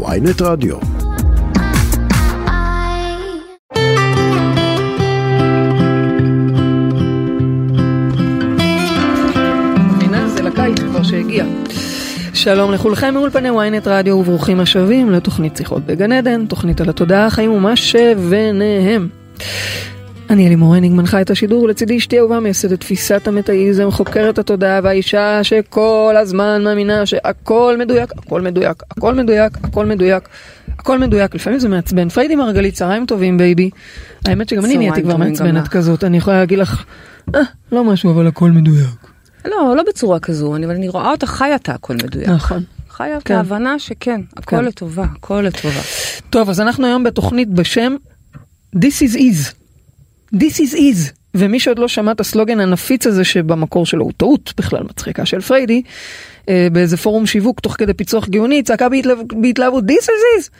ויינט 0.00 0.42
רדיו. 0.42 0.76
שלום 12.34 12.72
לכולכם 12.72 13.14
מאולפני 13.14 13.50
ynet 13.50 13.86
רדיו 13.86 14.14
וברוכים 14.14 14.60
השבים 14.60 15.10
לתוכנית 15.10 15.56
שיחות 15.56 15.86
בגן 15.86 16.12
עדן, 16.12 16.46
תוכנית 16.46 16.80
על 16.80 16.88
התודעה, 16.88 17.26
החיים 17.26 17.52
ומה 17.52 17.76
שביניהם. 17.76 19.08
אני 20.32 20.46
אלי 20.46 20.54
הניג 20.54 20.92
מנחה 20.92 21.20
את 21.20 21.30
השידור, 21.30 21.68
לצידי 21.68 21.96
אשתי 21.96 22.18
אהובה 22.18 22.40
מייסדת 22.40 22.80
תפיסת 22.80 23.28
המטאיזם, 23.28 23.90
חוקרת 23.90 24.38
התודעה 24.38 24.80
והאישה 24.82 25.44
שכל 25.44 26.14
הזמן 26.18 26.64
מאמינה 26.64 27.06
שהכל 27.06 27.76
מדויק, 27.78 28.12
הכל 28.18 28.40
מדויק, 28.40 28.82
הכל 28.90 29.14
מדויק, 29.14 29.58
הכל 29.64 29.86
מדויק, 29.86 30.28
הכל 30.78 30.98
מדויק, 30.98 31.34
לפעמים 31.34 31.58
זה 31.58 31.68
מעצבן. 31.68 32.08
פריידי 32.08 32.36
מרגלית, 32.36 32.74
צהריים 32.74 33.06
טובים 33.06 33.38
baby. 33.38 33.70
האמת 34.26 34.48
שגם 34.48 34.64
אני 34.64 34.76
נהייתי 34.76 35.02
כבר 35.02 35.16
מעצבנת 35.16 35.68
כזאת, 35.68 36.04
אני 36.04 36.16
יכולה 36.16 36.38
להגיד 36.38 36.58
לך, 36.58 36.84
אה, 37.34 37.40
לא 37.72 37.84
משהו 37.84 38.10
אבל 38.10 38.26
הכל 38.26 38.50
מדויק. 38.50 39.06
לא, 39.44 39.74
לא 39.76 39.82
בצורה 39.88 40.20
כזו, 40.20 40.56
אבל 40.56 40.74
אני 40.74 40.88
רואה 40.88 41.10
אותה 41.10 41.26
חיה 41.26 41.54
את 41.54 41.68
הכל 41.68 41.94
מדויק. 41.94 42.28
נכון. 42.28 42.62
חיה 42.90 43.16
את 43.18 43.22
כן. 43.22 43.34
ההבנה 43.34 43.78
שכן, 43.78 44.20
הכל 44.36 44.56
כן. 44.56 44.64
לטובה, 44.64 45.04
הכל 45.16 45.44
לטובה. 45.46 45.80
טוב, 46.30 46.50
אז 46.50 46.60
אנחנו 46.60 46.86
היום 46.86 47.04
בתוכנית 47.04 47.48
בשם 47.48 47.96
This 48.76 49.02
is 49.02 49.14
is. 49.16 49.61
This 50.34 50.54
is 50.54 50.74
is. 50.74 51.12
ומי 51.34 51.60
שעוד 51.60 51.78
לא 51.78 51.88
שמע 51.88 52.12
את 52.12 52.20
הסלוגן 52.20 52.60
הנפיץ 52.60 53.06
הזה 53.06 53.24
שבמקור 53.24 53.86
שלו 53.86 54.04
הוא 54.04 54.12
טעות 54.16 54.52
בכלל 54.56 54.82
מצחיקה 54.82 55.26
של 55.26 55.40
פריידי, 55.40 55.82
אה, 56.48 56.68
באיזה 56.72 56.96
פורום 56.96 57.26
שיווק 57.26 57.60
תוך 57.60 57.76
כדי 57.78 57.94
פיצוח 57.94 58.28
גאוני, 58.28 58.62
צעקה 58.62 58.88
בהתלהבות 59.40 59.84
This 59.84 60.04
is 60.04 60.40
is! 60.40 60.50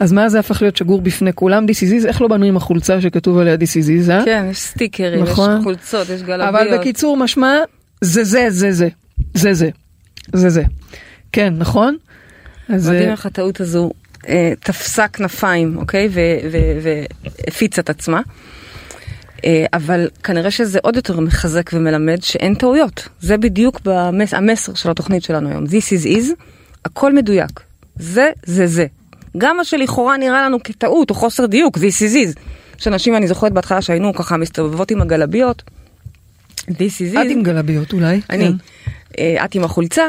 אז 0.00 0.12
מה 0.12 0.28
זה 0.28 0.38
הפך 0.38 0.62
להיות 0.62 0.76
שגור 0.76 1.00
בפני 1.00 1.32
כולם? 1.32 1.66
This 1.66 1.68
is 1.68 2.02
is, 2.02 2.06
איך 2.06 2.22
לא 2.22 2.28
בנו 2.28 2.44
עם 2.44 2.56
החולצה 2.56 3.00
שכתוב 3.00 3.38
עליה 3.38 3.54
This 3.54 3.58
is 3.58 4.08
is, 4.08 4.10
אה? 4.10 4.24
כן, 4.24 4.46
יש 4.50 4.58
סטיקרים, 4.58 5.22
נכון? 5.22 5.56
יש 5.58 5.64
חולצות, 5.64 6.08
יש 6.08 6.22
גלביות. 6.22 6.48
אבל 6.48 6.78
בקיצור 6.78 7.16
משמע, 7.16 7.58
זה 8.00 8.24
זה 8.24 8.46
זה 8.48 8.72
זה. 8.72 8.88
זה 9.34 9.54
זה. 9.54 9.70
זה 10.32 10.50
זה. 10.50 10.62
כן, 11.32 11.54
נכון? 11.56 11.96
אז... 12.68 12.88
מדהים 12.88 13.08
אה, 13.08 13.12
איך 13.12 13.26
הטעות 13.26 13.60
הזו 13.60 13.90
אה, 14.28 14.52
תפסה 14.60 15.08
כנפיים, 15.08 15.76
אוקיי? 15.76 16.08
והפיצה 16.82 17.80
את 17.80 17.90
עצמה. 17.90 18.20
אה, 19.44 19.64
אבל 19.72 20.08
כנראה 20.22 20.50
שזה 20.50 20.78
עוד 20.82 20.96
יותר 20.96 21.20
מחזק 21.20 21.70
ומלמד 21.72 22.22
שאין 22.22 22.54
טעויות. 22.54 23.08
זה 23.20 23.36
בדיוק 23.36 23.80
במס- 23.84 24.34
המסר 24.34 24.74
של 24.74 24.90
התוכנית 24.90 25.22
שלנו 25.22 25.48
היום. 25.48 25.64
This 25.64 25.68
is 26.02 26.18
is, 26.18 26.24
הכל 26.84 27.12
מדויק. 27.14 27.60
זה, 27.96 28.30
זה, 28.46 28.66
זה. 28.66 28.86
גם 29.38 29.56
מה 29.56 29.64
שלכאורה 29.64 30.16
נראה 30.16 30.42
לנו 30.46 30.62
כטעות 30.62 31.10
או 31.10 31.14
חוסר 31.14 31.46
דיוק, 31.46 31.78
This 31.78 31.80
is 31.80 32.14
is. 32.14 32.38
שאנשים, 32.78 33.16
אני 33.16 33.26
זוכרת 33.26 33.52
בהתחלה 33.52 33.82
שהיינו 33.82 34.14
ככה 34.14 34.36
מסתובבות 34.36 34.90
עם 34.90 35.00
הגלביות. 35.02 35.62
This 36.60 36.70
is 36.72 37.14
is. 37.14 37.20
את 37.20 37.26
עם 37.30 37.42
גלביות 37.42 37.92
אולי. 37.92 38.20
אני, 38.30 38.44
כן. 38.48 38.52
אה, 39.18 39.44
את 39.44 39.54
עם 39.54 39.64
החולצה, 39.64 40.02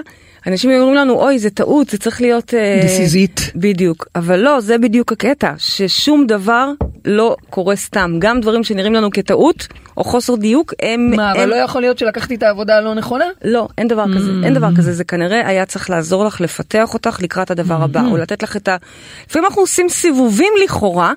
אנשים 0.48 0.70
היו 0.70 0.82
אומרים 0.82 0.96
לנו, 0.96 1.14
אוי, 1.14 1.40
זה 1.40 1.50
טעות, 1.50 1.90
זה 1.90 1.98
צריך 1.98 2.22
להיות... 2.22 2.54
אה, 2.54 2.82
This 2.82 3.10
is 3.10 3.14
it. 3.14 3.52
בדיוק. 3.56 4.08
אבל 4.16 4.40
לא, 4.40 4.62
זה 4.62 4.78
בדיוק 4.78 5.12
הקטע, 5.12 5.54
ששום 5.58 6.28
דבר 6.28 6.72
לא 7.06 7.36
קורה 7.50 7.76
סתם. 7.76 8.16
גם 8.20 8.42
דברים 8.42 8.64
שנראים 8.64 8.94
לנו 8.94 9.12
כטעות, 9.12 9.68
או 9.98 10.04
חוסר 10.04 10.36
דיוק, 10.36 10.74
הם... 10.82 11.12
מה, 11.16 11.32
אבל 11.32 11.42
הם... 11.42 11.50
לא 11.50 11.56
יכול 11.56 11.82
להיות 11.82 11.98
שלקחתי 11.98 12.36
את 12.36 12.44
העבודה 12.44 12.78
הלא 12.78 12.94
נכונה? 12.94 13.26
לא, 13.44 13.68
אין 13.78 13.88
דבר 13.88 14.06
כזה, 14.16 14.32
אין 14.44 14.54
דבר 14.54 14.76
כזה, 14.78 14.94
זה 14.94 15.04
כנראה 15.04 15.48
היה 15.48 15.66
צריך 15.66 15.90
לעזור 15.90 16.26
לך 16.26 16.42
לפתח 16.42 16.94
אותך 16.94 17.18
לקראת 17.22 17.52
הדבר 17.52 17.84
הבא, 17.84 18.02
או 18.12 18.18
לתת 18.18 18.44
לך 18.44 18.58
את 18.58 18.68
ה... 18.68 18.78
לפעמים 19.30 19.46
אנחנו 19.46 19.62
עושים 19.62 19.90
סיבובים 19.90 20.54
לכאורה, 20.64 21.14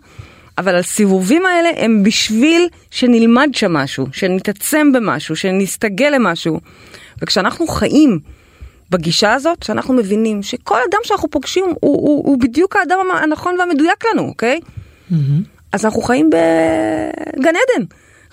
אבל 0.58 0.76
הסיבובים 0.76 1.46
האלה 1.46 1.68
הם 1.76 2.02
בשביל 2.02 2.68
שנלמד 2.90 3.48
שם 3.52 3.72
משהו, 3.72 4.06
שנתעצם 4.12 4.92
במשהו, 4.92 5.36
שנסתגל 5.36 6.10
למשהו. 6.14 6.60
וכשאנחנו 7.22 7.66
חיים 7.66 8.20
בגישה 8.90 9.32
הזאת, 9.34 9.62
שאנחנו 9.62 9.94
מבינים 9.94 10.42
שכל 10.42 10.78
אדם 10.90 10.98
שאנחנו 11.04 11.30
פוגשים 11.30 11.64
הוא, 11.64 11.74
הוא, 11.80 12.26
הוא 12.26 12.38
בדיוק 12.40 12.76
האדם 12.76 12.98
הנכון 13.22 13.56
והמדויק 13.58 14.04
לנו, 14.12 14.22
אוקיי? 14.22 14.60
אז 15.72 15.84
אנחנו 15.84 16.02
חיים 16.02 16.30
בגן 16.30 17.48
עדן. 17.48 17.84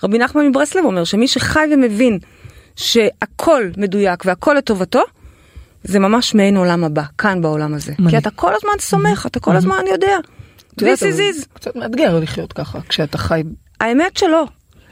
רבי 0.04 0.18
נחמן 0.18 0.48
מברסלב 0.48 0.86
אומר 0.86 1.04
שמי 1.04 1.28
שחי 1.28 1.66
ומבין 1.74 2.20
שהכל 2.76 3.70
מדויק 3.78 4.26
והכל 4.26 4.54
לטובתו, 4.54 5.02
זה 5.84 6.00
ממש 6.00 6.36
מעין 6.36 6.58
עולם 6.58 6.84
הבא, 6.84 7.04
כאן 7.18 7.42
בעולם 7.42 7.74
הזה. 7.74 7.92
מדהים. 7.92 8.10
כי 8.10 8.18
אתה 8.18 8.30
כל 8.32 8.54
הזמן 8.56 8.74
סומך, 8.80 9.26
אתה 9.26 9.40
כל 9.40 9.56
הזמן 9.56 9.84
יודע. 9.92 10.18
את 10.76 10.82
יודעת, 10.82 11.00
This 11.00 11.06
is 11.06 11.18
is. 11.18 11.46
קצת 11.54 11.76
מאתגר 11.76 12.20
לחיות 12.20 12.54
ככה, 12.54 12.80
כשאתה 12.90 13.18
חי... 13.18 13.44
האמת 13.82 14.18
שלא. 14.18 14.46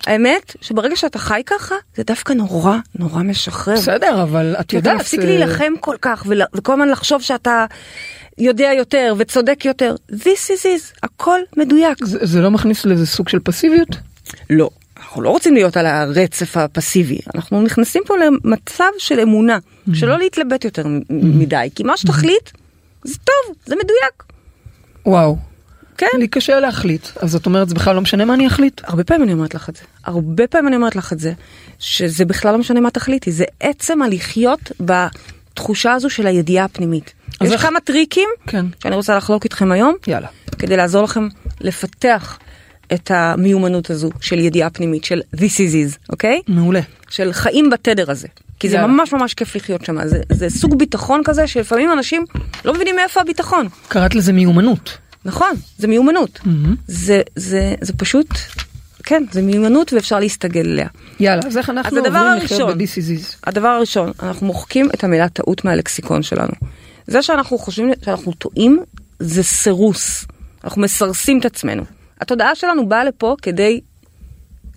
האמת 0.08 0.56
שברגע 0.62 0.96
שאתה 0.96 1.20
חי 1.20 1.42
ככה, 1.46 1.76
זה 1.96 2.04
דווקא 2.04 2.34
נורא 2.34 2.78
נורא 3.00 3.24
משחרר. 3.24 3.74
בסדר, 3.76 4.24
אבל 4.24 4.56
את 4.60 4.66
אתה 4.66 4.76
יודעת... 4.76 5.00
מפסיק 5.00 5.20
אה, 5.20 5.26
להילחם 5.26 5.74
כל 5.80 5.96
כך 6.02 6.26
וכל 6.54 6.74
הזמן 6.74 6.90
לחשוב 6.90 7.22
שאתה 7.22 7.66
יודע 8.38 8.72
יותר 8.78 9.14
וצודק 9.18 9.66
יותר. 9.66 9.96
This 10.12 10.48
is 10.48 10.64
is, 10.64 10.98
הכל 11.04 11.40
מדויק. 11.58 12.06
זה 12.06 12.18
זה 12.22 12.42
לא 12.42 12.52
מכניס 12.52 12.86
לאיזה 12.86 13.06
סוג 13.06 13.30
של 13.30 13.40
פסיביות? 13.40 13.90
לא, 14.50 14.70
אנחנו 14.98 15.22
לא 15.22 15.30
רוצים 15.30 15.54
להיות 15.54 15.78
על 15.78 15.86
הרצף 15.86 16.58
הפסיבי, 16.58 17.20
אנחנו 17.36 17.62
נכנסים 17.62 18.04
פה 18.06 18.16
למצב 18.18 18.90
של 18.98 19.20
אמונה, 19.20 19.58
שלא 19.94 20.18
להתלבט 20.18 20.66
יותר 20.66 20.88
מ- 20.88 21.00
מדי, 21.10 21.70
כי 21.76 21.84
מה 21.84 21.98
שתחליט 21.98 22.50
זה 23.04 23.18
טוב, 23.24 23.56
זה 23.66 23.76
מדויק. 23.76 24.24
וואו. 25.06 25.38
כן. 26.12 26.20
לי 26.20 26.28
קשה 26.28 26.60
להחליט, 26.60 27.08
אז 27.20 27.32
זאת 27.32 27.46
אומרת 27.46 27.70
זה 27.70 27.76
בכלל 27.76 27.96
לא 27.96 28.02
משנה 28.02 28.26
מה 28.26 28.34
אני 28.34 28.48
אחליט? 28.48 28.82
הרבה 28.84 29.04
פעמים 29.04 29.24
אני 29.24 29.34
אומרת 29.34 29.56
לך 29.56 29.70
את 29.70 29.76
זה, 29.76 29.82
הרבה 30.06 30.48
פעמים 30.48 30.68
אני 30.68 30.76
אומרת 30.76 30.96
לך 30.96 31.14
את 31.14 31.20
זה, 31.20 31.34
שזה 31.80 32.26
בכלל 32.26 32.52
לא 32.52 32.58
משנה 32.58 32.80
מה 32.80 32.90
תחליטי, 32.92 33.32
זה 33.32 33.44
עצם 33.60 34.02
הלחיות 34.02 34.72
בתחושה 34.80 35.94
הזו 35.94 36.10
של 36.10 36.28
הידיעה 36.28 36.66
הפנימית. 36.66 37.14
יש 37.44 37.52
איך- 37.52 37.62
כמה 37.62 37.80
טריקים 37.80 38.30
כן. 38.48 38.66
שאני 38.84 38.96
רוצה 38.96 39.16
לחלוק 39.18 39.44
איתכם 39.44 39.72
היום, 39.72 39.96
יאללה. 40.08 40.28
כדי 40.60 40.78
לעזור 40.78 41.04
לכם 41.04 41.28
לפתח 41.62 42.40
את 42.94 43.12
המיומנות 43.12 43.90
הזו 43.90 44.10
של 44.22 44.40
ידיעה 44.40 44.70
פנימית, 44.70 45.04
של 45.04 45.22
this 45.36 45.40
is 45.40 45.74
is, 45.94 45.98
אוקיי? 46.10 46.42
מעולה. 46.48 46.80
של 47.10 47.34
חיים 47.34 47.70
בתדר 47.70 48.12
הזה. 48.12 48.28
כי 48.60 48.70
זה. 48.70 48.82
ממש 48.82 49.14
ממש 49.14 49.34
כיף 49.34 49.56
לחיות 49.56 49.86
שם, 49.86 50.08
זה, 50.08 50.22
זה 50.32 50.50
סוג 50.50 50.78
ביטחון 50.80 51.22
כזה 51.26 51.48
שלפעמים 51.48 51.92
אנשים 51.92 52.26
לא 52.66 52.74
מבינים 52.74 52.96
מאיפה 52.96 53.22
הביטחון. 53.22 53.68
קראת 53.88 54.16
לזה 54.16 54.34
מיומנות. 54.34 54.98
נכון, 55.26 55.52
זה 55.78 55.88
מיומנות. 55.88 56.40
זה, 56.88 57.22
זה, 57.36 57.76
זה 57.82 57.94
פשוט, 57.94 58.28
כן, 59.04 59.24
זה 59.32 59.42
מיומנות 59.42 59.94
ואפשר 59.94 60.20
להסתגל 60.20 60.66
אליה. 60.66 60.88
יאללה, 61.20 61.42
אז 61.48 61.58
איך 61.58 61.70
אנחנו 61.70 61.98
הדבר 61.98 62.20
עוברים 62.20 62.44
לחיות. 62.44 62.78
ב-This 62.78 62.82
is 62.82 63.22
is? 63.22 63.36
הדבר 63.44 63.68
הראשון, 63.68 64.12
אנחנו 64.24 64.48
מוחקים 64.48 64.90
את 64.94 65.04
המילה 65.04 65.30
טעות 65.30 65.66
מהלקסיקון 65.66 66.24
שלנו. 66.24 66.54
זה 67.08 67.22
שאנחנו 67.22 67.58
חושבים 67.58 67.92
שאנחנו 68.06 68.34
טועים, 68.34 68.80
זה 69.20 69.44
סירוס. 69.44 70.26
אנחנו 70.64 70.82
מסרסים 70.82 71.40
את 71.40 71.46
עצמנו. 71.46 71.84
התודעה 72.22 72.56
שלנו 72.56 72.90
באה 72.90 73.04
לפה 73.04 73.36
כדי 73.42 73.82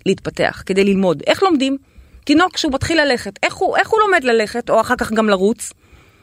להתפתח, 0.05 0.63
כדי 0.65 0.83
ללמוד. 0.83 1.23
איך 1.27 1.43
לומדים? 1.43 1.77
תינוק 2.23 2.53
כשהוא 2.53 2.73
מתחיל 2.73 3.01
ללכת, 3.01 3.39
איך 3.43 3.53
הוא, 3.53 3.77
איך 3.77 3.89
הוא 3.89 3.99
לומד 3.99 4.23
ללכת, 4.23 4.69
או 4.69 4.81
אחר 4.81 4.95
כך 4.95 5.11
גם 5.11 5.29
לרוץ? 5.29 5.73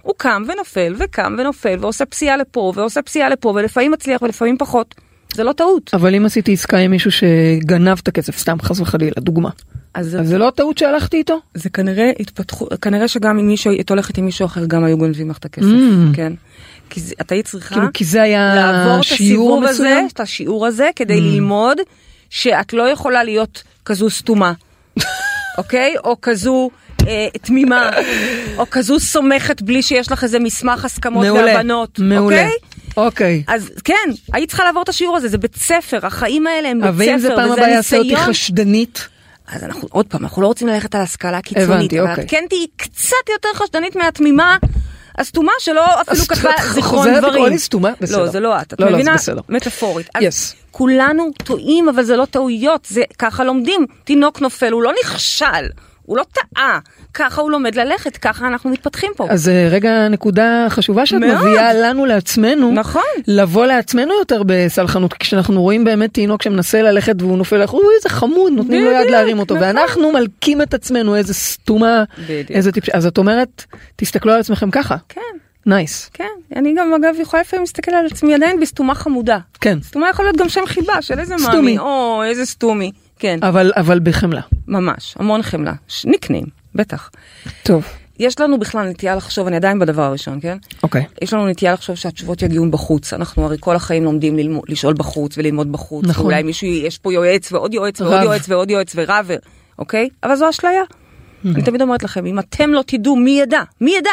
הוא 0.04 0.14
קם 0.16 0.42
ונופל, 0.52 0.94
וקם 0.98 1.36
ונופל, 1.38 1.76
ועושה 1.80 2.06
פסיעה 2.06 2.36
לפה, 2.36 2.72
ועושה 2.76 3.02
פסיעה 3.02 3.28
לפה, 3.28 3.48
ולפעמים 3.56 3.92
מצליח 3.92 4.22
ולפעמים 4.22 4.58
פחות. 4.58 4.94
זה 5.34 5.44
לא 5.44 5.52
טעות. 5.52 5.90
אבל 5.94 6.14
אם 6.14 6.26
עשיתי 6.26 6.52
עסקה 6.52 6.76
עם 6.78 6.90
מישהו 6.90 7.10
שגנב 7.10 7.98
את 8.02 8.08
הכסף, 8.08 8.38
סתם 8.38 8.56
חס 8.62 8.80
וחלילה, 8.80 9.12
דוגמה. 9.18 9.50
אז 9.94 10.16
אז 10.20 10.28
זה 10.28 10.38
לא 10.38 10.48
הטעות 10.48 10.78
שהלכתי 10.78 11.16
איתו? 11.16 11.40
זה 11.54 11.70
כנראה 11.70 12.10
התפתחו, 12.20 12.66
כנראה 12.80 13.08
שגם 13.08 13.38
אם 13.38 13.46
מישהו, 13.46 13.72
את 13.80 13.90
הולכת 13.90 14.18
עם 14.18 14.24
מישהו 14.24 14.46
אחר, 14.46 14.64
גם 14.66 14.84
היו 14.84 14.98
גונבים 14.98 15.30
לך 15.30 15.38
את 15.38 15.44
הכסף, 15.44 15.66
Mm. 15.66 16.16
כן. 16.16 16.32
כי 16.90 17.00
זה- 17.00 17.14
את 17.20 17.32
היית 17.32 17.46
צריכה 17.46 17.74
כאילו, 17.74 17.86
כי 17.94 18.04
זה 18.04 18.22
היה 18.22 18.54
לעבור 18.54 18.96
את 19.00 19.04
הסיבוב 19.12 19.64
הזה? 19.64 20.00
את 20.12 20.20
השיעור 20.20 20.66
הזה, 20.66 20.90
כדי 20.96 21.20
ללמוד 21.20 21.78
שאת 22.30 22.72
לא 22.72 22.88
יכולה 22.88 23.24
להיות 23.24 23.62
כזו 23.84 24.10
סתומה, 24.10 24.52
אוקיי? 25.58 25.94
או 26.04 26.16
כזו 26.22 26.70
אה, 27.08 27.26
תמימה, 27.42 27.90
או 28.58 28.70
כזו 28.70 29.00
סומכת 29.00 29.62
בלי 29.62 29.82
שיש 29.82 30.12
לך 30.12 30.24
איזה 30.24 30.38
מסמך 30.38 30.84
הסכמות 30.84 31.26
מעולה, 31.26 31.44
והבנות, 31.44 31.98
מעולה. 31.98 32.36
אוקיי? 32.42 32.58
אוקיי. 32.96 33.42
אז 33.46 33.70
כן, 33.84 33.94
היית 34.32 34.48
צריכה 34.48 34.64
לעבור 34.64 34.82
את 34.82 34.88
השיעור 34.88 35.16
הזה, 35.16 35.28
זה 35.28 35.38
בית 35.38 35.56
ספר, 35.56 36.06
החיים 36.06 36.46
האלה 36.46 36.68
הם 36.68 36.80
בית 36.80 36.88
אבל 36.88 37.08
אם 37.08 37.18
זה 37.18 37.28
ספר, 37.28 37.36
פעם 37.36 37.50
וזה 37.50 37.60
הבאה 37.60 37.70
יעשה 37.70 37.96
אותי 37.96 38.08
ניסיון. 38.08 38.28
חשדנית, 38.28 39.08
אז 39.48 39.64
אנחנו, 39.64 39.88
עוד 39.90 40.06
פעם, 40.06 40.22
אנחנו 40.22 40.42
לא 40.42 40.46
רוצים 40.46 40.68
ללכת 40.68 40.94
על 40.94 41.00
השכלה 41.00 41.40
קיצונית, 41.42 41.70
הבנתי, 41.70 42.00
אבל 42.00 42.10
אוקיי. 42.10 42.24
את 42.24 42.30
כן 42.30 42.44
תהיי 42.48 42.66
קצת 42.76 43.28
יותר 43.32 43.48
חשדנית 43.54 43.96
מהתמימה 43.96 44.56
הסתומה 45.18 45.52
שלא 45.58 46.00
אפילו 46.00 46.24
כתבה 46.24 46.50
את 46.50 46.62
זיכרון 46.74 46.82
חוזרת 46.82 47.18
דברים. 47.18 47.34
לקרוא 47.34 47.48
לי 47.48 47.58
סתומה? 47.58 47.90
בסדר. 48.00 48.18
לא, 48.18 48.26
זה 48.26 48.40
לא 48.40 48.60
את, 48.60 48.72
את 48.72 48.80
לא, 48.80 48.86
לא, 48.86 48.92
זה 48.92 48.96
מבינה? 48.96 49.14
בסדר. 49.14 49.40
מטאפורית. 49.48 50.08
אז 50.14 50.22
Yes. 50.22 50.56
כולנו 50.70 51.30
טועים, 51.44 51.88
אבל 51.88 52.02
זה 52.04 52.16
לא 52.16 52.24
טעויות, 52.24 52.86
זה 52.90 53.02
ככה 53.18 53.44
לומדים. 53.44 53.86
תינוק 54.04 54.40
נופל, 54.40 54.72
הוא 54.72 54.82
לא 54.82 54.92
נכשל, 55.04 55.66
הוא 56.06 56.16
לא 56.16 56.24
טעה, 56.32 56.78
ככה 57.14 57.40
הוא 57.40 57.50
לומד 57.50 57.74
ללכת, 57.74 58.16
ככה 58.16 58.46
אנחנו 58.46 58.70
מתפתחים 58.70 59.12
פה. 59.16 59.26
אז 59.30 59.48
אה, 59.48 59.68
רגע 59.70 60.08
נקודה 60.08 60.66
חשובה 60.68 61.06
שאת 61.06 61.20
מאוד. 61.20 61.38
מביאה 61.38 61.74
לנו 61.74 62.06
לעצמנו, 62.06 62.72
נכון. 62.72 63.02
לבוא 63.26 63.66
לעצמנו 63.66 64.14
יותר 64.18 64.42
בסלחנות, 64.46 65.12
כי 65.12 65.18
כשאנחנו 65.18 65.62
רואים 65.62 65.84
באמת 65.84 66.14
תינוק 66.14 66.42
שמנסה 66.42 66.82
ללכת 66.82 67.14
והוא 67.18 67.38
נופל 67.38 67.56
לך, 67.56 67.72
אוי 67.72 67.94
איזה 67.96 68.08
חמוד, 68.08 68.52
נותנים 68.52 68.84
לו 68.84 68.90
יד 68.90 68.96
בדיוק, 68.96 69.10
להרים 69.10 69.38
אותו, 69.38 69.54
נכון. 69.54 69.66
ואנחנו 69.66 70.12
מלקים 70.12 70.62
את 70.62 70.74
עצמנו, 70.74 71.16
איזה 71.16 71.34
סתומה, 71.34 72.04
בדיוק. 72.18 72.50
איזה 72.50 72.72
טיפש, 72.72 72.88
אז 72.88 73.06
את 73.06 73.18
אומרת, 73.18 73.64
תסתכלו 73.96 74.32
על 74.32 74.40
עצמכם 74.40 74.70
ככה, 74.70 74.96
כן, 75.08 75.20
nice, 75.66 76.10
כן. 76.12 76.24
אני 76.56 76.74
גם 76.78 76.94
אגב 76.94 77.14
יכולה 77.20 77.40
לפעמים 77.42 77.62
להסתכל 77.62 77.92
על 77.94 78.06
עצמי 78.06 78.34
עדיין 78.34 78.60
בסתומה 78.60 78.94
חמודה. 78.94 79.38
כן, 79.60 79.78
סתומה 79.82 80.10
יכול 80.10 80.24
להיות 80.24 80.36
גם 80.36 80.48
שם 80.48 80.66
חיבה 80.66 81.02
של 81.02 81.18
איזה 81.18 81.34
סתומי. 81.38 81.56
מאמי, 81.56 81.78
או 81.78 82.22
איזה 82.24 82.46
סתומי. 82.46 82.92
כן, 83.24 83.38
אבל, 83.42 83.72
אבל 83.76 84.00
בחמלה. 84.02 84.40
ממש, 84.68 85.14
המון 85.18 85.42
חמלה. 85.42 85.72
ניקנים, 86.04 86.44
בטח. 86.74 87.10
טוב, 87.62 87.84
יש 88.18 88.40
לנו 88.40 88.58
בכלל 88.58 88.88
נטייה 88.88 89.16
לחשוב, 89.16 89.46
אני 89.46 89.56
עדיין 89.56 89.78
בדבר 89.78 90.02
הראשון, 90.02 90.40
כן? 90.40 90.58
אוקיי, 90.82 91.04
יש 91.22 91.32
לנו 91.32 91.46
נטייה 91.48 91.72
לחשוב 91.72 91.96
שהתשובות 91.96 92.42
יגיעו 92.42 92.70
בחוץ. 92.70 93.12
אנחנו 93.12 93.44
הרי 93.44 93.56
כל 93.60 93.76
החיים 93.76 94.04
לומדים 94.04 94.36
ללמוד, 94.36 94.64
לשאול 94.68 94.94
בחוץ 94.94 95.38
וללמוד 95.38 95.72
בחוץ. 95.72 96.04
נכון. 96.06 96.26
ואולי 96.26 96.42
מישהו, 96.42 96.66
יש 96.66 96.98
פה 96.98 97.12
יועץ 97.12 97.52
ועוד 97.52 97.74
יועץ 97.74 98.00
ועוד 98.00 98.12
רב. 98.12 98.24
יועץ 98.24 98.48
ועוד 98.48 98.70
יועץ 98.70 98.92
ורב, 98.96 99.24
ו- 99.28 99.34
אוקיי? 99.78 100.08
אבל 100.22 100.36
זו 100.36 100.50
אשליה. 100.50 100.82
אני 101.44 101.62
תמיד 101.62 101.82
אומרת 101.82 102.02
לכם, 102.02 102.26
אם 102.26 102.38
אתם 102.38 102.70
לא 102.70 102.82
תדעו, 102.86 103.16
מי 103.16 103.40
ידע? 103.40 103.62
מי 103.80 103.94
ידע? 103.98 104.10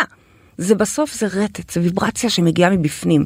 זה 0.57 0.75
בסוף 0.75 1.13
זה 1.13 1.27
רטט, 1.27 1.69
זה 1.69 1.81
ויברציה 1.81 2.29
שמגיעה 2.29 2.69
מבפנים. 2.69 3.25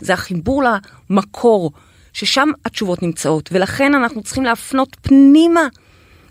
זה 0.00 0.12
החיבור 0.12 0.62
למקור, 1.10 1.72
ששם 2.14 2.48
התשובות 2.64 3.02
נמצאות, 3.02 3.48
ולכן 3.52 3.94
אנחנו 3.94 4.22
צריכים 4.22 4.44
להפנות 4.44 4.96
פנימה 5.02 5.60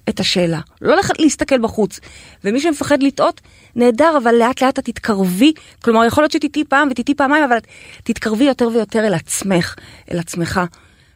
את 0.10 0.20
השאלה, 0.20 0.60
לא 0.82 0.96
לח- 0.96 1.20
להסתכל 1.20 1.58
בחוץ. 1.60 2.00
ומי 2.44 2.60
שמפחד 2.60 3.04
לטעות, 3.04 3.42
נהדר, 3.76 4.18
אבל 4.24 4.36
לאט 4.36 4.64
לאט 4.64 4.80
את 4.80 4.86
תתקרבי, 4.86 5.54
כלומר 5.84 6.06
יכול 6.06 6.24
להיות 6.24 6.32
שתטעי 6.32 6.64
פעם 6.64 6.88
ותטעי 6.92 7.16
פעמיים, 7.16 7.44
אבל 7.44 7.58
תתקרבי 8.04 8.44
יותר 8.44 8.68
ויותר 8.74 9.08
אל 9.08 9.14
עצמך, 9.14 9.76
אל 10.12 10.20
עצמך. 10.20 10.62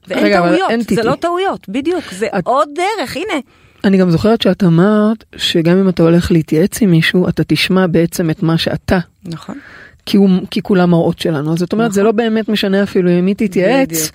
ואין 0.08 0.26
רגע, 0.26 0.42
טעויות, 0.42 0.70
אין 0.72 0.80
זה 0.82 0.86
תטעי. 0.86 1.04
לא 1.04 1.16
טעויות, 1.16 1.70
בדיוק, 1.70 2.04
זה 2.12 2.28
את- 2.40 2.48
עוד 2.48 2.70
דרך, 2.76 3.16
הנה. 3.16 3.40
אני 3.84 3.98
גם 3.98 4.12
זוכרת 4.12 4.42
שאת 4.42 4.64
אמרת 4.64 5.24
שגם 5.38 5.78
אם 5.78 5.90
אתה 5.90 6.04
הולך 6.04 6.32
להתייעץ 6.32 6.82
עם 6.82 6.92
מישהו, 6.92 7.30
אתה 7.30 7.44
תשמע 7.48 7.88
בעצם 7.88 8.30
את 8.30 8.44
מה 8.44 8.58
שאתה, 8.58 9.00
נכון. 9.26 9.60
כי, 10.06 10.18
הוא, 10.18 10.30
כי 10.52 10.62
כולם 10.62 10.90
מראות 10.90 11.20
שלנו. 11.20 11.58
זאת 11.58 11.74
אומרת, 11.74 11.94
זה 11.94 12.04
לא 12.04 12.12
באמת 12.12 12.50
משנה 12.50 12.84
אפילו 12.84 13.10
עם 13.10 13.26
מי 13.26 13.34
תתייעץ, 13.34 13.88
בדיוק. 13.90 14.12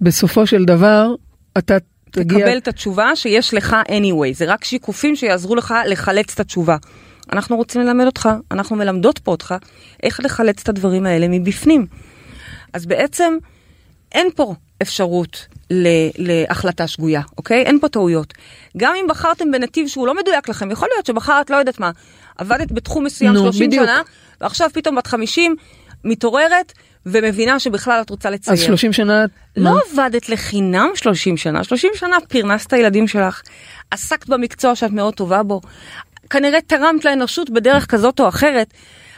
בסופו 0.00 0.46
של 0.46 0.64
דבר, 0.64 1.14
אתה 1.58 1.76
תגיע... 2.10 2.38
תקבל 2.38 2.58
את 2.58 2.68
התשובה 2.68 3.16
שיש 3.16 3.54
לך 3.54 3.76
anyway, 3.88 4.34
זה 4.34 4.44
רק 4.44 4.64
שיקופים 4.64 5.16
שיעזרו 5.16 5.54
לך 5.54 5.74
לחלץ 5.86 6.32
את 6.34 6.40
התשובה. 6.40 6.76
אנחנו 7.32 7.56
רוצים 7.56 7.80
ללמד 7.80 8.06
אותך, 8.06 8.28
אנחנו 8.50 8.76
מלמדות 8.76 9.18
פה 9.18 9.30
אותך, 9.30 9.54
איך 10.02 10.20
לחלץ 10.20 10.60
את 10.62 10.68
הדברים 10.68 11.06
האלה 11.06 11.26
מבפנים. 11.28 11.86
אז 12.72 12.86
בעצם 12.86 13.36
אין 14.12 14.28
פה 14.36 14.54
אפשרות 14.82 15.46
ל- 15.70 16.08
להחלטה 16.16 16.86
שגויה, 16.86 17.22
אוקיי? 17.38 17.62
אין 17.62 17.78
פה 17.80 17.88
טעויות. 17.88 18.34
גם 18.76 18.94
אם 19.00 19.06
בחרתם 19.08 19.50
בנתיב 19.50 19.88
שהוא 19.88 20.06
לא 20.06 20.14
מדויק 20.14 20.48
לכם, 20.48 20.70
יכול 20.70 20.88
להיות 20.92 21.06
שבחרת, 21.06 21.50
לא 21.50 21.56
יודעת 21.56 21.80
מה, 21.80 21.90
עבדת 22.38 22.72
בתחום 22.72 23.04
מסוים 23.04 23.32
נו, 23.32 23.40
30 23.40 23.66
בדיוק. 23.66 23.84
שנה, 23.84 24.02
ועכשיו 24.40 24.70
פתאום 24.72 24.96
בת 24.96 25.06
50 25.06 25.56
מתעוררת 26.04 26.72
ומבינה 27.12 27.58
שבכלל 27.58 28.00
את 28.00 28.10
רוצה 28.10 28.30
לצייר. 28.30 28.54
אז 28.56 28.62
30 28.62 28.92
שנה... 28.92 29.24
לא 29.56 29.70
מה? 29.74 29.80
עבדת 29.92 30.28
לחינם 30.28 30.88
30 30.94 31.36
שנה, 31.36 31.64
30 31.64 31.90
שנה 31.94 32.16
פרנסת 32.28 32.66
את 32.66 32.72
הילדים 32.72 33.08
שלך, 33.08 33.42
עסקת 33.90 34.28
במקצוע 34.28 34.74
שאת 34.74 34.90
מאוד 34.90 35.14
טובה 35.14 35.42
בו, 35.42 35.60
כנראה 36.30 36.60
תרמת 36.60 37.04
לאנושות 37.04 37.50
בדרך 37.50 37.86
כזאת 37.86 38.20
או 38.20 38.28
אחרת, 38.28 38.74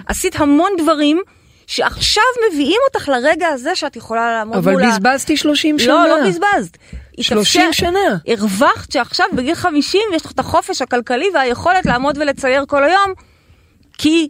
עשית 0.06 0.40
המון 0.40 0.70
דברים 0.78 1.20
שעכשיו 1.66 2.22
מביאים 2.52 2.78
אותך 2.88 3.08
לרגע 3.08 3.46
הזה 3.48 3.74
שאת 3.74 3.96
יכולה 3.96 4.32
לעמוד 4.32 4.56
אבל 4.56 4.72
מול 4.72 4.88
בזבזתי 4.88 5.36
30 5.36 5.78
שנה. 5.78 5.92
לא, 5.94 6.08
לא 6.08 6.26
בזבזת. 6.28 6.76
30 7.20 7.62
התאפשר- 7.62 7.72
שנה. 7.72 8.16
הרווחת 8.28 8.92
שעכשיו 8.92 9.26
בגיל 9.32 9.54
50 9.54 10.00
יש 10.14 10.26
לך 10.26 10.32
את 10.32 10.38
החופש 10.38 10.82
הכלכלי 10.82 11.26
והיכולת 11.34 11.86
לעמוד 11.86 12.18
ולצייר 12.18 12.64
כל 12.68 12.84
היום, 12.84 13.12
כי 13.98 14.28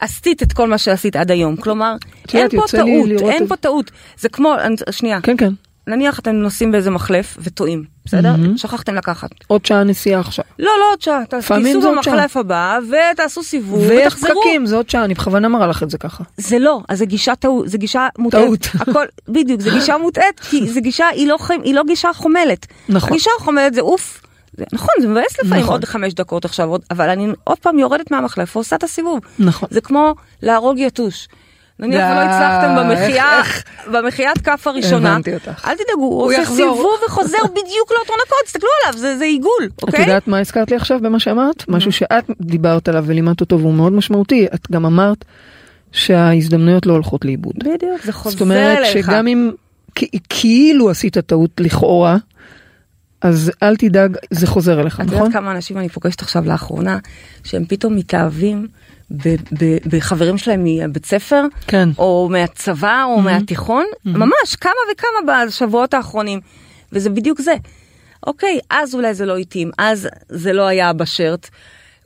עשית 0.00 0.42
את 0.42 0.52
כל 0.52 0.68
מה 0.68 0.78
שעשית 0.78 1.16
עד 1.16 1.30
היום. 1.30 1.56
כלומר, 1.56 1.96
אין 2.34 2.48
פה 2.50 2.62
טעות, 2.70 3.30
אין 3.30 3.46
פה 3.46 3.56
טעות. 3.56 3.90
זה 4.18 4.28
כמו, 4.28 4.54
שנייה, 4.90 5.20
כן, 5.20 5.36
כן. 5.36 5.52
נניח 5.86 6.18
אתם 6.18 6.30
נוסעים 6.30 6.72
באיזה 6.72 6.90
מחלף 6.90 7.38
וטועים, 7.40 7.84
בסדר? 8.04 8.34
שכחתם 8.56 8.94
לקחת. 8.94 9.30
עוד 9.46 9.66
שעה 9.66 9.84
נסיעה 9.84 10.20
עכשיו. 10.20 10.44
לא, 10.58 10.70
לא 10.80 10.90
עוד 10.92 11.02
שעה, 11.02 11.20
תיסעו 11.24 11.82
שעה. 11.82 11.92
במחלף 11.92 12.36
הבא 12.36 12.78
ותעשו 12.88 13.42
סיבוב 13.42 13.80
ויש 13.88 14.06
ותחזרו. 14.06 14.40
פקקים, 14.40 14.66
זה 14.66 14.76
עוד 14.76 14.90
שעה, 14.90 15.04
אני 15.04 15.14
בכוונה 15.14 15.48
מראה 15.48 15.66
לך 15.66 15.82
את 15.82 15.90
זה 15.90 15.98
ככה. 15.98 16.24
זה 16.36 16.58
לא, 16.58 16.80
אז 16.88 16.98
זה 16.98 17.06
גישה 17.06 17.34
טעות, 17.34 17.68
זה 17.68 17.78
גישה 17.78 18.08
מוטעית. 18.18 18.44
טעות. 18.44 18.68
הכל, 18.88 19.04
בדיוק, 19.28 19.60
זה 19.60 19.70
גישה 19.70 19.98
מוטעית, 19.98 20.40
כי 20.40 20.68
זה 20.68 20.80
גישה, 20.80 21.08
היא 21.08 21.28
לא, 21.28 21.36
היא 21.64 21.74
לא 21.74 21.82
גישה 21.86 22.12
חומלת. 22.14 22.66
נכון. 22.88 23.12
גישה 23.12 23.30
חומלת 23.38 23.74
זה 23.74 23.80
אוף. 23.80 24.22
נכון, 24.72 24.88
זה 25.00 25.08
מבאס 25.08 25.38
לפעמים 25.44 25.62
נכון. 25.62 25.72
עוד 25.74 25.84
חמש 25.84 26.14
דקות 26.14 26.44
עכשיו, 26.44 26.68
עוד, 26.68 26.80
אבל 26.90 27.08
אני 27.08 27.26
עוד 27.44 27.58
פעם 27.58 27.78
יורדת 27.78 28.10
מהמחלף 28.10 28.56
ועושה 28.56 28.76
את 28.76 28.82
הסיבוב. 28.84 29.20
נכון. 29.38 29.68
זה 29.72 29.80
כמו 29.80 30.14
להרוג 30.42 30.78
יתוש. 30.78 31.28
נניח 31.80 32.10
ולא 32.10 32.20
הצלחתם 32.20 32.76
במחייה, 32.78 33.38
איך- 33.38 33.64
במחיית 33.92 34.38
כף 34.38 34.66
הראשונה, 34.66 35.10
הבנתי 35.12 35.34
אותך. 35.34 35.64
אל 35.68 35.74
תדאגו, 35.74 36.02
הוא 36.04 36.24
עושה. 36.26 36.44
סיבוב 36.44 36.86
וחוזר 37.06 37.38
בדיוק 37.56 37.92
לאותו 37.92 38.12
נקוד, 38.26 38.38
תסתכלו 38.44 38.68
עליו, 38.86 38.98
זה, 38.98 39.24
עיגול, 39.24 39.50
את 39.76 39.82
אוקיי? 39.82 40.00
יודעת 40.00 40.28
מה 40.28 40.38
הזכרת 40.38 40.70
לי 40.70 40.76
עכשיו 40.76 40.98
במה 41.02 41.20
שאמרת? 41.20 41.64
משהו 41.68 41.92
שאת 41.92 42.24
דיברת 42.40 42.88
עליו 42.88 43.04
ולימדת 43.06 43.40
אותו 43.40 43.58
והוא 43.60 43.74
מאוד 43.74 43.92
משמעותי. 43.92 44.46
את 44.54 44.70
גם 44.72 44.86
אמרת 44.86 45.24
שההזדמנויות 45.92 46.86
לא 46.86 46.92
הולכות 46.92 47.24
לאיבוד. 47.24 47.54
בדיוק, 47.58 48.04
זה 48.04 48.12
חוזר 48.12 48.30
זאת 48.30 48.40
אומרת 48.40 48.78
אליך. 48.78 48.92
שגם 49.06 49.26
אם 49.26 49.50
כאילו 50.28 50.90
עשית 50.90 51.18
טעות 51.18 51.50
לכאורה, 51.60 52.16
אז 53.20 53.52
אל 53.62 53.76
תדאג, 53.76 54.16
זה 54.30 54.46
חוזר 54.46 54.80
אליך, 54.80 55.00
את 55.00 55.04
נכון? 55.06 55.18
יודעת 55.18 55.32
כמה 55.32 55.52
אנשים 55.52 55.78
אני 55.78 55.88
פוגשת 55.88 56.22
עכשיו 56.22 56.44
לאחרונה, 56.46 56.98
שהם 57.44 57.64
פתאום 57.68 57.96
מתאהבים 57.96 58.66
ב- 59.10 59.28
ב- 59.58 59.78
בחברים 59.96 60.38
שלהם 60.38 60.64
מבית 60.64 61.06
ספר, 61.06 61.44
כן. 61.66 61.88
או 61.98 62.28
מהצבא, 62.32 63.04
או 63.04 63.20
מהתיכון, 63.20 63.84
ממש 64.04 64.56
כמה 64.60 64.72
וכמה 64.92 65.32
בשבועות 65.46 65.94
האחרונים, 65.94 66.40
וזה 66.92 67.10
בדיוק 67.10 67.40
זה. 67.40 67.54
אוקיי, 68.26 68.58
אז 68.70 68.94
אולי 68.94 69.14
זה 69.14 69.26
לא 69.26 69.36
התאים, 69.36 69.70
אז 69.78 70.08
זה 70.28 70.52
לא 70.52 70.66
היה 70.66 70.92
בשרט, 70.92 71.48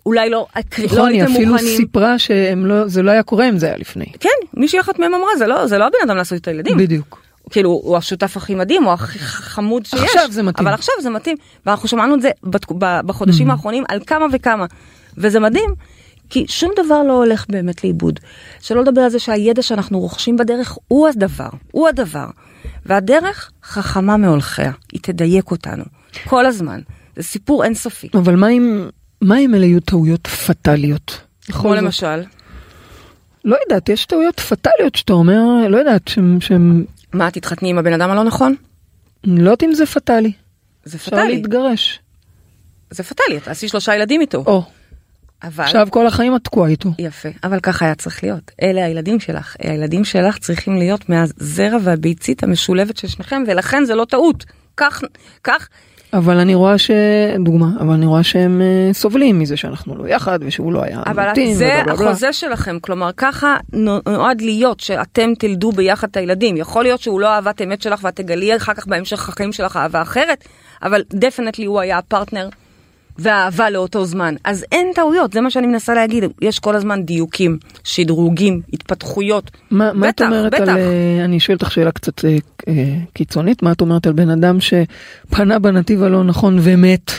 אולי 0.07 0.31
לא, 0.31 0.47
לא 0.57 0.63
נכון, 0.85 1.09
היא 1.09 1.21
הייתם 1.21 1.33
אפילו 1.33 1.53
מוכנים. 1.53 1.77
סיפרה 1.77 2.19
שזה 2.19 3.03
לא 3.03 3.11
היה 3.11 3.23
קורה 3.23 3.49
אם 3.49 3.59
זה 3.59 3.67
היה 3.67 3.77
לפני. 3.77 4.07
כן, 4.21 4.29
מישהי 4.55 4.81
אחת 4.81 4.99
מהם 4.99 5.15
אמרה, 5.15 5.37
זה 5.39 5.47
לא, 5.47 5.67
זה 5.67 5.79
לא 5.79 5.87
הבן 5.87 5.99
אדם 6.07 6.17
לעשות 6.17 6.41
את 6.41 6.49
הילדים. 6.49 6.77
בדיוק. 6.77 7.23
כאילו, 7.53 7.71
הוא 7.71 7.97
השותף 7.97 8.37
הכי 8.37 8.55
מדהים, 8.55 8.85
הוא 8.85 8.93
הכי 8.93 9.19
חמוד 9.19 9.87
שיש. 9.87 10.01
עכשיו 10.01 10.27
זה 10.33 10.43
מתאים. 10.43 10.67
אבל 10.67 10.75
עכשיו 10.75 10.95
זה 11.03 11.11
מתאים. 11.11 11.37
ואנחנו 11.67 11.89
שמענו 11.89 12.15
את 12.15 12.23
זה 12.23 12.31
בתק- 12.45 12.73
ב- 12.79 13.01
בחודשים 13.07 13.49
Mm-hmm. 13.49 13.53
האחרונים 13.53 13.85
על 13.89 14.01
כמה 14.07 14.27
וכמה. 14.33 14.67
וזה 15.19 15.41
מדהים, 15.41 15.71
כי 16.31 16.45
שום 16.49 16.71
דבר 16.85 17.03
לא 17.03 17.13
הולך 17.13 17.47
באמת 17.49 17.85
לאיבוד. 17.85 18.21
שלא 18.61 18.83
לדבר 18.83 19.01
על 19.01 19.11
זה 19.11 19.19
שהידע 19.19 19.63
שאנחנו 19.63 20.01
רוכשים 20.01 20.37
בדרך 20.37 20.77
הוא 20.89 21.09
הדבר, 21.09 21.49
הוא 21.73 21.89
הדבר. 21.89 22.27
והדרך 22.87 23.51
חכמה 23.65 24.17
מהולכיה, 24.17 24.73
היא 24.93 25.01
תדייק 25.03 25.51
אותנו, 25.51 25.85
כל 26.25 26.47
הזמן. 26.47 26.81
זה 27.17 27.23
סיפור 27.23 27.65
אינסופי. 27.65 28.09
אבל 28.15 28.37
מה 28.37 28.49
אם, 28.49 28.89
מה 29.21 29.39
אם 29.39 29.55
אלה 29.55 29.67
יהיו 29.67 29.81
טעויות 29.81 30.27
פטאליות? 30.27 31.21
כמו. 31.53 31.75
למשל, 31.75 32.23
לא 33.45 33.57
יודעת, 33.63 33.89
יש 33.89 34.07
טעויות 34.07 34.41
פטאליות 34.41 34.95
שאתה 34.95 35.13
אומר, 35.13 35.43
לא 35.69 35.77
יודעת, 35.77 36.09
שהם 36.41 36.85
מה, 37.13 37.31
תתחתני 37.31 37.71
עם 37.71 37.79
הבן 37.79 37.93
אדם 37.93 38.11
הלא 38.11 38.25
נכון? 38.25 38.55
לא 39.25 39.51
יודעת 39.51 39.63
אם 39.63 39.75
זה 39.75 39.87
פטאלי. 39.87 40.33
זה 40.85 40.97
אפשר 40.97 41.11
פטאלי, 41.11 41.37
להתגרש. 41.37 42.01
זה 42.91 43.03
פטאלי, 43.03 43.37
את 43.37 43.45
תעשי 43.45 43.69
שלושה 43.69 43.95
ילדים 43.95 44.21
איתו. 44.21 44.45
או, 44.47 44.63
אבל... 45.43 45.65
עכשיו 45.65 45.89
כל 45.91 46.07
החיים 46.07 46.37
את 46.37 46.45
תקועה 46.45 46.71
איתו. 46.71 46.91
יפה, 46.99 47.29
אבל 47.45 47.61
ככה 47.61 47.85
היה 47.85 47.95
צריך 47.95 48.25
להיות. 48.25 48.51
אלה 48.63 48.85
הילדים 48.85 49.21
שלך. 49.21 49.57
הילדים 49.59 50.05
שלך 50.05 50.39
צריכים 50.39 50.77
להיות 50.77 51.09
מהזרע 51.09 51.77
והביצית 51.83 52.43
המשולבת 52.43 52.97
של 52.97 53.09
שניכם, 53.09 53.43
ולכן 53.47 53.85
זה 53.85 53.95
לא 53.95 54.05
טעות. 54.05 54.45
כך, 54.77 55.03
כך, 55.45 55.69
אבל 56.13 56.39
אני 56.39 56.55
רואה 56.55 56.79
ש... 56.79 56.91
דוגמה, 57.39 57.67
אבל 57.81 57.91
אני 57.91 58.07
רואה 58.07 58.23
שהם 58.23 58.63
אה, 58.63 58.93
סובלים 58.93 59.39
מזה 59.39 59.57
שאנחנו 59.57 59.97
לא 59.97 60.09
יחד 60.09 60.39
ושהוא 60.43 60.73
לא 60.73 60.83
היה 60.83 61.03
אבל 61.07 61.31
מתאים. 61.31 61.55
זה 61.55 61.65
ובלה 61.65 61.85
בלה 61.85 61.97
בלה. 61.97 62.09
החוזה 62.11 62.33
שלכם, 62.33 62.79
כלומר 62.81 63.11
ככה 63.17 63.57
נועד 63.73 64.41
להיות 64.41 64.81
שאתם 64.81 65.33
תלדו 65.39 65.73
ביחד 65.73 66.09
את 66.11 66.17
הילדים. 66.17 66.57
יכול 66.57 66.83
להיות 66.83 67.01
שהוא 67.01 67.21
לא 67.21 67.29
אהבת 67.29 67.63
אמת 67.63 67.83
שלך 67.83 68.01
ואת 68.05 68.17
תגלי 68.17 68.57
אחר 68.57 68.75
כך 68.75 68.87
בהמשך 68.87 69.29
החיים 69.29 69.53
שלך 69.53 69.77
אהבה 69.77 70.03
אחרת, 70.03 70.45
אבל 70.83 71.03
definitely 71.15 71.65
הוא 71.65 71.81
היה 71.81 71.99
הפרטנר 71.99 72.49
והאהבה 73.19 73.71
לאותו 73.71 74.05
זמן. 74.05 74.35
אז 74.45 74.65
אין 74.73 74.87
טעויות, 74.95 75.33
זה 75.33 75.41
מה 75.41 75.51
שאני 75.51 75.67
מנסה 75.67 75.95
להגיד. 75.95 76.25
יש 76.41 76.59
כל 76.59 76.77
הזמן 76.77 77.03
דיוקים, 77.03 77.59
שדרוגים, 77.85 78.61
התפתחויות. 78.73 79.51
מה, 79.71 79.93
מה 79.93 80.09
את 80.09 80.15
בטח, 80.15 80.25
אומרת 80.25 80.55
בטח. 80.55 80.63
על... 80.63 80.79
אה, 80.79 81.25
אני 81.25 81.41
שואלת 81.41 81.63
אותך 81.63 81.73
שאלה 81.73 81.93
קצת 81.93 82.25
אה, 82.25 82.37
אה, 82.69 82.95
קיצונית, 83.13 83.63
מה 83.63 83.73
את 83.73 83.81
אומרת 83.81 84.07
על 84.07 84.13
בן 84.13 84.31
אדם 84.31 84.59
שפנה 84.61 85.59
בנתיב 85.59 86.03
הלא 86.03 86.25
נכון 86.25 86.59
ומת? 86.61 87.11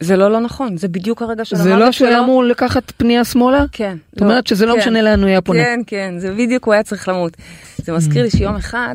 זה 0.00 0.16
לא 0.16 0.30
לא 0.30 0.40
נכון, 0.40 0.76
זה 0.76 0.88
בדיוק 0.88 1.22
הרגע 1.22 1.44
של 1.44 1.56
זה 1.56 1.62
המוות 1.62 1.78
לא 1.78 1.92
שלו. 1.92 2.08
שהוא 2.08 2.24
אמור 2.24 2.44
לקחת 2.44 2.92
פנייה 2.96 3.24
שמאלה? 3.24 3.64
כן. 3.72 3.96
זאת 4.12 4.22
אומרת 4.22 4.46
שזה 4.46 4.66
לא 4.66 4.72
כן. 4.72 4.78
משנה 4.78 5.02
לאן 5.02 5.20
הוא 5.20 5.28
היה 5.28 5.40
פונה. 5.40 5.58
כן, 5.58 5.80
כן, 5.86 6.14
זה 6.18 6.34
בדיוק, 6.34 6.64
הוא 6.64 6.74
היה 6.74 6.82
צריך 6.82 7.08
למות. 7.08 7.36
זה 7.76 7.92
מזכיר 7.92 8.22
לי 8.22 8.30
שיום 8.30 8.56
אחד 8.56 8.94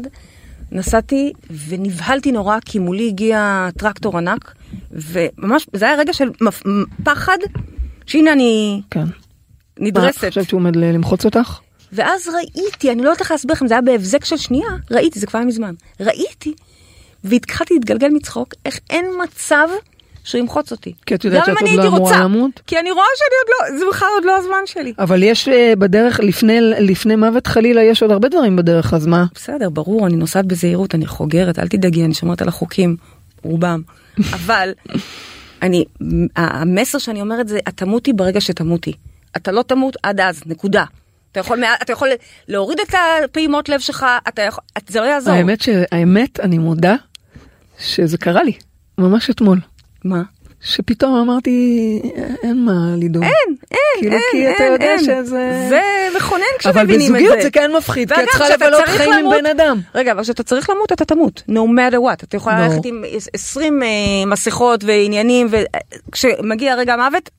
נסעתי 0.75 1.33
ונבהלתי 1.67 2.31
נורא 2.31 2.57
כי 2.65 2.79
מולי 2.79 3.07
הגיע 3.07 3.69
טרקטור 3.77 4.17
ענק, 4.17 4.53
וממש, 4.91 5.67
זה 5.73 5.85
היה 5.85 5.97
רגע 5.97 6.13
של 6.13 6.29
מפ- 6.41 6.63
פחד, 7.03 7.37
שהנה 8.05 8.33
אני 8.33 8.81
כן. 8.91 8.99
מה, 8.99 9.05
נדרסת. 9.79 10.17
חשבת 10.25 10.49
שהוא 10.49 10.59
עומד 10.59 10.75
למחוץ 10.75 11.25
אותך? 11.25 11.59
ואז 11.93 12.27
ראיתי, 12.27 12.91
אני 12.91 13.01
לא 13.01 13.09
יודעת 13.09 13.21
איך 13.21 13.31
להסביר 13.31 13.53
לכם, 13.53 13.67
זה 13.67 13.73
היה 13.73 13.81
בהבזק 13.81 14.25
של 14.25 14.37
שנייה, 14.37 14.67
ראיתי, 14.91 15.19
זה 15.19 15.27
כבר 15.27 15.39
היה 15.39 15.45
מזמן, 15.47 15.73
ראיתי, 15.99 16.53
והתחלתי 17.23 17.73
להתגלגל 17.73 18.09
מצחוק, 18.09 18.53
איך 18.65 18.79
אין 18.89 19.05
מצב 19.23 19.67
שהוא 20.25 20.39
ימחוץ 20.39 20.71
אותי. 20.71 20.93
כי 21.05 21.15
את 21.15 21.25
יודעת 21.25 21.45
שאת 21.45 21.55
עוד 21.61 21.69
לא 21.69 21.87
אמורה 21.87 22.19
למות? 22.19 22.61
כי 22.67 22.79
אני 22.79 22.91
רואה 22.91 23.05
שאני 23.15 23.35
עוד 23.41 23.73
לא, 23.73 23.79
זה 23.79 23.85
בכלל 23.89 24.07
עוד 24.15 24.25
לא 24.25 24.37
הזמן 24.37 24.65
שלי. 24.65 24.93
אבל 24.99 25.23
יש 25.23 25.47
אה, 25.47 25.73
בדרך, 25.79 26.19
לפני, 26.19 26.61
לפני 26.61 27.15
מוות 27.15 27.47
חלילה, 27.47 27.83
יש 27.83 28.01
עוד 28.01 28.11
הרבה 28.11 28.29
דברים 28.29 28.55
בדרך, 28.55 28.93
אז 28.93 29.05
מה? 29.05 29.25
בסדר, 29.35 29.69
ברור, 29.69 30.07
אני 30.07 30.15
נוסעת 30.15 30.45
בזהירות, 30.45 30.95
אני 30.95 31.05
חוגרת, 31.05 31.59
אל 31.59 31.67
תדאגי, 31.67 32.05
אני 32.05 32.13
שומרת 32.13 32.41
על 32.41 32.47
החוקים, 32.47 32.95
רובם. 33.43 33.81
אבל 34.33 34.73
אני, 35.61 35.85
המסר 36.35 36.97
שאני 36.97 37.21
אומרת 37.21 37.47
זה, 37.47 37.59
את 37.67 37.77
תמותי 37.77 38.13
ברגע 38.13 38.41
שתמותי. 38.41 38.93
אתה 39.37 39.51
לא 39.51 39.61
תמות 39.61 39.97
עד 40.03 40.19
אז, 40.19 40.41
נקודה. 40.45 40.83
אתה 41.31 41.39
יכול, 41.39 41.63
אתה 41.81 41.93
יכול 41.93 42.09
להוריד 42.47 42.79
את 42.79 42.95
הפעימות 43.23 43.69
לב 43.69 43.79
שלך, 43.79 44.05
אתה 44.27 44.41
יכול, 44.41 44.63
זה 44.87 44.99
לא 44.99 45.05
יעזור. 45.05 45.33
האמת 45.33 45.61
שהאמת, 45.61 46.39
אני 46.39 46.57
מודה 46.57 46.95
שזה 47.79 48.17
קרה 48.17 48.43
לי, 48.43 48.53
ממש 48.97 49.29
אתמול. 49.29 49.59
מה? 50.05 50.21
שפתאום 50.61 51.15
אמרתי, 51.15 51.99
אין 52.43 52.65
מה 52.65 52.71
לדאוג. 52.97 53.23
אין, 53.23 53.33
אין, 53.71 53.77
כאילו, 53.99 54.13
אין, 54.13 54.21
כי 54.31 54.49
אתה 54.55 54.63
אין, 54.63 54.73
יודע 54.73 54.85
אין. 54.85 54.99
שזה... 54.99 55.65
זה 55.69 55.81
מכונן 56.17 56.41
אבל 56.65 56.73
כשמבינים 56.73 56.93
את 57.15 57.21
זה. 57.21 57.25
בזוגיות 57.25 57.41
זה 57.41 57.51
כן 57.51 57.71
מפחיד, 57.77 58.13
כי 58.13 58.23
את 58.23 58.27
צריכה 58.29 58.49
לבלות 58.49 58.83
חיים 58.85 59.13
עם 59.13 59.19
למות- 59.19 59.33
בן 59.39 59.45
אדם. 59.45 59.79
רגע, 59.95 60.11
אבל 60.11 60.23
כשאתה 60.23 60.43
צריך 60.43 60.69
למות, 60.69 60.91
אתה 60.91 61.05
תמות, 61.05 61.43
no 61.49 61.53
matter 61.53 61.95
what. 61.97 62.23
אתה 62.23 62.35
יכול 62.35 62.53
ברור. 62.53 62.65
ללכת 62.67 62.85
עם 62.85 63.03
20 63.33 63.83
אה, 63.83 63.87
מסכות 64.27 64.83
ועניינים, 64.83 65.47
וכשמגיע 66.09 66.75
רגע 66.75 66.93
המוות, 66.93 67.29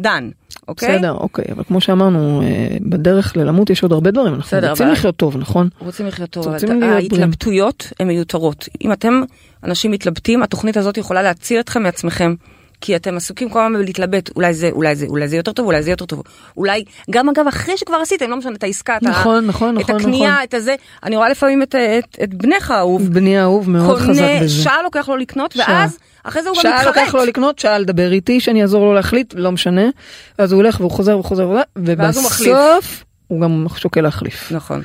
דן, 0.00 0.30
אוקיי? 0.68 0.96
בסדר, 0.98 1.12
אוקיי, 1.12 1.44
אבל 1.52 1.62
כמו 1.64 1.80
שאמרנו, 1.80 2.42
אה, 2.42 2.46
בדרך 2.80 3.36
ללמות 3.36 3.70
יש 3.70 3.82
עוד 3.82 3.92
הרבה 3.92 4.10
דברים, 4.10 4.34
אנחנו 4.34 4.42
בסדר, 4.46 4.70
רוצים 4.70 4.86
אבל- 4.86 4.92
לחיות 4.94 5.16
טוב, 5.16 5.36
נכון? 5.36 5.68
רוצים 5.78 6.06
לחיות 6.06 6.30
טוב, 6.30 6.48
אבל. 6.48 6.82
ההתלבטויות 6.82 7.92
הן 8.00 8.06
מיותרות. 8.06 8.68
אם 8.84 8.92
אתם 8.92 9.20
אנשים 9.64 9.90
מתלבטים, 9.90 10.42
התוכנית 10.42 10.76
הזאת 10.76 10.98
יכולה 10.98 11.22
להציל 11.22 11.60
אתכם 11.60 11.82
מעצמכם. 11.82 12.34
כי 12.82 12.96
אתם 12.96 13.16
עסוקים 13.16 13.48
כל 13.50 13.60
הזמן 13.64 13.78
בלהתלבט, 13.78 14.30
אולי 14.36 14.54
זה, 14.54 14.70
אולי 14.72 14.96
זה, 14.96 15.06
אולי 15.06 15.28
זה 15.28 15.36
יותר 15.36 15.52
טוב, 15.52 15.66
אולי 15.66 15.82
זה 15.82 15.90
יותר 15.90 16.04
טוב. 16.06 16.22
אולי, 16.56 16.84
גם 17.10 17.28
אגב, 17.28 17.46
אחרי 17.48 17.76
שכבר 17.76 17.96
עשיתם, 17.96 18.30
לא 18.30 18.36
משנה, 18.36 18.52
את 18.56 18.62
העסקה, 18.62 18.96
את 18.96 19.02
ה- 19.02 19.08
נכון, 19.10 19.46
נכון, 19.46 19.76
את 19.78 19.82
נכון, 19.82 19.96
הקנייה, 20.00 20.30
נכון. 20.32 20.42
את 20.44 20.54
הזה. 20.54 20.74
אני 21.04 21.16
רואה 21.16 21.28
לפעמים 21.28 21.62
את, 21.62 21.74
את, 21.74 22.16
את 22.22 22.34
בנך 22.34 22.70
האהוב, 22.70 23.02
בני 23.08 23.40
אהוב 23.42 23.70
מאוד 23.70 23.98
חזק 23.98 24.06
קונה, 24.22 24.40
בזה. 24.42 24.62
שעה 24.62 24.82
לוקח 24.82 25.08
לו 25.08 25.16
לקנות, 25.16 25.52
שעה. 25.52 25.66
ואז, 25.68 25.98
אחרי 26.24 26.42
זה 26.42 26.48
הוא 26.48 26.56
גם 26.56 26.62
שעה 26.62 26.78
מתחרט. 26.78 26.96
לוקח 26.96 27.14
לו 27.14 27.24
לקנות, 27.24 27.58
שעה 27.58 27.78
לדבר 27.78 28.12
איתי, 28.12 28.40
שאני 28.40 28.62
אעזור 28.62 28.84
לו 28.84 28.94
להחליט, 28.94 29.34
לא 29.36 29.52
משנה. 29.52 29.82
אז 30.38 30.52
הוא 30.52 30.62
הולך 30.62 30.80
והוא 30.80 30.90
חוזר 30.90 31.18
וחוזר. 31.18 31.48
ובסוף 31.76 33.04
הוא 33.26 33.40
גם 33.40 33.66
שוקל 33.76 34.00
להחליף. 34.00 34.52
נכון. 34.52 34.82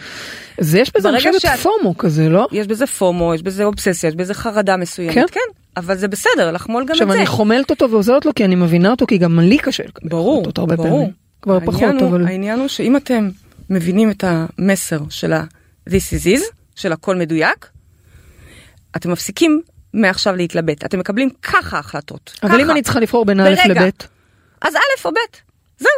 אז 0.60 0.76
יש 0.76 0.92
בזה, 0.96 1.10
אני 1.10 1.18
חושבת, 1.18 1.42
שאת- 1.42 1.60
פומו 1.60 1.98
כזה, 1.98 2.30
לא? 2.30 2.48
יש 2.52 2.68
בזה 2.68 2.88
פומו, 2.88 3.36
יש 3.36 3.44
בזה 3.44 3.64
אובססיה, 3.64 4.08
יש 4.08 4.16
בזה 4.16 4.34
חרדה 4.34 4.78
מסוימת, 4.78 5.14
כן. 5.16 5.26
כן. 5.32 5.40
אבל 5.78 5.98
זה 5.98 6.08
בסדר, 6.08 6.52
לחמול 6.52 6.84
גם 6.84 6.88
את 6.88 6.92
עכשיו 6.92 7.12
זה. 7.12 7.18
אני 7.18 7.26
חומלת 7.26 7.70
אותו 7.70 7.90
ועוזרת 7.92 8.26
לו 8.26 8.36
כי 8.36 8.46
אני 8.46 8.56
מבינה 8.56 8.92
אותו, 8.92 9.08
כי 9.08 9.18
גם 9.18 9.40
לי 9.40 9.58
קשה. 9.58 9.84
ברור, 10.04 10.34
לחוות 10.34 10.48
אותו 10.48 10.62
הרבה 10.62 10.76
ברור. 10.76 10.90
פעמים. 10.90 11.12
כבר 11.42 11.60
פחות, 11.66 11.82
הוא- 12.02 12.10
אבל... 12.10 12.28
העניין 12.28 12.60
הוא 12.60 12.68
שאם 12.68 12.96
אתם 12.98 13.30
מבינים 13.70 14.12
את 14.12 14.24
המסר 14.28 15.00
של 15.10 15.34
ה-this 15.34 15.92
is 15.92 16.38
is, 16.38 16.42
של 16.76 16.92
הכל 16.92 17.16
מדויק, 17.16 17.68
אתם 18.96 19.12
מפסיקים 19.12 19.62
מעכשיו 19.96 20.36
להתלבט. 20.36 20.86
אתם 20.86 21.00
מקבלים 21.00 21.30
ככה 21.42 21.80
החלטות. 21.80 22.34
אבל 22.44 22.52
ככה. 22.52 22.62
אם 22.62 22.72
אני 22.72 22.82
צריכה 22.82 23.00
לבחור 23.00 23.26
בין 23.26 23.40
א'. 23.40 23.50
לב', 23.70 23.90
אז 24.62 24.76
א' 24.76 25.06
או 25.06 25.12
ב', 25.12 25.16
זהו. 25.80 25.90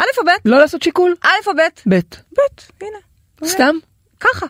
א' 0.00 0.04
או 0.18 0.24
ב', 0.24 0.28
לא 0.44 0.58
לעשות 0.58 0.82
שיקול? 0.82 1.14
א' 1.24 1.28
או 1.46 1.52
ב', 1.54 1.94
ב'. 1.94 1.98
ב', 2.38 2.40
הנה. 2.84 3.48
סתם? 3.50 3.74
ככה. 4.20 4.46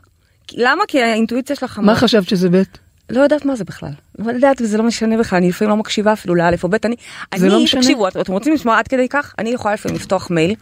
למה? 0.53 0.85
כי 0.89 1.03
האינטואיציה 1.03 1.57
שלך 1.57 1.79
מה 1.79 1.95
חשבת 1.95 2.29
שזה 2.29 2.49
ב'? 2.51 2.63
לא 3.11 3.21
יודעת 3.21 3.45
מה 3.45 3.57
זה 3.57 3.65
בכלל. 3.65 3.91
לא 4.19 4.33
יודעת 4.33 4.61
וזה 4.61 4.79
לא 4.79 4.85
משנה 4.85 5.17
בכלל, 5.19 5.37
אני 5.37 5.49
לפעמים 5.49 5.71
לא 5.71 5.77
מקשיבה 5.77 6.13
אפילו 6.13 6.35
לאלף 6.35 6.65
או 6.65 6.69
בית. 6.69 6.87
אני, 6.87 6.97
זה 7.37 7.47
אני, 7.47 7.55
לא 7.55 7.63
משנה. 7.63 7.81
תקשיבו, 7.81 8.09
את- 8.09 8.17
אתם 8.17 8.33
רוצים 8.33 8.53
לשמוע 8.53 8.79
עד 8.79 8.89
כדי 8.89 9.09
כך? 9.09 9.35
אני 9.39 9.51
יכולה 9.51 9.75
לפעמים 9.75 9.97
לפתוח 9.97 10.31
מייל. 10.31 10.55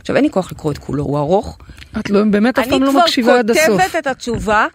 עכשיו 0.00 0.16
אין 0.16 0.24
לי 0.24 0.30
כוח 0.30 0.52
לקרוא 0.52 0.72
את 0.72 0.78
כולו, 0.78 1.04
הוא 1.04 1.18
ארוך. 1.18 1.58
את 2.00 2.10
לא, 2.10 2.24
באמת 2.30 2.58
אף 2.58 2.64
אני 2.64 2.72
פעם 2.72 2.82
לא 2.82 2.90
כבר 2.90 3.00
מקשיבה 3.00 3.38
עד 3.38 3.50
הסוף. 3.50 3.66
כותבת 3.80 3.96
את 3.98 4.06
התשובה 4.06 4.66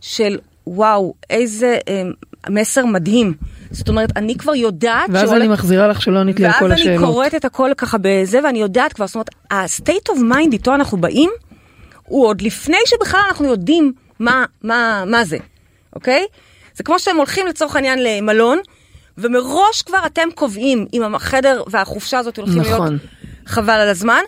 של 0.00 0.38
וואו, 0.66 1.14
איזה 1.30 1.78
אה, 1.88 2.02
מסר 2.48 2.86
מדהים. 2.86 3.34
זאת 3.70 3.88
אומרת, 3.88 4.16
אני 4.16 4.36
כבר 4.36 4.54
יודעת 4.54 5.10
ואז 5.12 5.28
שעולה- 5.28 5.44
אני 5.44 5.52
מחזירה 5.52 5.88
לך 5.88 6.02
שלא 6.02 6.18
ענית 6.18 6.38
לי 6.40 6.44
על 6.46 6.50
ואז 6.50 6.60
כל 6.60 6.72
אני 6.72 6.80
השאלות. 6.80 7.04
קוראת 7.04 7.34
את 7.34 7.44
הכל 7.44 7.70
ככה 7.76 7.96
בזה, 8.00 8.40
ואני 8.44 8.58
יודעת 8.58 8.92
כבר, 8.92 9.06
זאת 9.06 9.14
אומרת, 9.14 9.28
ה-state 9.50 10.10
of 10.12 10.18
mind 10.32 10.52
איתו 10.52 10.74
אנחנו 10.74 10.98
באים, 10.98 11.30
הוא 12.04 12.26
עוד 12.26 12.42
לפני 12.42 12.76
שבכלל 12.86 13.20
אנחנו 13.28 13.46
יודעים 13.46 13.92
מה, 14.18 14.44
מה, 14.62 15.04
מה 15.06 15.24
זה, 15.24 15.36
אוקיי? 15.96 16.24
זה 16.76 16.84
כמו 16.84 16.98
שהם 16.98 17.16
הולכים 17.16 17.46
לצורך 17.46 17.76
העניין 17.76 17.98
למלון, 18.02 18.58
ומראש 19.18 19.82
כבר 19.82 19.98
אתם 20.06 20.28
קובעים 20.34 20.86
אם 20.94 21.14
החדר 21.14 21.62
והחופשה 21.66 22.18
הזאת 22.18 22.36
הולכים 22.36 22.60
נכון. 22.60 22.88
להיות 22.88 23.02
חבל 23.46 23.72
על 23.72 23.88
הזמן, 23.88 24.20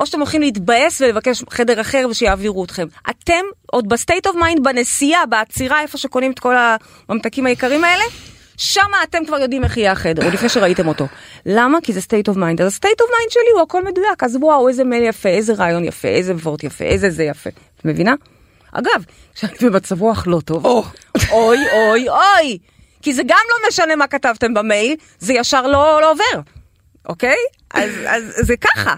או 0.00 0.06
שאתם 0.06 0.18
הולכים 0.18 0.40
להתבאס 0.40 1.00
ולבקש 1.00 1.44
חדר 1.50 1.80
אחר 1.80 2.06
ושיעבירו 2.10 2.64
אתכם. 2.64 2.86
אתם 3.10 3.44
עוד 3.66 3.88
ב 3.88 3.94
state 3.94 4.26
of 4.26 4.36
mind, 4.36 4.64
בנסיעה, 4.64 5.26
בעצירה, 5.26 5.82
איפה 5.82 5.98
שקונים 5.98 6.32
את 6.32 6.38
כל 6.38 6.54
הממתקים 7.08 7.46
היקרים 7.46 7.84
האלה, 7.84 8.04
שמה 8.56 9.02
אתם 9.02 9.24
כבר 9.26 9.38
יודעים 9.38 9.64
איך 9.64 9.76
יהיה 9.76 9.92
החדר, 9.92 10.24
עוד 10.24 10.32
לפני 10.32 10.48
שראיתם 10.48 10.88
אותו. 10.88 11.06
למה? 11.46 11.78
כי 11.82 11.92
זה 11.92 12.00
state 12.00 12.32
of 12.32 12.36
mind. 12.36 12.62
אז 12.62 12.74
ה-state 12.74 13.00
of 13.00 13.08
mind 13.08 13.30
שלי 13.30 13.50
הוא 13.54 13.62
הכל 13.62 13.84
מדויק, 13.84 14.22
אז 14.22 14.36
וואו, 14.40 14.68
איזה 14.68 14.84
מייל 14.84 15.04
יפה, 15.04 15.28
איזה 15.28 15.54
רעיון 15.54 15.84
יפה, 15.84 16.08
איזה 16.08 16.34
וורט 16.34 16.64
יפה, 16.64 16.84
איזה 16.84 17.10
זה 17.10 17.24
יפה. 17.24 17.50
את 17.50 17.84
מבינה? 17.84 18.14
אגב, 18.72 19.04
כשאני 19.34 19.52
במצב 19.60 20.00
רוח 20.00 20.26
לא 20.26 20.40
טוב, 20.44 20.66
או. 20.66 20.84
אוי 21.30 21.58
אוי 21.72 22.08
אוי, 22.08 22.58
כי 23.02 23.14
זה 23.14 23.22
גם 23.22 23.44
לא 23.48 23.68
משנה 23.68 23.96
מה 23.96 24.06
כתבתם 24.06 24.54
במייל, 24.54 24.96
זה 25.18 25.32
ישר 25.32 25.66
לא, 25.66 26.00
לא 26.00 26.10
עובר, 26.10 26.40
אוקיי? 27.08 27.36
אז, 27.74 27.90
אז 28.06 28.22
זה 28.36 28.56
ככה. 28.56 28.94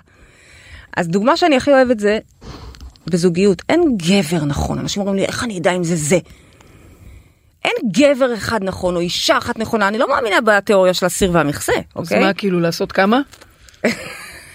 אז 0.96 1.08
דוגמה 1.08 1.36
שאני 1.36 1.56
הכי 1.56 1.70
אוהבת 1.70 2.00
זה 2.00 2.18
בזוגיות, 3.06 3.62
אין 3.68 3.96
גבר 3.96 4.44
נכון, 4.44 4.78
אנשים 4.78 5.00
אומרים 5.00 5.16
לי, 5.16 5.24
איך 5.24 5.44
אני 5.44 5.58
אדע 5.58 5.72
אם 5.72 5.84
זה 5.84 5.96
זה? 5.96 6.18
אין 7.64 7.74
גבר 7.92 8.34
אחד 8.34 8.64
נכון 8.64 8.96
או 8.96 9.00
אישה 9.00 9.38
אחת 9.38 9.58
נכונה, 9.58 9.88
אני 9.88 9.98
לא 9.98 10.08
מאמינה 10.08 10.40
בתיאוריה 10.40 10.94
של 10.94 11.06
הסיר 11.06 11.30
והמכסה, 11.32 11.72
אז 11.72 11.82
אוקיי? 11.96 12.20
מה, 12.20 12.34
כאילו 12.34 12.60
לעשות 12.60 12.92
כמה? 12.92 13.20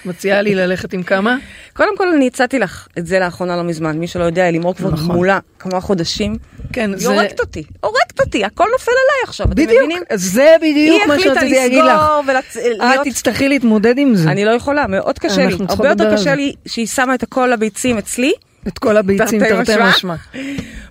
מציעה 0.05 0.41
לי 0.41 0.55
ללכת 0.55 0.93
עם 0.93 1.03
כמה? 1.03 1.37
קודם 1.73 1.97
כל 1.97 2.07
אני 2.07 2.27
הצעתי 2.27 2.59
לך 2.59 2.87
את 2.97 3.07
זה 3.07 3.19
לאחרונה 3.19 3.57
לא 3.57 3.63
מזמן, 3.63 3.97
מי 3.97 4.07
שלא 4.07 4.23
יודע, 4.23 4.51
לימור 4.51 4.75
כבר 4.75 4.89
נכון. 4.89 5.15
מולה 5.15 5.39
כמה 5.59 5.79
חודשים, 5.81 6.35
כן, 6.73 6.89
היא 6.89 6.97
זה... 6.97 7.07
הורגת 7.07 7.39
אותי, 7.39 7.63
הורגת 7.81 8.19
אותי, 8.19 8.45
הכל 8.45 8.65
נופל 8.71 8.91
עליי 8.91 9.23
עכשיו, 9.23 9.45
אתם 9.45 9.55
בדיוק, 9.55 9.71
מבינים? 9.71 10.03
זה 10.13 10.55
בדיוק 10.61 11.07
מה 11.07 11.13
היא 11.13 11.23
שרציתי 11.23 11.45
החליטה 11.45 11.61
להגיד 11.61 11.83
לך. 11.83 12.01
לסגור 12.01 12.23
ולהיות... 12.27 13.07
את 13.07 13.13
תצטרכי 13.13 13.49
להתמודד 13.49 13.97
עם 13.97 14.15
זה. 14.15 14.29
אני 14.29 14.45
לא 14.45 14.51
יכולה, 14.51 14.87
מאוד 14.87 15.19
קשה 15.19 15.45
לי. 15.45 15.55
הרבה 15.69 15.89
יותר 15.89 16.15
קשה. 16.15 16.35
לי 16.35 16.53
שהיא 16.65 16.87
שמה 16.87 17.15
את 17.15 17.23
הכל 17.23 17.53
הביצים 17.53 17.97
אצלי, 17.97 18.33
את 18.67 18.79
כל 18.79 18.97
הביצים 18.97 19.39
תרתי 19.39 19.71
משמע. 19.81 20.15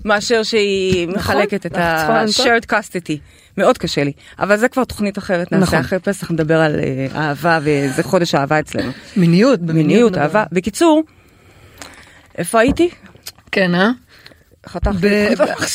מאשר 0.04 0.42
שהיא 0.42 1.08
מחלקת 1.08 1.66
את. 1.66 1.76
ה-shared 1.76 2.72
custody. 2.72 3.38
מאוד 3.58 3.78
קשה 3.78 4.04
לי. 4.04 4.12
אבל 4.38 4.56
זה 4.56 4.68
כבר 4.68 4.84
תוכנית 4.84 5.18
אחרת, 5.18 5.52
נעשה 5.52 5.62
נכון. 5.64 5.78
אחרי 5.78 5.98
פסח, 5.98 6.30
נדבר 6.30 6.60
על 6.60 6.80
אה, 6.80 7.06
אהבה, 7.20 7.58
וזה 7.62 8.02
חודש 8.02 8.34
אהבה 8.34 8.60
אצלנו. 8.60 8.92
מיניות, 9.16 9.60
מיניות, 9.60 10.12
נדבר. 10.12 10.22
אהבה. 10.24 10.44
בקיצור, 10.52 11.02
איפה 12.38 12.60
הייתי? 12.60 12.90
כן, 13.52 13.74
אה? 13.74 13.90
חתכתי. 14.68 15.26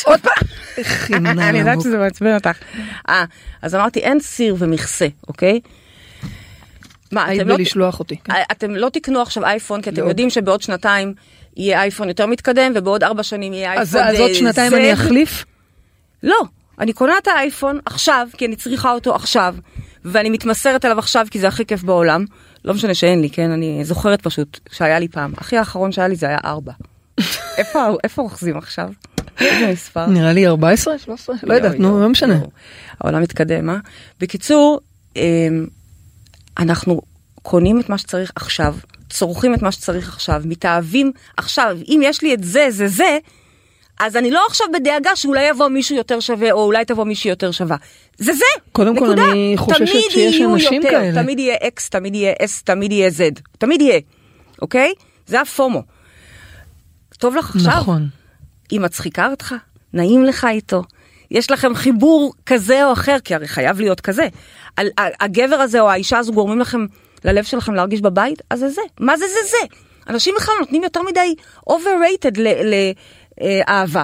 עוד 0.05 0.19
פעם. 0.19 0.47
חינם. 0.83 1.39
אני 1.49 1.59
יודעת 1.59 1.81
שזה 1.81 1.97
מעצבן 1.97 2.35
אותך. 2.35 2.57
אה, 3.09 3.25
אז 3.61 3.75
אמרתי, 3.75 3.99
אין 3.99 4.19
סיר 4.19 4.55
ומכסה, 4.59 5.07
אוקיי? 5.27 5.59
מה, 7.11 7.25
היית 7.25 7.41
אתם 7.41 7.49
לא... 7.49 7.57
בלשלוח 7.57 7.99
אותי. 7.99 8.17
כן. 8.23 8.33
אתם 8.51 8.71
לא 8.71 8.89
תקנו 8.89 9.21
עכשיו 9.21 9.45
אייפון, 9.45 9.81
כי 9.81 9.89
אתם 9.89 10.01
לא. 10.01 10.07
יודעים 10.07 10.29
שבעוד 10.29 10.61
שנתיים 10.61 11.13
יהיה 11.57 11.81
אייפון 11.81 12.07
יותר 12.07 12.25
מתקדם, 12.25 12.71
ובעוד 12.75 13.03
ארבע 13.03 13.23
שנים 13.23 13.53
יהיה 13.53 13.73
אז 13.81 13.95
אייפון... 13.95 14.13
אז 14.13 14.19
עוד 14.19 14.29
אה, 14.29 14.35
שנתיים 14.35 14.69
זה- 14.69 14.77
אני 14.77 14.93
אחליף? 14.93 15.45
לא, 16.23 16.41
אני 16.80 16.94
קונה 16.94 17.13
את 17.18 17.27
האייפון 17.27 17.80
עכשיו, 17.86 18.27
כי 18.38 18.46
אני 18.46 18.56
צריכה 18.56 18.92
אותו 18.92 19.15
עכשיו, 19.15 19.56
ואני 20.06 20.30
מתמסרת 20.30 20.86
אליו 20.86 21.00
עכשיו, 21.00 21.27
כי 21.32 21.39
זה 21.39 21.48
הכי 21.48 21.65
כיף 21.65 21.84
בעולם. 21.84 22.25
לא 22.65 22.74
משנה 22.74 22.94
שאין 22.94 23.22
לי, 23.22 23.30
כן? 23.30 23.51
אני 23.51 23.86
זוכרת 23.86 24.22
פשוט 24.22 24.60
שהיה 24.72 25.00
לי 25.00 25.08
פעם. 25.08 25.34
הכי 25.38 25.58
האחרון 25.58 25.92
שהיה 25.92 26.08
לי 26.08 26.15
זה 26.15 26.25
היה 26.25 26.38
ארבע. 26.46 26.72
איפה 27.58 27.80
איפה 28.03 28.22
אוחזים 28.22 28.58
עכשיו? 28.58 28.89
איזה 29.39 29.72
מספר? 29.72 30.06
נראה 30.06 30.34
לי 30.34 30.48
14, 30.48 30.98
13, 30.98 31.36
לא 31.44 31.53
יודעת, 31.53 31.80
נו, 31.80 32.01
לא 32.01 32.10
משנה. 32.10 32.39
העולם 33.01 33.22
מתקדם, 33.22 33.70
אה? 33.70 33.77
בקיצור, 34.20 34.80
אמ, 35.15 35.68
אנחנו 36.58 37.01
קונים 37.42 37.80
את 37.80 37.89
מה 37.89 37.98
שצריך 37.98 38.32
עכשיו, 38.36 38.75
צורכים 39.10 39.53
את 39.53 39.62
מה 39.62 39.72
שצריך 39.72 40.13
עכשיו, 40.13 40.42
מתאהבים 40.46 41.12
עכשיו, 41.38 41.77
אם 41.88 42.01
יש 42.03 42.22
לי 42.22 42.34
את 42.34 42.44
זה, 42.44 42.68
זה, 42.70 42.88
זה, 42.88 43.18
אז 44.00 44.15
אני 44.17 44.31
לא 44.31 44.41
עכשיו 44.50 44.67
בדאגה 44.73 45.15
שאולי 45.15 45.43
יבוא 45.50 45.67
מישהו 45.67 45.95
יותר 45.95 46.19
שווה, 46.19 46.51
או 46.51 46.65
אולי 46.65 46.85
תבוא 46.85 47.03
מישהי 47.03 47.29
יותר 47.29 47.51
שווה. 47.51 47.75
זה 48.17 48.33
זה, 48.33 48.43
קודם 48.71 49.00
כל, 49.00 49.05
נקודה. 49.05 49.31
אני 49.31 49.53
חוששת 49.57 49.85
שיש 50.12 50.41
אנשים 50.41 50.73
יותר, 50.73 50.89
כאלה. 50.89 51.23
תמיד 51.23 51.39
יהיה 51.39 51.55
X, 51.57 51.89
תמיד 51.89 52.15
יהיה 52.15 52.33
S, 52.33 52.62
תמיד 52.63 52.91
יהיה 52.91 53.09
Z, 53.09 53.39
תמיד 53.57 53.81
יהיה, 53.81 54.00
אוקיי? 54.62 54.93
זה 55.27 55.41
הפומו. 55.41 55.83
טוב 57.17 57.35
לך 57.35 57.55
עכשיו? 57.55 57.71
נכון. 57.77 58.07
היא 58.71 58.79
מצחיקה 58.79 59.27
אותך, 59.31 59.55
נעים 59.93 60.23
לך 60.25 60.47
איתו, 60.50 60.83
יש 61.31 61.51
לכם 61.51 61.75
חיבור 61.75 62.33
כזה 62.45 62.85
או 62.85 62.93
אחר, 62.93 63.17
כי 63.23 63.35
הרי 63.35 63.47
חייב 63.47 63.79
להיות 63.79 64.01
כזה. 64.01 64.27
על- 64.75 64.89
הגבר 65.19 65.55
הזה 65.55 65.79
או 65.81 65.89
האישה 65.89 66.17
הזו 66.17 66.33
גורמים 66.33 66.59
לכם, 66.59 66.85
ללב 67.25 67.43
שלכם 67.43 67.73
להרגיש 67.73 68.01
בבית, 68.01 68.41
אז 68.50 68.59
זה 68.59 68.69
זה. 68.69 68.81
מה 69.00 69.17
זה 69.17 69.25
זה 69.27 69.50
זה? 69.50 69.75
אנשים 70.09 70.33
בכלל 70.38 70.55
נותנים 70.59 70.83
יותר 70.83 71.01
מדי 71.01 71.35
overrated 71.69 72.39
לאהבה. 73.41 74.03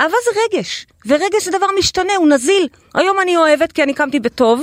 אהבה 0.00 0.14
זה 0.24 0.40
רגש, 0.56 0.86
ורגש 1.06 1.44
זה 1.44 1.50
דבר 1.50 1.66
משתנה, 1.78 2.12
הוא 2.16 2.28
נזיל. 2.28 2.68
היום 2.94 3.16
אני 3.22 3.36
אוהבת 3.36 3.72
כי 3.72 3.82
אני 3.82 3.94
קמתי 3.94 4.20
בטוב, 4.20 4.62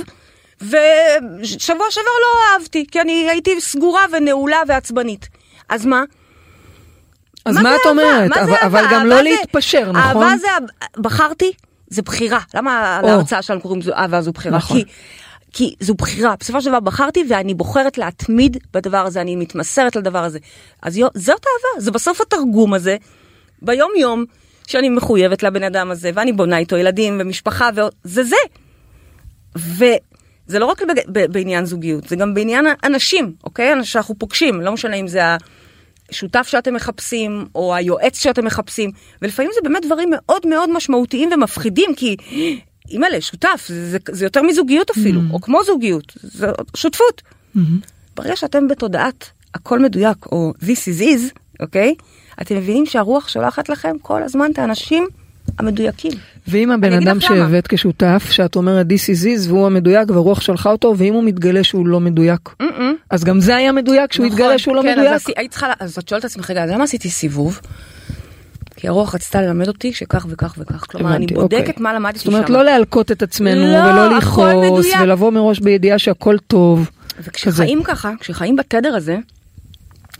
ושבוע 0.60 1.86
שעבר 1.90 2.06
לא 2.22 2.52
אהבתי, 2.60 2.86
כי 2.90 3.00
אני 3.00 3.30
הייתי 3.30 3.60
סגורה 3.60 4.04
ונעולה 4.12 4.62
ועצבנית. 4.68 5.28
אז 5.68 5.86
מה? 5.86 6.02
אז 7.44 7.54
מה 7.56 7.62
מה 7.62 7.76
את 7.76 7.80
אהבה? 7.86 7.90
אומרת? 7.90 8.30
מה 8.30 8.42
אבל- 8.42 8.52
אהבה? 8.54 8.66
אבל 8.66 8.84
גם 8.86 8.94
אהבה 8.94 9.04
לא 9.04 9.16
זה- 9.16 9.22
להתפשר, 9.22 9.92
נכון? 9.92 9.96
אהבה 10.22 10.36
זה, 10.40 10.46
בחרתי, 10.96 11.52
זה 11.88 12.02
בחירה. 12.02 12.38
למה 12.54 13.00
או. 13.02 13.06
להרצאה 13.06 13.42
שלנו 13.42 13.60
קוראים 13.60 13.80
לזה 13.80 13.92
אהבה 13.94 14.20
זו 14.20 14.32
בחירה? 14.32 14.56
נכון. 14.56 14.78
כי, 14.78 14.84
כי 15.52 15.74
זו 15.80 15.94
בחירה. 15.94 16.34
בסופו 16.40 16.60
של 16.62 16.68
דבר 16.70 16.80
בחרתי 16.80 17.24
ואני 17.28 17.54
בוחרת 17.54 17.98
להתמיד 17.98 18.56
בדבר 18.74 19.06
הזה, 19.06 19.20
אני 19.20 19.36
מתמסרת 19.36 19.96
לדבר 19.96 20.24
הזה. 20.24 20.38
אז 20.82 20.96
יו, 20.96 21.08
זאת 21.14 21.28
אהבה, 21.46 21.80
זה 21.84 21.90
בסוף 21.90 22.20
התרגום 22.20 22.74
הזה, 22.74 22.96
ביום 23.62 23.90
יום, 23.98 24.24
שאני 24.66 24.88
מחויבת 24.88 25.42
לבן 25.42 25.62
אדם 25.62 25.90
הזה, 25.90 26.10
ואני 26.14 26.32
בונה 26.32 26.58
איתו 26.58 26.76
ילדים 26.76 27.16
ומשפחה, 27.20 27.70
וזה 28.04 28.22
זה. 28.24 28.36
וזה 29.56 30.58
לא 30.58 30.66
רק 30.66 30.82
בג- 30.82 31.26
בעניין 31.32 31.64
זוגיות, 31.64 32.08
זה 32.08 32.16
גם 32.16 32.34
בעניין 32.34 32.66
אנשים, 32.84 33.32
אוקיי? 33.44 33.84
שאנחנו 33.84 34.14
פוגשים, 34.18 34.60
לא 34.60 34.72
משנה 34.72 34.96
אם 34.96 35.08
זה 35.08 35.20
השותף 36.10 36.46
שאתם 36.46 36.74
מחפשים, 36.74 37.46
או 37.54 37.74
היועץ 37.74 38.22
שאתם 38.22 38.44
מחפשים, 38.44 38.90
ולפעמים 39.22 39.50
זה 39.54 39.60
באמת 39.62 39.84
דברים 39.86 40.08
מאוד 40.12 40.46
מאוד 40.46 40.70
משמעותיים 40.72 41.30
ומפחידים, 41.32 41.94
כי 41.96 42.16
אימא'לה, 42.90 43.20
שותף, 43.20 43.64
זה, 43.68 43.90
זה, 43.90 43.98
זה 44.10 44.24
יותר 44.24 44.42
מזוגיות 44.42 44.90
אפילו, 44.90 45.20
או 45.32 45.40
כמו 45.40 45.64
זוגיות, 45.64 46.12
זה 46.22 46.46
שותפות. 46.76 47.22
ברגע 48.16 48.36
שאתם 48.36 48.68
בתודעת 48.68 49.30
הכל 49.54 49.78
מדויק, 49.78 50.26
או 50.26 50.52
this 50.62 50.64
is 50.98 51.02
is, 51.02 51.38
אוקיי? 51.60 51.94
אתם 52.42 52.56
מבינים 52.56 52.86
שהרוח 52.86 53.28
שולחת 53.28 53.68
לכם 53.68 53.96
כל 54.02 54.22
הזמן 54.22 54.50
את 54.52 54.58
האנשים 54.58 55.06
המדויקים. 55.58 56.12
ואם 56.48 56.70
הבן 56.70 56.92
אני 56.92 57.04
אדם. 57.04 57.20
שהבאת 57.20 57.66
כשותף, 57.66 58.28
שאת 58.30 58.56
אומרת 58.56 58.86
this 58.86 59.10
is 59.14 59.24
is 59.24 59.48
והוא 59.48 59.66
המדויק 59.66 60.10
והרוח 60.10 60.40
שלחה 60.40 60.70
אותו, 60.70 60.94
ואם 60.96 61.14
הוא 61.14 61.24
מתגלה 61.24 61.64
שהוא 61.64 61.86
לא 61.86 62.00
מדויק, 62.00 62.40
אז 63.10 63.24
גם 63.24 63.40
זה 63.40 63.56
היה 63.56 63.72
מדויק 63.72 64.12
שהוא 64.12 64.26
נכון, 64.26 64.38
התגלה 64.38 64.58
שהוא 64.58 64.76
לא 64.76 64.82
כן, 64.82 64.98
מדויק? 64.98 65.12
אז 65.12 65.24
היית 65.36 65.50
צריכה, 65.50 65.72
אז 65.80 65.98
את 65.98 66.08
שואלת 66.08 66.24
את 66.24 66.30
עצמך, 66.30 66.50
רגע, 66.50 66.66
למה 66.66 66.84
עשיתי 66.84 67.10
סיבוב? 67.10 67.60
כי 68.76 68.88
הרוח 68.88 69.14
רצתה 69.14 69.42
ללמד 69.42 69.68
אותי 69.68 69.92
שכך 69.92 70.26
וכך 70.30 70.54
וכך. 70.58 70.84
כלומר, 70.88 71.08
אני 71.08 71.16
הבנתי, 71.16 71.34
בודקת 71.34 71.68
אוקיי. 71.68 71.82
מה 71.82 71.94
למדתי 71.94 72.18
זאת 72.18 72.24
שם. 72.26 72.32
אומרת 72.32 72.50
לא 72.50 72.64
להלקות 72.64 73.12
את 73.12 73.22
עצמנו 73.22 73.66
לא, 73.72 73.78
ולא 73.78 74.16
לכעוס. 74.18 74.86
ולבוא 75.02 75.32
מראש 75.32 75.60
בידיעה 75.60 75.98
שהכל 75.98 76.38
טוב. 76.46 76.90
כזה. 77.18 77.28
וכשחיים 77.28 77.82
ככה, 77.82 78.12
כשחיים 78.20 78.56
בתדר 78.56 78.96
הזה, 78.96 79.18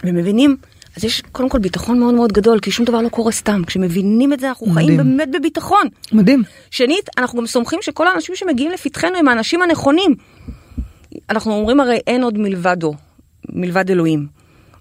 ומבינים, 0.04 0.56
אז 0.96 1.04
יש 1.04 1.22
קודם 1.32 1.48
כל 1.48 1.58
ביטחון 1.58 1.98
מאוד 1.98 2.14
מאוד 2.14 2.32
גדול, 2.32 2.60
כי 2.60 2.70
שום 2.70 2.86
דבר 2.86 3.00
לא 3.00 3.08
קורה 3.08 3.32
סתם. 3.32 3.62
כשמבינים 3.66 4.32
את 4.32 4.40
זה, 4.40 4.48
אנחנו 4.48 4.66
חיים 4.66 4.94
מדהים. 4.94 5.16
באמת 5.16 5.30
בביטחון. 5.30 5.86
מדהים. 6.12 6.42
שנית, 6.70 7.08
אנחנו 7.18 7.38
גם 7.38 7.46
סומכים 7.46 7.78
שכל 7.82 8.06
האנשים 8.06 8.34
שמגיעים 8.34 8.72
לפתחנו 8.72 9.16
הם 9.18 9.28
האנשים 9.28 9.62
הנכונים. 9.62 10.14
אנחנו 11.30 11.52
אומרים 11.52 11.80
הרי 11.80 11.98
אין 12.06 12.22
עוד 12.22 12.38
מלבדו, 12.38 12.94
מלבד 13.48 13.90
אלוהים. 13.90 14.26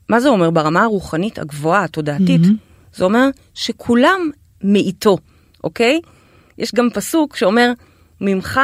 מה 0.09 0.19
זה 0.19 0.29
אומר 0.29 0.49
ברמה 0.49 0.83
הרוחנית 0.83 1.39
הגבוהה, 1.39 1.83
התודעתית? 1.83 2.41
זה 2.95 3.05
אומר 3.05 3.29
שכולם 3.53 4.29
מאיתו, 4.63 5.17
אוקיי? 5.63 5.99
יש 6.57 6.75
גם 6.75 6.89
פסוק 6.89 7.35
שאומר, 7.35 7.71
ממך 8.21 8.59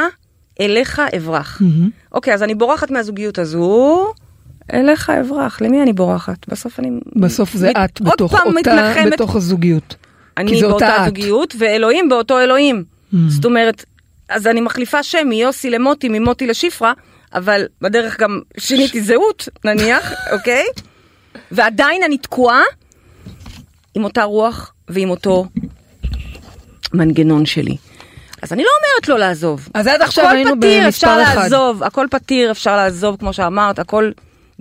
אליך 0.61 1.01
אברח. 1.17 1.61
אוקיי, 2.11 2.33
אז 2.33 2.43
אני 2.43 2.55
בורחת 2.55 2.91
מהזוגיות 2.91 3.39
הזו, 3.39 4.05
אליך 4.73 5.09
אברח. 5.09 5.61
למי 5.61 5.81
אני 5.81 5.93
בורחת? 5.93 6.47
בסוף 6.47 6.79
אני... 6.79 6.89
בסוף 7.15 7.53
זה 7.53 7.69
מת- 7.69 7.75
את 7.77 8.01
בתוך 8.01 8.33
אותה, 8.33 8.49
מתנחמת 8.49 9.13
בתוך 9.13 9.35
הזוגיות. 9.35 9.95
אני 10.37 10.61
באותה 10.61 10.97
את. 10.97 11.05
זוגיות, 11.05 11.55
ואלוהים 11.59 12.09
באותו 12.09 12.39
אלוהים. 12.39 12.83
זאת 13.27 13.45
אומרת, 13.45 13.85
אז 14.29 14.47
אני 14.47 14.61
מחליפה 14.61 15.03
שם 15.03 15.27
מיוסי 15.27 15.69
למוטי, 15.69 16.09
ממוטי 16.09 16.47
לשפרה, 16.47 16.93
אבל 17.33 17.65
בדרך 17.81 18.19
גם 18.19 18.39
שיניתי 18.57 19.01
זהות, 19.01 19.49
נניח, 19.65 20.11
אוקיי? 20.33 20.63
ועדיין 21.51 22.03
אני 22.03 22.17
תקועה 22.17 22.61
עם 23.95 24.03
אותה 24.03 24.23
רוח 24.23 24.73
ועם 24.87 25.09
אותו 25.09 25.45
מנגנון 26.93 27.45
שלי. 27.45 27.77
אז 28.41 28.53
אני 28.53 28.63
לא 28.63 28.69
אומרת 28.77 29.07
לא 29.07 29.19
לעזוב. 29.19 29.67
אז 29.73 29.87
עד 29.87 30.01
עכשיו 30.01 30.25
הכל 30.25 30.35
היינו 30.35 30.51
פתיר, 30.57 30.83
במספר 30.85 30.87
אפשר 30.89 31.23
אחד. 31.23 31.35
לעזוב, 31.41 31.83
הכל 31.83 32.07
פתיר, 32.11 32.51
אפשר 32.51 32.75
לעזוב, 32.75 33.15
כמו 33.19 33.33
שאמרת, 33.33 33.79
הכל 33.79 34.11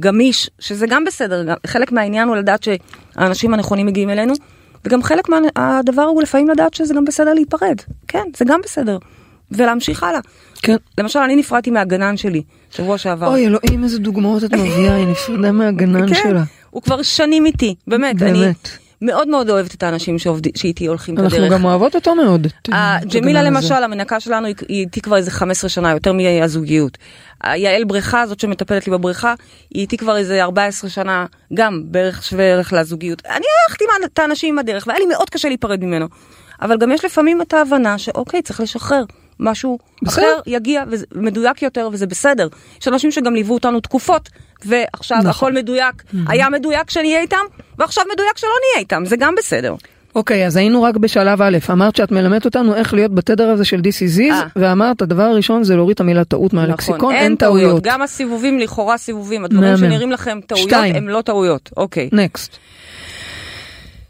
גמיש, 0.00 0.50
שזה 0.58 0.86
גם 0.86 1.04
בסדר. 1.04 1.54
חלק 1.66 1.92
מהעניין 1.92 2.28
הוא 2.28 2.36
לדעת 2.36 2.62
שהאנשים 2.62 3.54
הנכונים 3.54 3.86
מגיעים 3.86 4.10
אלינו, 4.10 4.34
וגם 4.84 5.02
חלק 5.02 5.28
מהדבר 5.28 6.02
הוא 6.02 6.22
לפעמים 6.22 6.48
לדעת 6.48 6.74
שזה 6.74 6.94
גם 6.94 7.04
בסדר 7.04 7.34
להיפרד. 7.34 7.76
כן, 8.08 8.24
זה 8.36 8.44
גם 8.44 8.60
בסדר. 8.64 8.98
ולהמשיך 9.52 10.02
הלאה. 10.02 10.20
כן. 10.62 10.76
למשל, 10.98 11.18
אני 11.18 11.36
נפרדתי 11.36 11.70
מהגנן 11.70 12.16
שלי, 12.16 12.42
שבוע 12.70 12.98
שעבר. 12.98 13.26
אוי 13.26 13.46
אלוהים 13.46 13.84
איזה 13.84 13.98
דוגמאות 13.98 14.44
את 14.44 14.52
מביאה, 14.52 14.94
היא 14.94 15.06
נפרדה 15.06 15.52
מהגנן 15.52 16.14
כן, 16.14 16.20
שלה. 16.22 16.42
הוא 16.70 16.82
כבר 16.82 17.02
שנים 17.02 17.46
איתי, 17.46 17.74
באמת. 17.86 18.22
אני 18.22 18.32
באמת. 18.32 18.68
מאוד 19.02 19.28
מאוד 19.28 19.50
אוהבת 19.50 19.74
את 19.74 19.82
האנשים 19.82 20.18
שעובדים- 20.18 20.52
שאיתי 20.56 20.86
הולכים 20.86 21.14
את 21.14 21.18
הדרך. 21.18 21.34
אנחנו 21.34 21.48
גם 21.48 21.64
אוהבות 21.64 21.94
אותו 21.94 22.14
מאוד. 22.14 22.46
ג'מילה. 23.04 23.42
למשל, 23.42 23.74
המנקה 23.74 24.20
שלנו, 24.20 24.46
היא 24.46 24.54
איתי 24.68 25.00
כבר 25.00 25.16
איזה 25.16 25.30
15 25.30 25.70
שנה, 25.70 25.90
יותר 25.92 26.12
מהזוגיות. 26.12 26.98
יעל 27.54 27.84
בריכה, 27.84 28.26
זאת 28.26 28.40
שמטפלת 28.40 28.86
לי 28.86 28.92
בבריכה, 28.92 29.34
היא 29.74 29.80
איתי 29.82 29.96
כבר 29.96 30.16
איזה 30.16 30.42
14 30.42 30.90
שנה, 30.90 31.26
גם 31.54 31.82
בערך 31.84 32.22
שווה 32.24 32.44
ערך 32.44 32.72
לזוגיות. 32.72 33.22
אני 33.26 33.44
הלכתי 33.68 33.84
עם 33.84 34.04
את 34.12 34.18
האנשים 34.18 34.54
עם 34.54 34.58
הדרך, 34.58 34.84
והיה 34.86 34.98
לי 34.98 35.06
מאוד 35.06 35.30
קשה 35.30 35.48
להיפרד 35.48 35.84
ממנו. 35.84 36.06
אבל 36.62 36.78
גם 36.78 36.92
יש 36.92 37.04
לפעמים 37.04 37.42
את 37.42 37.54
ההבנה 37.54 37.98
שאוקיי, 37.98 38.42
צריך 38.42 38.60
לשחרר. 38.60 39.04
משהו 39.40 39.78
בסדר. 40.02 40.22
אחר 40.22 40.40
יגיע 40.46 40.82
וזה 40.90 41.06
מדויק 41.14 41.62
יותר 41.62 41.88
וזה 41.92 42.06
בסדר. 42.06 42.48
יש 42.80 42.88
אנשים 42.88 43.10
שגם 43.10 43.34
ליוו 43.34 43.54
אותנו 43.54 43.80
תקופות 43.80 44.28
ועכשיו 44.64 45.18
נכון. 45.18 45.30
הכל 45.30 45.52
מדויק. 45.52 46.02
היה 46.28 46.48
מדויק 46.48 46.86
כשנהיה 46.86 47.20
איתם 47.20 47.44
ועכשיו 47.78 48.04
מדויק 48.12 48.36
שלא 48.38 48.50
נהיה 48.62 48.80
איתם, 48.80 49.04
זה 49.04 49.16
גם 49.16 49.34
בסדר. 49.38 49.74
אוקיי, 50.14 50.46
אז 50.46 50.56
היינו 50.56 50.82
רק 50.82 50.96
בשלב 50.96 51.42
א', 51.42 51.58
אמרת 51.70 51.96
שאת 51.96 52.12
מלמדת 52.12 52.44
אותנו 52.44 52.74
איך 52.74 52.94
להיות 52.94 53.14
בתדר 53.14 53.50
הזה 53.50 53.64
של 53.64 53.80
This 53.80 53.80
is 53.80 54.20
אה. 54.20 54.42
is, 54.42 54.48
ואמרת 54.56 55.02
הדבר 55.02 55.22
הראשון 55.22 55.64
זה 55.64 55.76
להוריד 55.76 55.94
את 55.94 56.00
המילה 56.00 56.24
טעות 56.24 56.52
מהלקסיקון, 56.52 56.96
נכון, 56.96 57.14
אין 57.14 57.36
טעויות. 57.36 57.82
גם 57.82 58.02
הסיבובים 58.02 58.58
לכאורה 58.58 58.98
סיבובים, 58.98 59.44
הדברים 59.44 59.64
מהמם. 59.64 59.76
שנראים 59.76 60.12
לכם 60.12 60.38
טעויות 60.46 60.68
שתיים. 60.68 60.94
הם 60.94 61.08
לא 61.08 61.22
טעויות. 61.22 61.70
אוקיי. 61.76 62.08
נקסט. 62.12 62.56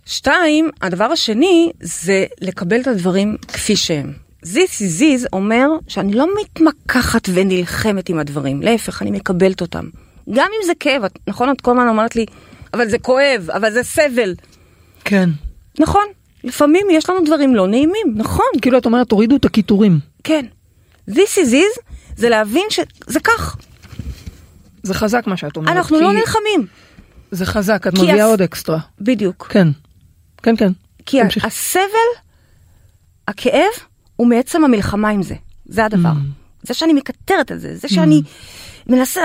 שתיים, 0.06 0.70
הדבר 0.82 1.04
השני 1.04 1.70
זה 1.80 2.24
לקבל 2.40 2.80
את 2.80 2.86
הדברים 2.86 3.36
כפי 3.48 3.76
שהם. 3.76 4.12
This 4.46 4.48
is 4.80 5.00
is 5.00 5.26
אומר 5.32 5.66
שאני 5.88 6.12
לא 6.12 6.26
מתמקחת 6.40 7.28
ונלחמת 7.34 8.08
עם 8.08 8.18
הדברים, 8.18 8.62
להפך, 8.62 9.02
אני 9.02 9.10
מקבלת 9.10 9.60
אותם. 9.60 9.84
גם 10.32 10.46
אם 10.60 10.66
זה 10.66 10.72
כאב, 10.80 11.04
את- 11.04 11.18
נכון, 11.26 11.50
את 11.50 11.60
כל 11.60 11.70
הזמן 11.70 11.88
אומרת 11.88 12.16
לי, 12.16 12.26
אבל 12.74 12.88
זה 12.88 12.98
כואב, 12.98 13.50
אבל 13.52 13.72
זה 13.72 13.82
סבל. 13.82 14.34
כן. 15.04 15.28
נכון, 15.78 16.04
לפעמים 16.44 16.86
יש 16.90 17.10
לנו 17.10 17.24
דברים 17.24 17.54
לא 17.54 17.66
נעימים, 17.66 18.06
נכון, 18.16 18.46
כאילו 18.62 18.78
את 18.78 18.86
אומרת 18.86 19.08
תורידו 19.08 19.36
את 19.36 19.44
הקיטורים. 19.44 19.98
כן. 20.24 20.46
This 21.10 21.34
is 21.44 21.52
is 21.52 21.80
זה 22.16 22.28
להבין 22.28 22.66
שזה 22.70 23.20
כך, 23.24 23.56
זה 24.82 24.94
חזק 24.94 25.26
מה 25.26 25.36
שאת 25.36 25.56
אומרת. 25.56 25.76
אנחנו 25.76 25.96
כי 25.98 26.02
לא 26.04 26.12
נלחמים. 26.12 26.66
זה 27.30 27.46
חזק, 27.46 27.84
את 27.88 27.94
מביאה 27.94 28.14
הס- 28.24 28.30
עוד 28.30 28.42
אקסטרה. 28.42 28.78
בדיוק. 29.00 29.46
כן. 29.50 29.68
כן, 30.42 30.56
כן. 30.56 30.72
כי 31.06 31.20
תמשיך. 31.22 31.44
הסבל, 31.44 32.10
הכאב, 33.28 33.70
הוא 34.20 34.26
מעצם 34.26 34.64
המלחמה 34.64 35.08
עם 35.08 35.22
זה. 35.22 35.34
זה 35.66 35.84
הדבר. 35.84 36.10
Mm. 36.10 36.66
זה 36.68 36.74
שאני 36.74 36.92
מקטרת 36.92 37.50
על 37.50 37.58
זה, 37.58 37.76
זה 37.76 37.88
שאני 37.88 38.22
מנסה, 38.86 39.20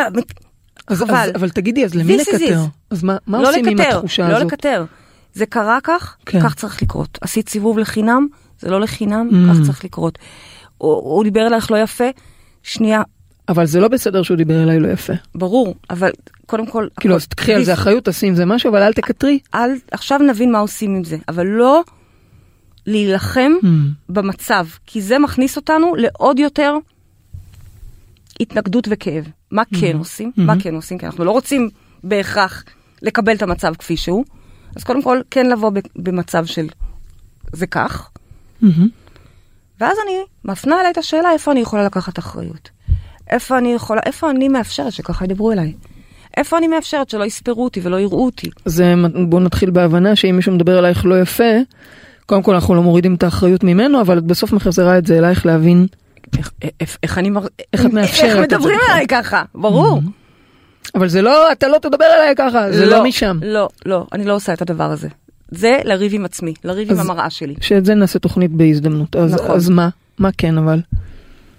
אז, 0.87 0.99
חבל. 0.99 1.15
אז, 1.15 1.31
אבל 1.35 1.49
תגידי, 1.49 1.85
אז 1.85 1.95
למי 1.95 2.17
לקטר? 2.17 2.59
אז 2.89 3.03
מה, 3.03 3.17
מה 3.27 3.41
לא 3.41 3.49
עושים 3.49 3.65
עם 3.65 3.77
לקטר, 3.77 3.95
התחושה 3.95 4.29
לא 4.29 4.35
הזאת? 4.35 4.51
לקטר. 4.51 4.85
זה 5.33 5.45
קרה 5.45 5.77
כך, 5.83 6.15
כן. 6.25 6.41
כך 6.41 6.55
צריך 6.55 6.81
לקרות. 6.81 7.17
עשית 7.21 7.49
סיבוב 7.49 7.79
לחינם, 7.79 8.27
זה 8.59 8.69
לא 8.69 8.81
לחינם, 8.81 9.29
Mm. 9.31 9.53
כך 9.53 9.65
צריך 9.65 9.85
לקרות. 9.85 10.19
הוא, 10.77 10.93
הוא 10.93 11.23
דיבר 11.23 11.47
אלייך 11.47 11.71
לא 11.71 11.77
יפה, 11.77 12.09
שנייה, 12.63 13.01
אבל 13.49 13.65
זה 13.65 13.79
לא 13.79 13.87
בסדר 13.87 14.23
שהוא 14.23 14.37
דיבר 14.37 14.63
אליי 14.63 14.79
לא 14.79 14.87
יפה. 14.87 15.13
ברור, 15.35 15.75
אבל 15.89 16.11
קודם 16.45 16.65
כל... 16.65 16.87
כאילו, 16.99 17.15
אז 17.15 17.27
תקחי 17.27 17.53
על 17.53 17.63
זה 17.63 17.73
אחריות, 17.73 18.05
תעשי 18.05 18.27
עם 18.27 18.35
זה 18.35 18.45
משהו, 18.45 18.69
אבל 18.69 18.81
אל 18.81 18.93
תקטרי. 18.93 19.39
אל, 19.55 19.69
עכשיו 19.91 20.19
נבין 20.19 20.51
מה 20.51 20.59
עושים 20.59 20.95
עם 20.95 21.03
זה, 21.03 21.17
אבל 21.29 21.45
לא 21.45 21.83
להילחם 22.87 23.51
Hmm. 23.61 23.67
במצב, 24.09 24.67
כי 24.85 25.01
זה 25.01 25.19
מכניס 25.19 25.55
אותנו 25.55 25.95
לעוד 25.95 26.39
יותר 26.39 26.77
התנגדות 28.39 28.87
וכאב. 28.91 29.27
מה 29.51 29.63
כן 29.79 29.97
עושים? 29.97 30.31
מה 30.37 30.53
כן 30.59 30.75
עושים? 30.75 30.97
כי 30.97 31.05
אנחנו 31.05 31.25
לא 31.25 31.31
רוצים 31.31 31.69
בהכרח 32.03 32.63
לקבל 33.01 33.35
את 33.35 33.41
המצב 33.41 33.73
כפי 33.75 33.97
שהוא. 33.97 34.25
אז 34.75 34.83
קודם 34.83 35.01
כל, 35.01 35.19
כן 35.31 35.49
לבוא 35.49 35.71
במצב 35.95 36.45
של 36.45 36.67
זה 37.53 37.67
כך, 37.67 38.09
מהמם. 38.61 38.89
ואז 39.79 39.97
אני 40.05 40.17
מפנה 40.45 40.79
אליי 40.79 40.91
את 40.91 40.97
השאלה 40.97 41.31
איפה 41.31 41.51
אני 41.51 41.59
יכולה 41.59 41.85
לקחת 41.85 42.19
אחריות. 42.19 42.69
איפה 43.29 43.57
אני 43.57 43.73
יכולה, 43.73 44.01
איפה 44.05 44.29
אני 44.29 44.49
מאפשרת 44.49 44.93
שככה 44.93 45.25
ידברו 45.25 45.51
אליי. 45.51 45.73
איפה 46.37 46.57
אני 46.57 46.67
מאפשרת 46.67 47.09
שלא 47.09 47.23
יספרו 47.23 47.63
אותי 47.63 47.79
ולא 47.83 47.99
יראו 47.99 48.25
אותי. 48.25 48.49
זה, 48.65 48.93
בואו 49.29 49.41
נתחיל 49.41 49.69
בהבנה 49.69 50.15
שאם 50.15 50.35
מישהו 50.35 50.51
מדבר 50.51 50.79
אלייך 50.79 51.05
לא 51.05 51.21
יפה, 51.21 51.53
קודם 52.25 52.43
כל 52.43 52.53
אנחנו 52.55 52.75
לא 52.75 52.83
מורידים 52.83 53.15
את 53.15 53.23
האחריות 53.23 53.63
ממנו, 53.63 54.01
אבל 54.01 54.17
את 54.17 54.23
בסוף 54.23 54.51
מחזירה 54.53 54.97
את 54.97 55.05
זה 55.05 55.17
אלייך 55.17 55.45
להבין. 55.45 55.87
איך, 56.37 56.51
איך, 56.81 56.97
איך 57.03 57.17
אני 57.17 57.29
מר... 57.29 57.45
איך 57.73 57.85
את 57.85 57.93
מאפשרת 57.93 58.25
איך 58.29 58.37
מדברים? 58.37 58.79
עליי 58.91 59.07
ככה, 59.07 59.43
ברור. 59.55 60.01
אבל 60.95 61.07
זה 61.07 61.21
לא, 61.21 61.51
אתה 61.51 61.67
לא 61.67 61.77
תדבר 61.81 62.05
אליי 62.17 62.35
ככה, 62.37 62.71
זה 62.71 62.85
לא 62.85 63.03
משם. 63.03 63.39
לא, 63.43 63.69
לא, 63.85 64.07
אני 64.13 64.25
לא 64.25 64.35
עושה 64.35 64.53
את 64.53 64.61
הדבר 64.61 64.91
הזה. 64.91 65.07
זה 65.51 65.77
לריב 65.83 66.11
עם 66.15 66.25
עצמי, 66.25 66.53
לריב 66.63 66.91
עם 66.91 66.99
אז- 66.99 67.05
המראה 67.09 67.29
שלי. 67.29 67.55
שאת 67.61 67.85
זה 67.85 67.95
נעשה 67.95 68.19
תוכנית 68.19 68.51
בהזדמנות. 68.51 69.15
אז, 69.15 69.33
נכון. 69.33 69.51
אז 69.55 69.69
מה? 69.69 69.89
מה 70.17 70.29
כן 70.37 70.57
אבל? 70.57 70.81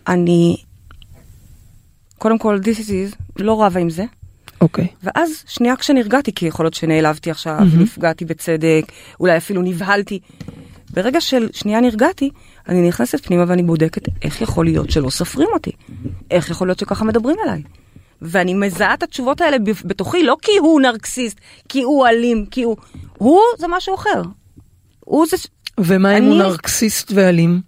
אני, 0.08 0.56
קודם 2.18 2.38
כל, 2.38 2.58
this 2.62 2.78
is 2.78 2.88
is, 2.88 3.16
לא 3.38 3.62
רבה 3.64 3.80
עם 3.80 3.90
זה. 3.90 4.04
אוקיי. 4.60 4.86
ואז 5.02 5.30
שנייה 5.46 5.76
כשנרגעתי, 5.76 6.32
כי 6.34 6.46
יכול 6.46 6.64
להיות 6.64 6.74
שנעלבתי 6.74 7.30
עכשיו, 7.30 7.56
מהמם. 7.60 7.82
נפגעתי 7.82 8.24
בצדק, 8.24 8.82
אולי 9.20 9.36
אפילו 9.36 9.62
נבהלתי. 9.62 10.20
ברגע 10.90 11.20
של 11.20 11.48
שנייה 11.52 11.80
נרגעתי, 11.80 12.30
אני 12.68 12.88
נכנסת 12.88 13.26
פנימה 13.26 13.44
ואני 13.48 13.62
בודקת 13.62 14.02
איך 14.22 14.40
יכול 14.40 14.64
להיות 14.64 14.90
שלא 14.90 15.10
סופרים 15.10 15.48
אותי. 15.52 15.70
איך 16.30 16.50
יכול 16.50 16.68
להיות 16.68 16.78
שככה 16.78 17.04
מדברים 17.04 17.36
אליי. 17.44 17.62
ואני 18.22 18.54
מזהה 18.54 18.94
את 18.94 19.02
התשובות 19.02 19.40
האלה 19.40 19.56
בתוכי, 19.84 20.22
לא 20.22 20.36
כי 20.42 20.52
הוא 20.60 20.80
נרקסיסט, 20.80 21.40
כי 21.68 21.82
הוא 21.82 22.06
אלים, 22.06 22.46
כי 22.46 22.62
הוא... 22.62 22.76
הוא 23.18 23.40
זה 23.58 23.66
משהו 23.68 23.94
אחר. 23.94 24.22
הוא 25.00 25.26
זה... 25.30 25.36
ומה 25.80 26.18
אם 26.18 26.24
הוא 26.24 26.32
אני- 26.34 26.42
נרקסיסט 26.42 27.12
ואלים? 27.14 27.60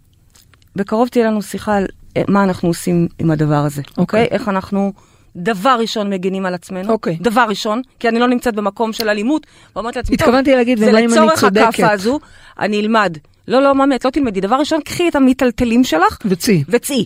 בקרוב 0.77 1.09
תהיה 1.09 1.27
לנו 1.27 1.43
שיחה 1.43 1.77
על 1.77 1.87
אה, 2.17 2.23
מה 2.29 2.45
אנחנו 2.45 2.69
עושים 2.69 3.09
עם 3.19 3.31
הדבר 3.31 3.55
הזה, 3.55 3.83
אוקיי. 3.83 4.03
אוקיי? 4.03 4.25
איך 4.31 4.49
אנחנו 4.49 4.93
דבר 5.39 5.77
ראשון 5.81 6.11
מגינים 6.11 6.47
על 6.47 6.55
עצמנו. 6.55 6.93
אוקיי. 6.93 7.17
דבר 7.21 7.47
ראשון, 7.49 7.83
כי 7.99 8.09
אני 8.09 8.19
לא 8.19 8.29
נמצאת 8.29 8.55
במקום 8.55 8.93
של 8.93 9.09
אלימות, 9.09 9.47
ואומרת 9.77 9.97
לעצמי, 9.97 10.15
התכוונתי 10.15 10.55
להגיד, 10.55 10.79
זה 10.79 10.89
ומה 10.89 10.99
אם 10.99 11.05
אני 11.05 11.27
לצורך? 11.27 11.45
הכאפה 11.45 11.91
הזו, 11.91 12.21
אני 12.59 12.81
אלמד. 12.81 13.17
לא, 13.49 13.63
לא, 13.63 13.75
ממי, 13.75 13.97
את 13.97 14.05
לא 14.05 14.11
תלמדי. 14.11 14.41
דבר 14.41 14.57
ראשון, 14.57 14.81
קחי 14.81 15.09
את 15.09 15.17
המיטלטלים 15.17 15.85
שלך 15.85 16.19
וצי. 16.25 16.65
וצאי. 16.69 17.05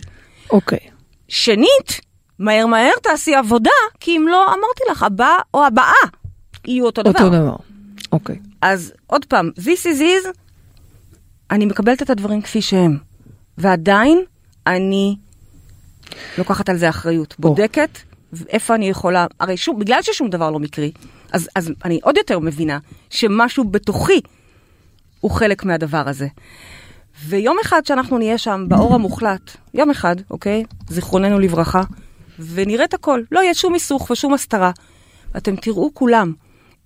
אוקיי. 0.51 0.79
שנית, 1.27 2.01
מהר 2.39 2.65
מהר 2.65 2.91
תעשי 3.03 3.35
עבודה, 3.35 3.69
כי 3.99 4.17
אם 4.17 4.27
לא, 4.27 4.45
אמרתי 4.45 4.83
לך, 4.91 5.03
הבא 5.03 5.37
או 5.53 5.65
הבאה 5.65 5.93
יהיו 6.67 6.85
אותו 6.85 7.03
דבר. 7.03 7.23
אותו 7.23 7.29
דבר. 7.29 7.55
אוקיי. 8.11 8.39
אז 8.61 8.93
עוד 9.07 9.25
פעם, 9.25 9.51
this 9.57 9.85
is 9.85 9.99
is, 9.99 10.27
אני 11.51 11.65
מקבלת 11.65 12.01
את 12.01 12.09
הדברים 12.09 12.41
כפי 12.41 12.61
שהם, 12.61 12.97
ועדיין 13.57 14.23
אני 14.67 15.15
לוקחת 16.37 16.69
על 16.69 16.77
זה 16.77 16.89
אחריות, 16.89 17.35
בודקת 17.39 17.89
איפה 18.49 18.75
אני 18.75 18.89
יכולה, 18.89 19.25
הרי 19.39 19.57
שוב, 19.57 19.79
בגלל 19.79 20.01
ששום 20.01 20.29
דבר 20.29 20.51
לא 20.51 20.59
מקרי, 20.59 20.91
אז, 21.31 21.49
אז 21.55 21.71
אני 21.85 21.99
עוד 22.03 22.17
יותר 22.17 22.39
מבינה 22.39 22.79
שמשהו 23.09 23.63
בתוכי 23.63 24.21
הוא 25.19 25.31
חלק 25.31 25.63
מהדבר 25.63 26.03
הזה. 26.09 26.27
ויום 27.25 27.57
אחד 27.61 27.85
שאנחנו 27.85 28.17
נהיה 28.17 28.37
שם 28.37 28.65
באור 28.67 28.95
המוחלט, 28.95 29.51
יום 29.73 29.89
אחד, 29.89 30.15
אוקיי? 30.31 30.63
זיכרוננו 30.89 31.39
לברכה, 31.39 31.81
ונראה 32.39 32.85
את 32.85 32.93
הכל, 32.93 33.21
לא 33.31 33.39
יהיה 33.39 33.53
שום 33.53 33.73
היסוך 33.73 34.09
ושום 34.09 34.33
הסתרה. 34.33 34.71
אתם 35.37 35.55
תראו 35.55 35.91
כולם 35.93 36.33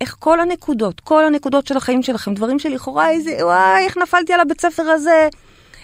איך 0.02 0.16
כל 0.20 0.40
הנקודות, 0.40 1.00
כל 1.00 1.26
הנקודות 1.26 1.68
של 1.68 1.78
החיים 1.78 2.04
שלכם, 2.04 2.34
דברים 2.34 2.60
שלכאורה 2.60 3.10
איזה, 3.10 3.46
וואי, 3.46 3.86
איך 3.86 3.98
נפלתי 3.98 4.34
על 4.34 4.40
הבית 4.40 4.62
ספר 4.62 4.84
הזה, 4.84 5.30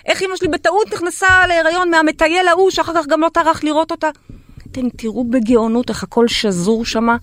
איך 0.05 0.21
אמא 0.21 0.35
שלי 0.35 0.47
בטעות 0.47 0.93
נכנסה 0.93 1.47
להיריון 1.47 1.89
מהמטייל 1.89 2.47
ההוא, 2.47 2.71
שאחר 2.71 2.93
כך 2.95 3.07
גם 3.07 3.21
לא 3.21 3.29
טרח 3.33 3.63
לראות 3.63 3.91
אותה. 3.91 4.09
אתם 4.73 4.89
תראו 4.89 5.23
בגאונות 5.23 5.89
איך 5.89 6.03
הכל 6.03 6.27
שזור 6.27 6.85
שמה 6.85 7.17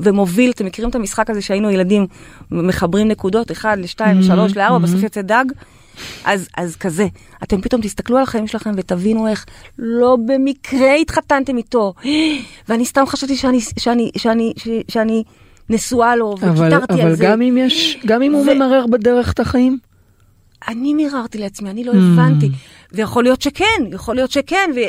ומוביל. 0.00 0.50
אתם 0.50 0.66
מכירים 0.66 0.90
את 0.90 0.94
המשחק 0.94 1.30
הזה 1.30 1.42
שהיינו 1.42 1.70
ילדים, 1.70 2.06
מחברים 2.50 3.08
נקודות, 3.08 3.52
אחד 3.52 3.76
לשתיים, 3.80 4.18
לשלוש, 4.18 4.56
לארבע, 4.56 4.78
בסוף 4.78 5.02
יוצא 5.02 5.22
דג? 5.22 5.44
אז, 6.24 6.48
אז 6.56 6.76
כזה, 6.76 7.06
אתם 7.42 7.60
פתאום 7.60 7.82
תסתכלו 7.82 8.16
על 8.16 8.22
החיים 8.22 8.46
שלכם 8.46 8.70
ותבינו 8.76 9.28
איך 9.28 9.46
לא 9.78 10.16
במקרה 10.26 10.94
התחתנתם 10.94 11.56
איתו, 11.56 11.94
ואני 12.68 12.84
סתם 12.84 13.06
חשבתי 13.06 13.36
שאני, 13.36 13.60
שאני, 13.60 14.10
שאני, 14.16 14.52
שאני, 14.56 14.82
שאני 14.88 15.24
נשואה 15.70 16.16
לו, 16.16 16.34
אבל, 16.40 16.50
וויתרתי 16.50 16.92
על 16.94 17.00
אבל 17.00 17.14
זה. 17.14 17.24
גם 17.24 17.42
אם 17.42 17.58
יש, 17.60 17.98
גם 18.06 18.22
אם 18.22 18.32
הוא 18.32 18.42
ו- 18.42 18.54
ממרר 18.54 18.86
בדרך 18.86 19.32
את 19.32 19.40
החיים? 19.40 19.78
אני 20.68 20.94
מיררתי 20.94 21.38
לעצמי, 21.38 21.70
אני 21.70 21.84
לא. 21.84 21.92
הבנתי. 21.92 22.50
ויכול 22.92 23.24
להיות 23.24 23.42
שכן, 23.42 23.82
יכול 23.92 24.14
להיות 24.14 24.30
שכן. 24.30 24.70
ו... 24.76 24.80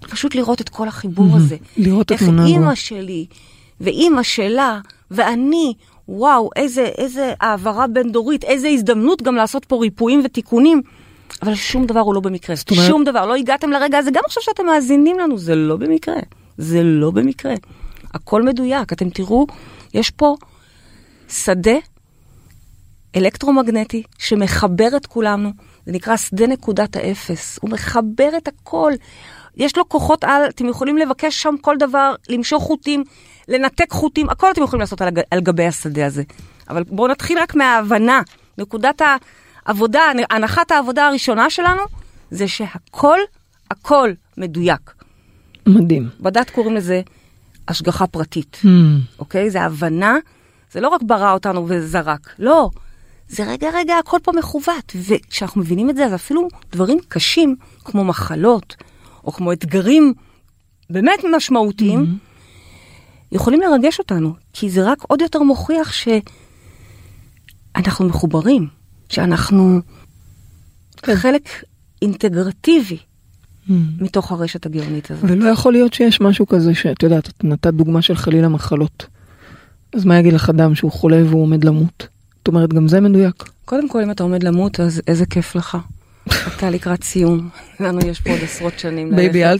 פשוט 0.00 0.34
לראות 0.34 0.60
את 0.60 0.68
כל 0.68 0.88
החיבור 0.88 1.36
הזה. 1.36 1.56
לראות 1.76 2.06
את 2.06 2.12
איך 2.12 2.22
התמונה 2.22 2.46
אימא 2.46 2.56
הגדולה. 2.58 2.76
שלי, 2.76 3.26
ואימא 3.80 4.22
שלה, 4.22 4.80
ואני, 5.10 5.74
וואו, 6.08 6.50
איזה, 6.56 6.82
איזה 6.98 7.32
העברה 7.40 7.86
בין-דורית, 7.86 8.44
איזה 8.44 8.68
הזדמנות 8.68 9.22
גם 9.22 9.34
לעשות 9.34 9.64
פה 9.64 9.76
ריפויים 9.76 10.22
ותיקונים. 10.24 10.82
אבל 11.42 11.54
שום 11.54 11.86
דבר 11.86 12.00
הוא 12.00 12.14
לא 12.14 12.20
במקרה. 12.20 12.56
אומרת- 12.70 12.88
שום 12.88 13.04
דבר. 13.04 13.26
לא 13.26 13.34
הגעתם 13.34 13.70
לרגע 13.70 13.98
הזה, 13.98 14.10
גם 14.10 14.22
עכשיו 14.26 14.42
שאתם 14.42 14.66
מאזינים 14.66 15.18
לנו, 15.18 15.38
זה 15.38 15.54
לא 15.54 15.76
במקרה. 15.76 16.14
זה 16.58 16.82
לא 16.82 17.10
במקרה. 17.10 17.54
הכל 18.14 18.42
מדויק. 18.42 18.92
אתם 18.92 19.10
תראו, 19.10 19.46
יש 19.94 20.10
פה 20.10 20.34
שדה 21.28 21.76
אלקטרומגנטי 23.16 24.02
שמחבר 24.18 24.96
את 24.96 25.06
כולנו, 25.06 25.50
זה 25.86 25.92
נקרא 25.92 26.16
שדה 26.16 26.46
נקודת 26.46 26.96
האפס, 26.96 27.58
הוא 27.62 27.70
מחבר 27.70 28.28
את 28.36 28.48
הכל. 28.48 28.92
יש 29.56 29.76
לו 29.76 29.88
כוחות 29.88 30.24
על, 30.24 30.42
אתם 30.48 30.68
יכולים 30.68 30.98
לבקש 30.98 31.42
שם 31.42 31.54
כל 31.60 31.76
דבר, 31.78 32.14
למשוך 32.28 32.62
חוטים, 32.62 33.04
לנתק 33.48 33.92
חוטים, 33.92 34.30
הכל 34.30 34.50
אתם 34.50 34.62
יכולים 34.62 34.80
לעשות 34.80 35.00
על, 35.00 35.08
הג, 35.08 35.20
על 35.30 35.40
גבי 35.40 35.66
השדה 35.66 36.06
הזה. 36.06 36.22
אבל 36.70 36.82
בואו 36.84 37.08
נתחיל 37.08 37.38
רק 37.38 37.54
מההבנה, 37.54 38.20
נקודת 38.58 39.02
העבודה, 39.66 40.00
הנחת 40.30 40.70
העבודה 40.70 41.06
הראשונה 41.06 41.50
שלנו, 41.50 41.82
זה 42.30 42.48
שהכל, 42.48 43.18
הכל 43.70 44.12
מדויק. 44.36 44.94
מדהים. 45.66 46.08
בדת 46.20 46.50
קוראים 46.50 46.74
לזה 46.74 47.00
השגחה 47.68 48.06
פרטית. 48.06 48.60
Hmm. 48.62 48.68
אוקיי? 49.18 49.50
זה 49.50 49.62
הבנה, 49.62 50.16
זה 50.72 50.80
לא 50.80 50.88
רק 50.88 51.02
ברא 51.02 51.32
אותנו 51.32 51.66
וזרק, 51.68 52.34
לא. 52.38 52.70
זה 53.28 53.44
רגע 53.44 53.70
רגע 53.74 53.98
הכל 53.98 54.18
פה 54.22 54.32
מכוות, 54.32 54.96
וכשאנחנו 55.08 55.60
מבינים 55.60 55.90
את 55.90 55.96
זה, 55.96 56.04
אז 56.06 56.14
אפילו 56.14 56.48
דברים 56.72 56.98
קשים, 57.08 57.56
כמו 57.84 58.04
מחלות, 58.04 58.76
או 59.24 59.32
כמו 59.32 59.52
אתגרים 59.52 60.14
באמת 60.90 61.20
משמעותיים, 61.36 62.18
יכולים 63.32 63.60
לרגש 63.60 63.98
אותנו, 63.98 64.34
כי 64.52 64.70
זה 64.70 64.84
רק 64.84 65.02
עוד 65.02 65.20
יותר 65.20 65.42
מוכיח 65.42 65.92
שאנחנו 65.92 68.06
מחוברים, 68.06 68.68
שאנחנו 69.08 69.80
כן. 70.96 71.16
חלק 71.16 71.48
אינטגרטיבי 72.02 72.98
Hmm. 73.68 73.72
מתוך 74.00 74.32
הרשת 74.32 74.66
הגאונית 74.66 75.10
הזאת. 75.10 75.24
ולא 75.28 75.48
יכול 75.48 75.72
להיות 75.72 75.94
שיש 75.94 76.20
משהו 76.20 76.46
כזה 76.46 76.74
שאת 76.74 77.02
יודעת, 77.02 77.28
את 77.28 77.44
נתת 77.44 77.74
דוגמה 77.74 78.02
של 78.02 78.16
חלילה 78.16 78.48
מחלות. 78.48 79.06
אז 79.94 80.04
מה 80.04 80.18
יגיד 80.18 80.32
לך 80.32 80.50
אדם 80.50 80.74
שהוא 80.74 80.92
חולה 80.92 81.22
והוא 81.26 81.42
עומד 81.42 81.64
למות? 81.64 82.06
זאת 82.38 82.48
אומרת, 82.48 82.72
גם 82.72 82.88
זה 82.88 83.00
מדויק. 83.00 83.44
קודם 83.64 83.88
כל, 83.88 84.02
אם 84.02 84.10
אתה 84.10 84.22
עומד 84.22 84.42
למות, 84.42 84.80
אז 84.80 85.02
איזה 85.06 85.26
כיף 85.26 85.56
לך. 85.56 85.78
אתה 86.28 86.70
לקראת 86.70 87.04
סיום. 87.04 87.48
לנו 87.80 88.06
יש 88.06 88.20
פה 88.20 88.30
עוד 88.30 88.38
עשרות 88.42 88.78
שנים 88.78 89.06
ללכת. 89.06 89.16
baby, 89.16 89.44
אל 89.44 89.58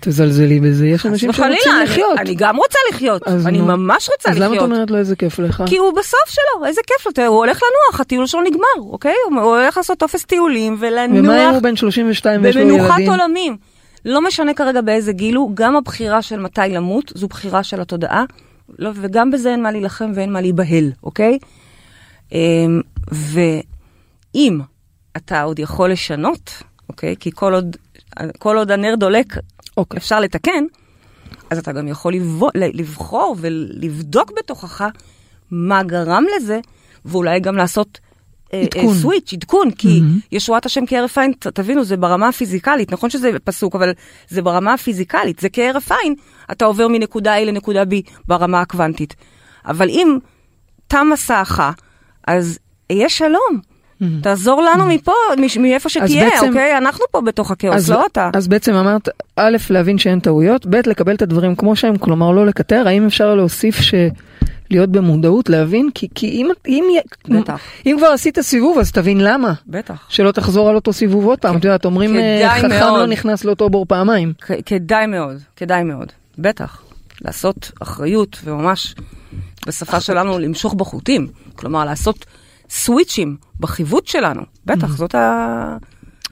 תזלזלי 0.00 0.60
בזה, 0.60 0.86
יש 0.86 1.06
אנשים 1.06 1.32
שרוצים 1.32 1.72
לחיות. 1.82 2.18
אני 2.18 2.34
גם 2.34 2.56
רוצה 2.56 2.78
לחיות. 2.92 3.28
אני. 3.28 3.60
ממש 3.60 4.08
רוצה 4.16 4.30
אז 4.30 4.36
למה 4.36 4.46
את 4.46 4.50
לחיות. 4.50 4.70
אומרת 4.70 4.90
לו 4.90 4.98
איזה 4.98 5.16
כיף 5.16 5.38
לך? 5.38 5.62
כי 5.66 5.76
הוא 5.76 5.92
בסוף 5.92 6.28
שלו, 6.28 6.66
איזה 6.66 6.80
כיף 6.86 7.18
לו, 7.18 7.26
הוא 7.26 7.36
הולך 7.36 7.60
לנוח, 7.62 8.00
הטיול 8.00 8.26
שלו 8.26 8.40
נגמר, 8.40 8.90
אוקיי? 8.90 9.14
הוא 9.30 9.40
הולך 9.40 9.76
לעשות 9.76 9.98
טופס 9.98 10.24
טיולים 10.24 10.76
ומה 10.80 11.06
אם 11.06 11.12
ולנוח 11.16 11.52
הוא 11.52 11.62
בן 11.62 11.76
32 11.76 12.44
ויש 12.44 12.56
לו 12.56 12.62
במנוחת 12.62 12.98
ילדים? 12.98 13.10
עולמים. 13.10 13.56
לא 14.04 14.22
משנה 14.22 14.54
כרגע 14.54 14.80
באיזה 14.80 15.12
גיל 15.12 15.36
הוא, 15.36 15.50
גם 15.54 15.76
הבחירה 15.76 16.22
של 16.22 16.40
מתי 16.40 16.60
למות, 16.68 17.12
זו 17.14 17.28
בחירה 17.28 17.62
של 17.62 17.80
התודעה, 17.80 18.24
לא, 18.78 18.90
וגם 18.94 19.30
בזה 19.30 19.50
אין 19.50 19.62
מה 19.62 19.70
להילחם 19.70 20.12
ואין 20.14 20.32
מה 20.32 20.40
להיבהל, 20.40 20.92
אוקיי? 21.02 21.38
אמ, 22.32 22.80
ואם 23.12 24.60
אתה 25.16 25.42
עוד 25.42 25.58
יכול 25.58 25.92
לשנות, 25.92 26.62
אוקיי? 26.88 27.16
כי 27.20 27.30
כל 27.34 27.54
עוד, 27.54 27.76
כל 28.38 28.56
עוד 28.56 28.70
הנר 28.70 28.94
דולק, 28.94 29.36
אוקיי. 29.76 29.98
אפשר 29.98 30.20
לתקן, 30.20 30.64
אז 31.50 31.58
אתה 31.58 31.72
גם 31.72 31.88
יכול 31.88 32.14
לבוא, 32.14 32.50
לבחור 32.54 33.36
ולבדוק 33.40 34.32
בתוכך 34.38 34.84
מה 35.50 35.82
גרם 35.82 36.24
לזה, 36.36 36.60
ואולי 37.04 37.40
גם 37.40 37.56
לעשות 37.56 38.00
אה, 38.54 38.60
עדכון. 38.60 38.88
אה, 38.88 38.94
סוויץ', 38.94 39.32
עדכון, 39.32 39.70
כי 39.70 40.00
ישועת 40.32 40.66
השם 40.66 40.86
כהרף 40.86 41.18
עין, 41.18 41.32
תבינו, 41.32 41.84
זה 41.84 41.96
ברמה 41.96 42.28
הפיזיקלית, 42.28 42.92
נכון 42.92 43.10
שזה 43.10 43.30
פסוק, 43.44 43.74
אבל 43.74 43.92
זה 44.28 44.42
ברמה 44.42 44.74
הפיזיקלית, 44.74 45.38
זה 45.38 45.48
כהרף 45.48 45.92
עין, 45.92 46.14
אתה 46.52 46.64
עובר 46.64 46.88
מנקודה 46.88 47.38
A 47.38 47.44
לנקודה 47.44 47.82
B 47.82 48.10
ברמה 48.24 48.60
הקוונטית. 48.60 49.14
אבל 49.66 49.88
אם 49.88 50.18
תם 50.88 51.06
מסעך, 51.12 51.60
אז 52.26 52.58
יהיה 52.90 53.08
שלום. 53.08 53.60
תעזור 54.22 54.62
לנו 54.62 54.86
מפה, 54.86 55.12
מש- 55.38 55.58
מאיפה 55.58 55.88
שתהיה, 55.88 56.30
בעצם- 56.30 56.46
אוקיי? 56.48 56.78
אנחנו 56.78 57.04
פה 57.10 57.20
בתוך 57.20 57.50
הכאוס, 57.50 57.74
אז, 57.76 57.90
לא 57.90 58.06
אתה. 58.12 58.30
אז 58.34 58.48
בעצם 58.48 58.74
אמרת, 58.74 59.08
א', 59.36 59.56
להבין 59.70 59.98
שאין 59.98 60.20
טעויות, 60.20 60.66
ב', 60.66 60.74
לקבל 60.86 61.14
את 61.14 61.22
הדברים 61.22 61.54
כמו 61.56 61.76
שהם, 61.76 61.98
כלומר 61.98 62.30
לא 62.30 62.46
לקטר, 62.46 62.82
האם 62.88 63.06
אפשר 63.06 63.34
להוסיף 63.34 63.80
ש... 63.80 63.94
להיות 64.70 64.90
במודעות, 64.90 65.48
להבין, 65.48 65.90
כי, 65.94 66.08
כי 66.14 66.26
אם, 66.28 66.48
אם, 66.68 66.84
בטח. 67.28 67.60
אם 67.86 67.94
כבר 67.98 68.06
עשית 68.06 68.40
סיבוב, 68.40 68.78
אז 68.78 68.92
תבין 68.92 69.20
למה. 69.20 69.52
בטח. 69.66 70.06
שלא 70.08 70.32
תחזור 70.32 70.68
על 70.68 70.74
אותו 70.74 70.92
סיבוב 70.92 71.24
עוד 71.26 71.38
פעם, 71.38 71.56
את 71.56 71.64
יודעת, 71.64 71.84
אומרים, 71.84 72.16
אה, 72.16 72.48
חכם 72.58 72.68
מאוד. 72.68 73.00
לא 73.00 73.06
נכנס 73.06 73.44
לאותו 73.44 73.70
בור 73.70 73.86
פעמיים. 73.88 74.32
כ- 74.40 74.50
כדאי 74.66 75.06
מאוד, 75.06 75.36
כדאי 75.56 75.82
מאוד, 75.84 76.12
בטח. 76.38 76.82
לעשות 77.22 77.70
אחריות 77.82 78.36
וממש, 78.44 78.94
בשפה 79.66 80.00
שלנו, 80.00 80.38
למשוך 80.38 80.74
בחוטים. 80.74 81.26
כלומר, 81.56 81.84
לעשות 81.84 82.26
סוויצ'ים 82.70 83.36
בחיווט 83.60 84.06
שלנו. 84.06 84.42
בטח, 84.66 84.96
זאת 84.96 85.14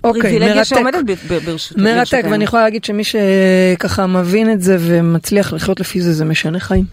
אוקיי, 0.05 0.21
הפריבילגיה 0.21 0.55
מרתק. 0.55 0.65
שעומדת 0.69 1.05
ב- 1.07 1.11
ב- 1.35 1.39
ברשות- 1.45 1.79
מרתק, 1.79 1.97
ברשותנו. 1.99 2.31
ואני 2.31 2.45
יכולה 2.45 2.63
להגיד 2.63 2.85
שמי 2.85 3.03
שככה 3.05 4.07
מבין 4.07 4.53
את 4.53 4.63
זה 4.63 4.77
ומצליח 4.81 5.53
לחיות 5.53 5.81
לפי 5.81 6.01
זה, 6.01 6.13
זה 6.13 6.25
משנה 6.25 6.61
חיים. 6.61 6.85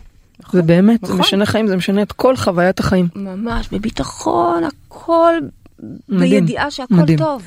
זה 0.52 0.62
באמת, 0.62 1.00
זה 1.06 1.08
נכון. 1.14 1.20
משנה 1.20 1.46
חיים, 1.46 1.68
זה 1.68 1.76
משנה 1.78 2.02
את 2.02 2.12
כל 2.12 2.36
חוויית 2.36 2.80
החיים. 2.80 3.08
ממש, 3.16 3.68
בביטחון, 3.72 4.64
הכל 4.64 5.34
מדהים, 6.10 6.30
בידיעה 6.46 6.72
שהכל 6.72 6.96
מדהים. 6.96 7.18
טוב. 7.18 7.42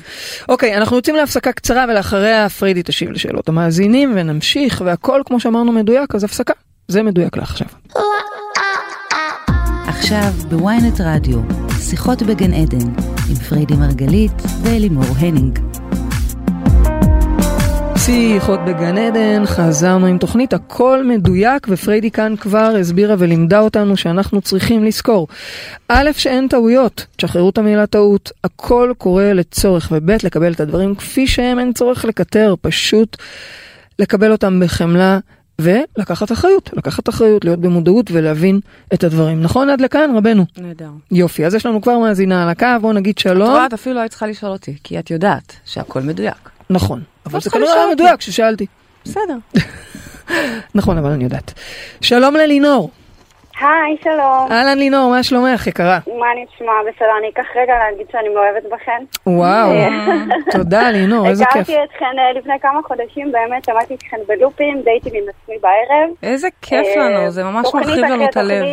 אוקיי, 0.49 0.77
אנחנו 0.77 0.95
יוצאים 0.95 1.15
להפסקה 1.15 1.51
קצרה 1.51 1.85
ולאחריה 1.89 2.49
פרידי 2.49 2.81
תשיב 2.85 3.11
לשאלות 3.11 3.49
המאזינים 3.49 4.11
ונמשיך 4.15 4.81
והכל 4.85 5.21
כמו 5.25 5.39
שאמרנו 5.39 5.71
מדויק, 5.71 6.15
אז 6.15 6.23
הפסקה. 6.23 6.53
זה 6.87 7.03
מדויק 7.03 7.37
לעכשיו. 7.37 7.67
עכשיו 9.87 10.31
ב-ynet 10.49 11.01
רדיו, 11.01 11.39
שיחות 11.79 12.21
בגן 12.21 12.53
עדן, 12.53 12.87
עם 13.29 13.35
פריידי 13.49 13.75
מרגלית 13.75 14.31
ואלימור 14.63 15.05
הנינג. 15.17 15.59
שיחות 17.97 18.59
בגן 18.67 18.97
עדן, 18.97 19.45
חזרנו 19.45 20.05
עם 20.05 20.17
תוכנית 20.17 20.53
הכל 20.53 21.03
מדויק 21.07 21.67
ופריידי 21.69 22.11
כאן 22.11 22.35
כבר 22.39 22.75
הסבירה 22.79 23.15
ולימדה 23.19 23.59
אותנו 23.59 23.97
שאנחנו 23.97 24.41
צריכים 24.41 24.83
לזכור. 24.83 25.27
א', 25.87 26.09
שאין 26.13 26.47
טעויות, 26.47 27.05
תשחררו 27.15 27.49
את 27.49 27.57
המילה 27.57 27.87
טעות, 27.87 28.31
הכל 28.43 28.93
קורה 28.97 29.33
לצורך, 29.33 29.87
וב', 29.91 30.11
לקבל 30.23 30.53
את 30.53 30.59
הדברים 30.59 30.95
כפי 30.95 31.27
שהם, 31.27 31.59
אין 31.59 31.73
צורך 31.73 32.05
לקטר, 32.05 32.55
פשוט 32.61 33.17
לקבל 33.99 34.31
אותם 34.31 34.59
בחמלה. 34.63 35.19
ולקחת 35.59 36.31
אחריות, 36.31 36.69
לקחת 36.73 37.09
אחריות, 37.09 37.45
להיות 37.45 37.59
במודעות 37.59 38.11
ולהבין 38.11 38.59
את 38.93 39.03
הדברים. 39.03 39.41
נכון 39.41 39.69
עד 39.69 39.81
לכאן, 39.81 40.11
רבנו? 40.17 40.45
נהדר. 40.57 40.89
יופי, 41.11 41.45
אז 41.45 41.55
יש 41.55 41.65
לנו 41.65 41.81
כבר 41.81 41.99
מאזינה 41.99 42.43
על 42.43 42.49
הקו, 42.49 42.67
בואו 42.81 42.93
נגיד 42.93 43.13
את 43.13 43.17
שלום. 43.19 43.49
רואה, 43.49 43.65
את 43.65 43.73
אפילו 43.73 43.95
לא 43.95 43.99
היית 43.99 44.11
צריכה 44.11 44.27
לשאול 44.27 44.51
אותי, 44.51 44.75
כי 44.83 44.99
את 44.99 45.11
יודעת 45.11 45.53
שהכל 45.65 46.01
מדויק. 46.01 46.49
נכון, 46.69 47.01
אבל 47.25 47.33
לא 47.33 47.39
זה 47.39 47.49
כנראה 47.49 47.73
היה. 47.73 47.93
מדויק 47.93 48.19
כששאלתי. 48.19 48.65
בסדר. 49.05 49.37
נכון, 50.75 50.97
אבל 50.97 51.09
אני 51.11 51.23
יודעת. 51.23 51.53
שלום 52.01 52.35
ללינור. 52.35 52.91
היי, 53.59 53.97
שלום. 54.03 54.51
אהלן 54.51 54.77
לינור, 54.77 55.09
מה 55.09 55.23
שלומך, 55.23 55.67
יקרה? 55.67 55.99
מה 56.07 56.27
נשמע? 56.35 56.71
בסדר, 56.87 57.17
אני 57.19 57.29
אקח 57.29 57.45
רגע 57.55 57.73
להגיד 57.77 58.07
שאני 58.11 58.29
מאוהבת 58.29 58.63
בכן. 58.71 59.03
וואו, 59.27 59.69
תודה 60.51 60.91
לינור, 60.91 61.27
איזה 61.27 61.45
כיף. 61.45 61.61
הכרתי 61.61 61.83
אתכן 61.83 62.19
אה, 62.19 62.39
לפני 62.39 62.53
כמה 62.61 62.79
חודשים, 62.87 63.31
באמת 63.31 63.65
שמעתי 63.65 63.95
אתכן 63.95 64.17
בלופים, 64.27 64.81
דייטים 64.81 65.13
עם 65.15 65.23
עצמי 65.29 65.55
בערב. 65.61 66.09
איזה 66.23 66.47
כיף 66.61 66.87
אה, 66.97 67.09
לנו, 67.09 67.31
זה 67.31 67.43
ממש 67.43 67.67
מרחיב 67.73 68.05
לנו 68.05 68.25
את 68.25 68.37
הלב. 68.37 68.65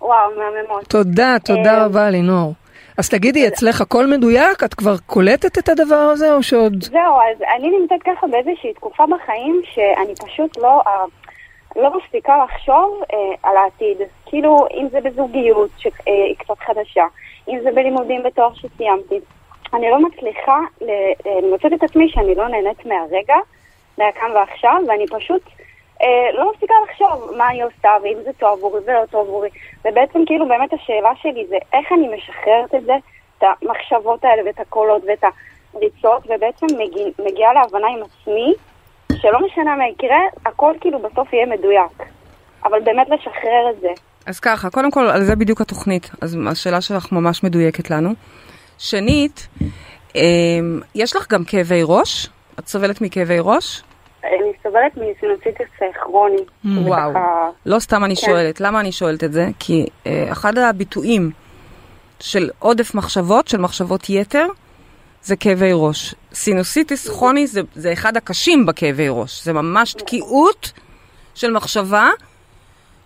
וואו, 0.00 0.30
מהממות. 0.36 0.84
תודה, 0.84 1.36
תודה 1.44 1.74
אה, 1.74 1.84
רבה 1.84 2.10
לינור. 2.10 2.52
אז 2.98 3.08
תגידי, 3.08 3.48
אצלך 3.48 3.80
הכל 3.80 4.06
מדויק? 4.06 4.64
את 4.64 4.74
כבר 4.74 4.94
קולטת 5.06 5.58
את 5.58 5.68
הדבר 5.68 5.94
הזה, 5.94 6.34
או 6.34 6.42
שעוד... 6.42 6.82
זהו, 6.82 7.18
אז 7.32 7.42
אני 7.56 7.70
נמצאת 7.80 8.02
ככה 8.02 8.26
באיזושהי 8.26 8.74
תקופה 8.74 9.04
בחיים 9.06 9.60
שאני 9.74 10.14
פשוט 10.14 10.58
לא, 10.58 10.82
אה, 10.86 11.04
לא 11.76 11.98
מספיקה 11.98 12.44
לחשוב 12.44 13.02
אה, 13.12 13.18
על 13.42 13.56
העתיד. 13.56 13.98
כאילו, 14.26 14.66
אם 14.74 14.88
זה 14.90 15.00
בזוגיות 15.00 15.70
שהיא 15.78 16.36
קצת 16.38 16.58
חדשה, 16.58 17.04
אם 17.48 17.58
זה 17.62 17.70
בלימודים 17.72 18.22
בתואר 18.22 18.54
שסיימתי. 18.54 19.20
אני 19.74 19.90
לא 19.90 19.98
מצליחה 20.08 20.60
ל- 20.80 20.90
אה, 21.26 21.40
למצוא 21.42 21.70
את 21.76 21.82
עצמי 21.82 22.08
שאני 22.08 22.34
לא 22.34 22.48
נהנית 22.48 22.86
מהרגע, 22.86 23.36
מהכאן 23.98 24.30
ועכשיו, 24.34 24.82
ואני 24.88 25.06
פשוט 25.06 25.42
אה, 26.02 26.30
לא 26.32 26.50
מפסיקה 26.50 26.74
לחשוב 26.88 27.32
מה 27.36 27.48
אני 27.50 27.62
עושה, 27.62 27.88
ואם 28.02 28.16
זה 28.24 28.30
טוב 28.38 28.58
עבורי 28.58 28.80
ולא 28.86 29.06
טוב 29.10 29.28
עבורי. 29.28 29.48
ובעצם 29.84 30.24
כאילו 30.26 30.48
באמת 30.48 30.72
השאלה 30.72 31.12
שלי 31.22 31.46
זה 31.46 31.56
איך 31.72 31.92
אני 31.92 32.08
משחררת 32.16 32.74
את 32.74 32.84
זה, 32.84 32.94
את 33.38 33.44
המחשבות 33.62 34.24
האלה 34.24 34.42
ואת 34.46 34.60
הקולות 34.60 35.02
ואת 35.06 35.24
הריצות, 35.74 36.22
ובעצם 36.26 36.66
מגיע, 36.78 37.06
מגיעה 37.24 37.52
להבנה 37.52 37.86
עם 37.88 38.00
עצמי, 38.02 38.54
שלא 39.16 39.38
משנה 39.46 39.76
מה 39.76 39.84
יקרה, 39.88 40.18
הכל 40.46 40.72
כאילו 40.80 40.98
בסוף 40.98 41.32
יהיה 41.32 41.46
מדויק. 41.46 42.08
אבל 42.64 42.78
באמת 42.84 43.06
לשחרר 43.08 43.70
את 43.74 43.80
זה. 43.80 43.88
אז 44.26 44.40
ככה, 44.40 44.70
קודם 44.70 44.90
כל, 44.90 45.06
על 45.08 45.24
זה 45.24 45.36
בדיוק 45.36 45.60
התוכנית. 45.60 46.10
אז 46.20 46.38
השאלה 46.48 46.80
שלך 46.80 47.12
ממש 47.12 47.44
מדויקת 47.44 47.90
לנו. 47.90 48.10
שנית, 48.78 49.48
אמ, 50.14 50.20
יש 50.94 51.16
לך 51.16 51.32
גם 51.32 51.44
כאבי 51.44 51.80
ראש? 51.84 52.28
את 52.58 52.68
סובלת 52.68 53.00
מכאבי 53.00 53.36
ראש? 53.40 53.82
אני 54.24 54.52
סובלת 54.62 54.92
מסינוציטיס 54.96 55.68
כרוני. 56.02 56.36
שזה 56.64 56.80
וואו. 56.80 57.10
ככה- 57.14 57.48
לא 57.66 57.78
סתם 57.78 58.04
אני 58.04 58.16
כן. 58.16 58.26
שואלת. 58.26 58.60
למה 58.60 58.80
אני 58.80 58.92
שואלת 58.92 59.24
את 59.24 59.32
זה? 59.32 59.46
כי 59.58 59.86
אה, 60.06 60.28
אחד 60.32 60.58
הביטויים 60.58 61.30
של 62.20 62.50
עודף 62.58 62.94
מחשבות, 62.94 63.48
של 63.48 63.58
מחשבות 63.60 64.10
יתר, 64.10 64.46
זה 65.22 65.36
כאבי 65.36 65.70
ראש. 65.72 66.14
סינוסיטיס 66.34 67.08
כרוני 67.08 67.46
זה, 67.46 67.60
זה 67.74 67.92
אחד 67.92 68.16
הקשים 68.16 68.66
בכאבי 68.66 69.06
ראש. 69.08 69.44
זה 69.44 69.52
ממש 69.52 69.92
תקיעות 69.92 70.72
של 71.34 71.50
מחשבה, 71.50 72.10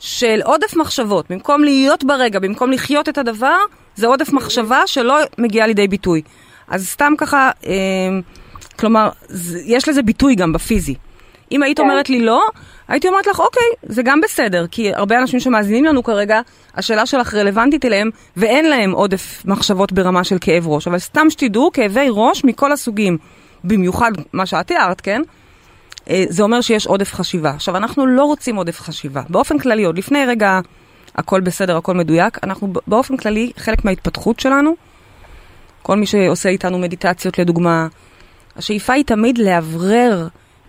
של 0.00 0.40
עודף 0.44 0.76
מחשבות. 0.76 1.30
במקום 1.30 1.64
להיות 1.64 2.04
ברגע, 2.04 2.38
במקום 2.38 2.70
לחיות 2.70 3.08
את 3.08 3.18
הדבר, 3.18 3.56
זה 3.94 4.06
עודף 4.06 4.32
מחשבה 4.32 4.82
שלא 4.86 5.18
מגיעה 5.38 5.66
לידי 5.66 5.88
ביטוי. 5.88 6.22
אז 6.68 6.88
סתם 6.88 7.12
ככה, 7.18 7.50
אה, 7.66 7.72
כלומר, 8.78 9.10
יש 9.66 9.88
לזה 9.88 10.02
ביטוי 10.02 10.34
גם 10.34 10.52
בפיזי. 10.52 10.94
אם 11.52 11.62
היית 11.62 11.76
כן. 11.76 11.82
אומרת 11.82 12.10
לי 12.10 12.20
לא, 12.20 12.42
הייתי 12.88 13.08
אומרת 13.08 13.26
לך, 13.26 13.40
אוקיי, 13.40 13.62
זה 13.82 14.02
גם 14.02 14.20
בסדר, 14.20 14.66
כי 14.70 14.94
הרבה 14.94 15.18
אנשים 15.18 15.40
שמאזינים 15.40 15.84
לנו 15.84 16.02
כרגע, 16.02 16.40
השאלה 16.74 17.06
שלך 17.06 17.34
רלוונטית 17.34 17.84
אליהם, 17.84 18.10
ואין 18.36 18.70
להם 18.70 18.92
עודף 18.92 19.42
מחשבות 19.44 19.92
ברמה 19.92 20.24
של 20.24 20.36
כאב 20.40 20.68
ראש. 20.68 20.88
אבל 20.88 20.98
סתם 20.98 21.30
שתדעו, 21.30 21.70
כאבי 21.72 22.06
ראש 22.10 22.44
מכל 22.44 22.72
הסוגים, 22.72 23.18
במיוחד 23.64 24.12
מה 24.32 24.46
שאת 24.46 24.66
תיארת, 24.66 25.00
כן? 25.00 25.22
אה, 26.10 26.24
זה 26.28 26.42
אומר 26.42 26.60
שיש 26.60 26.86
עודף 26.86 27.14
חשיבה. 27.14 27.50
עכשיו, 27.50 27.76
אנחנו 27.76 28.06
לא 28.06 28.24
רוצים 28.24 28.56
עודף 28.56 28.80
חשיבה. 28.80 29.22
באופן 29.28 29.58
כללי, 29.58 29.84
עוד 29.84 29.98
לפני 29.98 30.26
רגע 30.26 30.60
הכל 31.16 31.40
בסדר, 31.40 31.76
הכל 31.76 31.94
מדויק, 31.94 32.38
אנחנו 32.42 32.72
באופן 32.86 33.16
כללי, 33.16 33.52
חלק 33.56 33.84
מההתפתחות 33.84 34.40
שלנו, 34.40 34.74
כל 35.82 35.96
מי 35.96 36.06
שעושה 36.06 36.48
איתנו 36.48 36.78
מדיטציות 36.78 37.38
לדוגמה, 37.38 37.86
השאיפה 38.56 38.92
היא 38.92 39.04
תמיד 39.04 39.38
לאוורר 39.38 40.28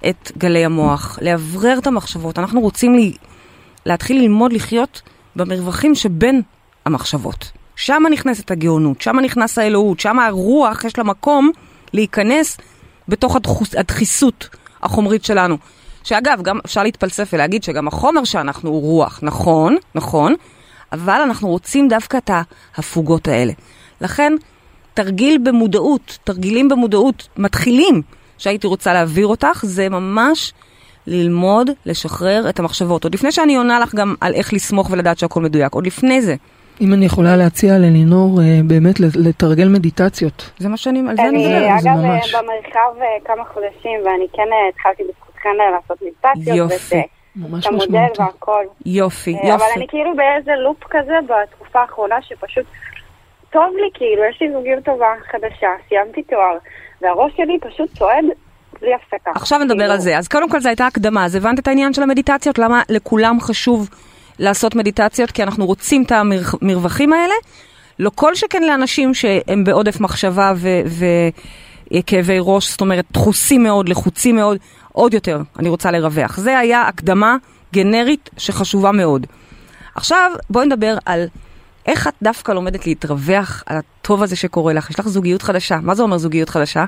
את 0.09 0.31
גלי 0.37 0.65
המוח, 0.65 1.19
לאוורר 1.21 1.77
את 1.77 1.87
המחשבות. 1.87 2.39
אנחנו 2.39 2.61
רוצים 2.61 2.95
לי, 2.95 3.13
להתחיל 3.85 4.17
ללמוד 4.21 4.53
לחיות 4.53 5.01
במרווחים 5.35 5.95
שבין 5.95 6.41
המחשבות. 6.85 7.51
שם 7.75 8.03
נכנסת 8.11 8.51
הגאונות, 8.51 9.01
שם 9.01 9.19
נכנס 9.19 9.57
האלוהות, 9.57 9.99
שם 9.99 10.19
הרוח 10.19 10.83
יש 10.83 10.97
לה 10.97 11.03
מקום 11.03 11.51
להיכנס 11.93 12.57
בתוך 13.07 13.35
הדחוס, 13.35 13.75
הדחיסות 13.75 14.49
החומרית 14.83 15.25
שלנו. 15.25 15.57
שאגב, 16.03 16.41
גם 16.41 16.59
אפשר 16.65 16.83
להתפלסף 16.83 17.29
ולהגיד 17.33 17.63
שגם 17.63 17.87
החומר 17.87 18.23
שאנחנו 18.23 18.69
הוא 18.69 18.81
רוח, 18.81 19.19
נכון, 19.23 19.77
נכון, 19.95 20.35
אבל 20.91 21.21
אנחנו 21.21 21.47
רוצים 21.47 21.87
דווקא 21.87 22.17
את 22.17 22.29
ההפוגות 22.77 23.27
האלה. 23.27 23.53
לכן, 24.01 24.33
תרגיל 24.93 25.37
במודעות, 25.43 26.17
תרגילים 26.23 26.69
במודעות 26.69 27.27
מתחילים 27.37 28.01
שהייתי 28.37 28.67
רוצה 28.67 28.93
להעביר 28.93 29.27
אותך, 29.27 29.59
זה 29.63 29.89
ממש 29.89 30.53
ללמוד 31.07 31.69
לשחרר 31.85 32.49
את 32.49 32.59
המחשבות. 32.59 33.03
עוד 33.03 33.13
לפני 33.13 33.31
שאני 33.31 33.55
עונה 33.55 33.79
לך 33.79 33.95
גם 33.95 34.15
על 34.21 34.33
איך 34.33 34.53
לסמוך 34.53 34.91
ולדעת 34.91 35.17
שהכל 35.17 35.41
מדויק, 35.41 35.73
עוד 35.73 35.87
לפני 35.87 36.21
זה. 36.21 36.35
אם 36.81 36.93
אני 36.93 37.05
יכולה 37.05 37.35
להציע 37.35 37.77
ללינור 37.77 38.41
אה, 38.41 38.59
באמת 38.67 38.99
לתרגל 38.99 39.67
מדיטציות. 39.67 40.51
זה 40.57 40.69
מה 40.69 40.77
שאני, 40.77 40.99
על 41.09 41.15
זה 41.15 41.21
אני 41.21 41.29
אני, 41.29 41.55
מדברת. 41.55 41.81
זה 41.81 41.91
אגב, 41.91 41.99
ממש. 41.99 42.35
אה, 42.35 42.41
במרחב 42.41 43.01
אה, 43.01 43.05
כמה 43.25 43.43
חודשים, 43.53 43.99
ואני 44.05 44.27
כן 44.33 44.47
אה, 44.51 44.69
התחלתי 44.69 45.03
בזכותכם 45.03 45.33
לתכנן 45.43 45.71
לעשות 45.71 46.01
מדיטציות. 46.01 46.71
יופי. 46.71 47.01
ממש 47.35 47.67
המודל 47.67 47.85
משמעותי. 47.85 48.21
והכל. 48.21 48.65
יופי, 48.85 49.35
אה, 49.35 49.41
אבל 49.41 49.51
יופי. 49.51 49.79
אני 49.79 49.87
כאילו 49.87 50.15
באיזה 50.15 50.51
לופ 50.55 50.83
כזה 50.89 51.13
בתקופה 51.27 51.81
האחרונה 51.81 52.21
שפשוט 52.21 52.65
טוב 53.49 53.75
לי, 53.75 53.89
כאילו, 53.93 54.23
יש 54.29 54.41
לי 54.41 54.51
זוגיות 54.51 54.83
טובה 54.83 55.13
חדשה, 55.31 55.67
סיימתי 55.89 56.23
תואר, 56.23 56.57
והראש 57.01 57.31
שלי 57.37 57.57
פשוט 57.61 57.97
צועד 57.97 58.25
בלי 58.81 58.93
הפסקה. 58.93 59.31
עכשיו 59.35 59.59
נדבר 59.59 59.77
כאילו, 59.77 59.91
על 59.93 59.99
זה. 59.99 60.17
אז 60.17 60.27
קודם 60.27 60.49
כל 60.49 60.59
זו 60.59 60.69
הייתה 60.69 60.87
הקדמה. 60.87 61.25
אז 61.25 61.35
הבנת 61.35 61.59
את 61.59 61.67
העניין 61.67 61.93
של 61.93 62.03
המדיטציות? 62.03 62.59
למה 62.59 62.81
לכולם 62.89 63.41
חשוב 63.41 63.89
לעשות 64.39 64.75
מדיטציות? 64.75 65.31
כי 65.31 65.43
אנחנו 65.43 65.65
רוצים 65.65 66.03
את 66.03 66.11
המרווחים 66.11 67.13
האלה. 67.13 67.33
לא 67.99 68.11
כל 68.15 68.35
שכן 68.35 68.63
לאנשים 68.63 69.13
שהם 69.13 69.63
בעודף 69.63 69.99
מחשבה 69.99 70.53
וכאבי 71.91 72.37
ראש, 72.39 72.71
זאת 72.71 72.81
אומרת, 72.81 73.05
דחוסים 73.11 73.63
מאוד, 73.63 73.89
לחוצים 73.89 74.35
מאוד, 74.35 74.57
עוד 74.91 75.13
יותר, 75.13 75.41
אני 75.59 75.69
רוצה 75.69 75.91
לרווח. 75.91 76.37
זה 76.37 76.59
היה 76.59 76.81
הקדמה 76.81 77.37
גנרית 77.73 78.29
שחשובה 78.37 78.91
מאוד. 78.91 79.27
עכשיו, 79.95 80.31
בואי 80.49 80.65
נדבר 80.65 80.97
על 81.05 81.25
איך 81.87 82.07
את 82.07 82.13
דווקא 82.21 82.51
לומדת 82.51 82.87
להתרווח 82.87 83.63
על 83.65 83.77
הטוב 83.77 84.23
הזה 84.23 84.35
שקורה 84.35 84.73
לך. 84.73 84.89
יש 84.89 84.99
לך 84.99 85.07
זוגיות 85.07 85.41
חדשה. 85.41 85.77
מה 85.81 85.95
זה 85.95 86.03
אומר 86.03 86.17
זוגיות 86.17 86.49
חדשה? 86.49 86.85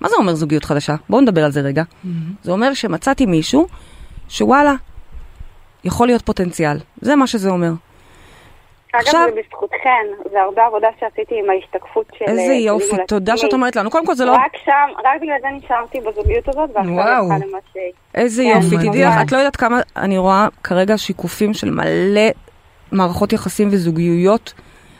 מה 0.00 0.08
זה 0.08 0.16
אומר 0.16 0.34
זוגיות 0.34 0.64
חדשה? 0.64 0.94
בואו 1.08 1.20
נדבר 1.20 1.44
על 1.44 1.50
זה 1.52 1.60
רגע. 1.60 1.82
זה 2.42 2.52
אומר 2.52 2.74
שמצאתי 2.74 3.26
מישהו 3.26 3.66
שוואלה, 4.28 4.74
יכול 5.84 6.06
להיות 6.06 6.22
פוטנציאל. 6.22 6.76
זה 7.00 7.16
מה 7.16 7.26
שזה 7.26 7.50
אומר. 7.50 7.70
אגב, 8.92 9.02
עכשיו- 9.06 9.26
זה 9.34 9.40
בזכותכן, 9.40 10.06
זה 10.32 10.40
הרבה 10.40 10.66
עבודה 10.66 10.88
שעשיתי 11.00 11.34
עם 11.38 11.50
ההשתקפות 11.50 12.06
של... 12.18 12.24
איזה 12.24 12.42
אה, 12.42 12.54
יופי, 12.54 12.96
תודה. 13.08 13.36
שאת 13.36 13.52
אומרת 13.52 13.76
לנו. 13.76 13.90
קודם 13.90 14.06
כל 14.06 14.14
זה 14.14 14.24
לא... 14.24 14.32
רק 14.32 14.56
שם, 14.64 14.72
רק 15.04 15.20
בגלל 15.22 15.36
זה 15.40 15.46
נשארתי 15.56 16.00
בזוגיות 16.00 16.48
הזאת, 16.48 16.70
ועכשיו. 16.74 17.24
יצא 17.26 17.46
למה 17.46 17.58
ש... 17.72 17.76
איזה 18.14 18.42
כן, 18.42 18.60
יופי. 18.62 18.88
תדעי 18.88 19.04
לך, 19.04 19.14
את 19.26 19.32
לא 19.32 19.36
יודעת 19.38 19.56
כמה 19.56 19.80
אני 19.96 20.18
רואה 20.18 20.48
כרגע 20.64 20.98
שיקופים 20.98 21.54
של 21.54 21.70
מלא 21.70 22.30
מערכות 22.92 23.32
יחסים 23.32 23.68
וזוגיות 23.72 24.52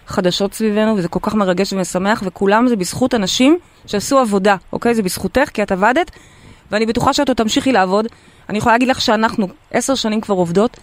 חדשות 0.07 0.55
סביבנו, 0.55 0.97
וזה 0.97 1.09
כל 1.09 1.19
כך 1.23 1.35
מרגש 1.35 1.73
ומשמח, 1.73 2.23
וכולם 2.27 2.69
זה 2.69 2.77
בזכות 2.77 3.15
אנשים 3.15 3.59
שעשו 3.87 4.19
עבודה, 4.19 4.57
אוקיי? 4.73 4.95
זה 4.95 5.03
בזכותך, 5.03 5.49
כי 5.55 5.63
את 5.63 5.73
עבדת, 5.73 6.11
ואני 6.71 6.87
בטוחה 6.87 7.13
שאת 7.13 7.29
עוד 7.29 7.37
תמשיכי 7.37 7.73
לעבוד. 7.73 8.07
אני 8.49 8.59
יכולה 8.59 8.75
להגיד 8.75 8.89
לך 8.89 9.01
שאנחנו 9.01 9.49
עשר 9.71 9.95
שנים 9.95 10.21
כבר 10.21 10.35
עובדות, 10.35 10.77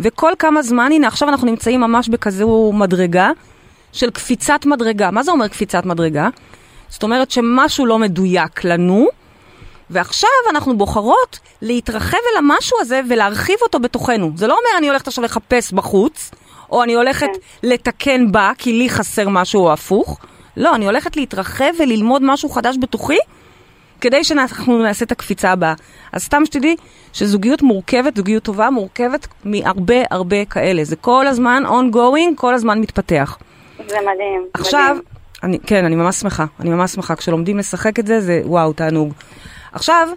וכל 0.00 0.32
כמה 0.38 0.62
זמן, 0.62 0.90
הנה 0.92 1.06
עכשיו 1.08 1.28
אנחנו 1.28 1.46
נמצאים 1.46 1.80
ממש 1.80 2.08
בכזו 2.08 2.72
מדרגה 2.74 3.30
של 3.92 4.10
קפיצת 4.10 4.66
מדרגה. 4.66 5.10
מה 5.10 5.22
זה 5.22 5.30
אומר 5.30 5.48
קפיצת 5.48 5.86
מדרגה? 5.86 6.28
זאת 6.88 7.02
אומרת 7.02 7.30
שמשהו 7.30 7.86
לא 7.86 7.98
מדויק 7.98 8.64
לנו, 8.64 9.08
ועכשיו 9.90 10.28
אנחנו 10.50 10.78
בוחרות 10.78 11.38
להתרחב 11.62 12.18
אל 12.32 12.38
המשהו 12.38 12.78
הזה 12.80 13.00
ולהרחיב 13.10 13.56
אותו 13.62 13.80
בתוכנו. 13.80 14.32
זה 14.36 14.46
לא 14.46 14.52
אומר 14.52 14.78
אני 14.78 14.88
הולכת 14.88 15.08
עכשיו 15.08 15.24
לחפש 15.24 15.72
בחוץ, 15.72 16.30
או 16.70 16.82
אני 16.82 16.94
הולכת 16.94 17.28
לתקן 17.62 18.32
בה 18.32 18.52
כי 18.58 18.72
לי 18.72 18.90
חסר 18.90 19.28
משהו 19.28 19.60
או 19.60 19.72
הפוך. 19.72 20.18
לא, 20.56 20.74
אני 20.74 20.86
הולכת 20.86 21.16
להתרחב 21.16 21.70
וללמוד 21.78 22.22
משהו 22.24 22.48
חדש 22.48 22.76
בתוכי, 22.80 23.18
כדי 24.00 24.24
שאנחנו 24.24 24.82
נעשה 24.82 25.04
את 25.04 25.12
הקפיצה 25.12 25.52
הבאה. 25.52 25.74
אז 26.12 26.22
סתם 26.22 26.46
שתדעי 26.46 26.76
שזוגיות 27.12 27.62
מורכבת, 27.62 28.16
זוגיות 28.16 28.42
טובה 28.42 28.70
מורכבת 28.70 29.26
מהרבה 29.44 29.94
הרבה 30.10 30.44
כאלה. 30.44 30.84
זה 30.84 30.96
כל 30.96 31.26
הזמן 31.26 31.62
ongoing, 31.66 32.34
כל 32.36 32.54
הזמן 32.54 32.80
מתפתח. 32.80 33.38
זה 33.88 33.96
מדהים. 34.00 34.46
עכשיו, 34.54 34.90
מדהים. 34.90 35.16
אני, 35.42 35.58
כן, 35.66 35.84
אני 35.84 35.96
ממש 35.96 36.16
שמחה, 36.16 36.44
אני 36.60 36.70
ממש 36.70 36.90
שמחה. 36.90 37.16
כשלומדים 37.16 37.58
לשחק 37.58 37.98
את 37.98 38.06
זה, 38.06 38.20
זה 38.20 38.40
וואו, 38.44 38.72
תענוג. 38.72 39.12
עכשיו, 39.72 40.08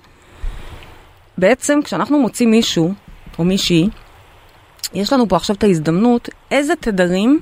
בעצם 1.38 1.80
כשאנחנו 1.84 2.20
מוצאים 2.20 2.52
מישהו, 2.52 2.94
או 3.40 3.44
מישהי, 3.44 3.90
יש 4.94 5.13
לנו 5.13 5.28
פה 5.30 5.36
עכשיו 5.36 5.56
את 5.56 5.63
ההזדמנות, 5.63 6.30
איזה 6.52 6.74
תדרים 6.76 7.39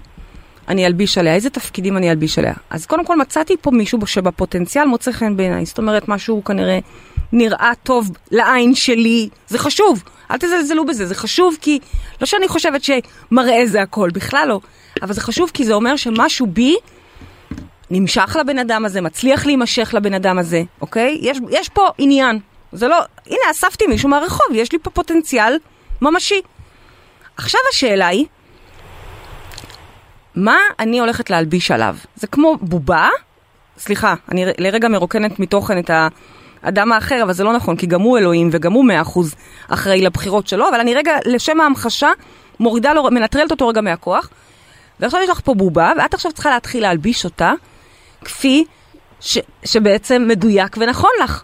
אני 0.67 0.85
אלביש 0.85 1.17
עליה, 1.17 1.33
איזה 1.35 1.49
תפקידים 1.49 1.97
אני 1.97 2.11
אלביש 2.11 2.39
עליה. 2.39 2.53
אז 2.69 2.85
קודם 2.85 3.05
כל 3.05 3.17
מצאתי 3.17 3.55
פה 3.61 3.71
מישהו 3.71 4.07
שבפוטנציאל 4.07 4.85
מוצא 4.85 5.11
חן 5.11 5.37
בעיניי, 5.37 5.65
זאת 5.65 5.77
אומרת, 5.77 6.07
משהו 6.07 6.43
כנראה 6.43 6.79
נראה 7.31 7.71
טוב 7.83 8.11
לעין 8.31 8.75
שלי, 8.75 9.29
זה 9.47 9.59
חשוב, 9.59 10.03
אל 10.31 10.37
תזלזלו 10.37 10.85
בזה, 10.85 11.05
זה 11.05 11.15
חשוב 11.15 11.55
כי, 11.61 11.79
לא 12.21 12.27
שאני 12.27 12.47
חושבת 12.47 12.81
שמראה 12.83 13.65
זה 13.65 13.81
הכל, 13.81 14.09
בכלל 14.13 14.47
לא, 14.47 14.59
אבל 15.01 15.13
זה 15.13 15.21
חשוב 15.21 15.51
כי 15.53 15.65
זה 15.65 15.73
אומר 15.73 15.95
שמשהו 15.95 16.47
בי 16.47 16.75
נמשך 17.91 18.37
לבן 18.39 18.59
אדם 18.59 18.85
הזה, 18.85 19.01
מצליח 19.01 19.45
להימשך 19.45 19.93
לבן 19.93 20.13
אדם 20.13 20.37
הזה, 20.37 20.63
אוקיי? 20.81 21.17
יש, 21.21 21.37
יש 21.49 21.69
פה 21.69 21.89
עניין. 21.97 22.39
זה 22.71 22.87
לא, 22.87 22.97
הנה, 23.27 23.51
אספתי 23.51 23.87
מישהו 23.87 24.09
מהרחוב, 24.09 24.47
יש 24.53 24.71
לי 24.71 24.79
פה 24.79 24.89
פוטנציאל 24.89 25.57
ממשי. 26.01 26.41
עכשיו 27.37 27.59
השאלה 27.73 28.07
היא, 28.07 28.25
מה 30.35 30.57
אני 30.79 30.99
הולכת 30.99 31.29
להלביש 31.29 31.71
עליו? 31.71 31.95
זה 32.15 32.27
כמו 32.27 32.57
בובה, 32.61 33.09
סליחה, 33.77 34.13
אני 34.31 34.45
לרגע 34.57 34.87
מרוקנת 34.87 35.39
מתוכן 35.39 35.79
את 35.79 35.91
האדם 36.63 36.91
האחר, 36.91 37.23
אבל 37.23 37.33
זה 37.33 37.43
לא 37.43 37.53
נכון, 37.53 37.75
כי 37.75 37.87
גם 37.87 38.01
הוא 38.01 38.17
אלוהים 38.17 38.49
וגם 38.51 38.73
הוא 38.73 38.85
מאה 38.85 39.01
אחוז 39.01 39.35
אחראי 39.67 40.01
לבחירות 40.01 40.47
שלו, 40.47 40.69
אבל 40.69 40.79
אני 40.79 40.95
רגע, 40.95 41.17
לשם 41.25 41.61
ההמחשה, 41.61 42.09
מורידה 42.59 42.93
לו, 42.93 43.03
מנטרלת 43.03 43.51
אותו 43.51 43.67
רגע 43.67 43.81
מהכוח, 43.81 44.29
ועכשיו 44.99 45.21
יש 45.23 45.29
לך 45.29 45.41
פה 45.43 45.53
בובה, 45.53 45.91
ואת 45.97 46.13
עכשיו 46.13 46.31
צריכה 46.31 46.49
להתחיל 46.49 46.81
להלביש 46.81 47.25
אותה 47.25 47.53
כפי 48.25 48.65
ש, 49.19 49.37
שבעצם 49.65 50.25
מדויק 50.27 50.77
ונכון 50.79 51.11
לך. 51.23 51.43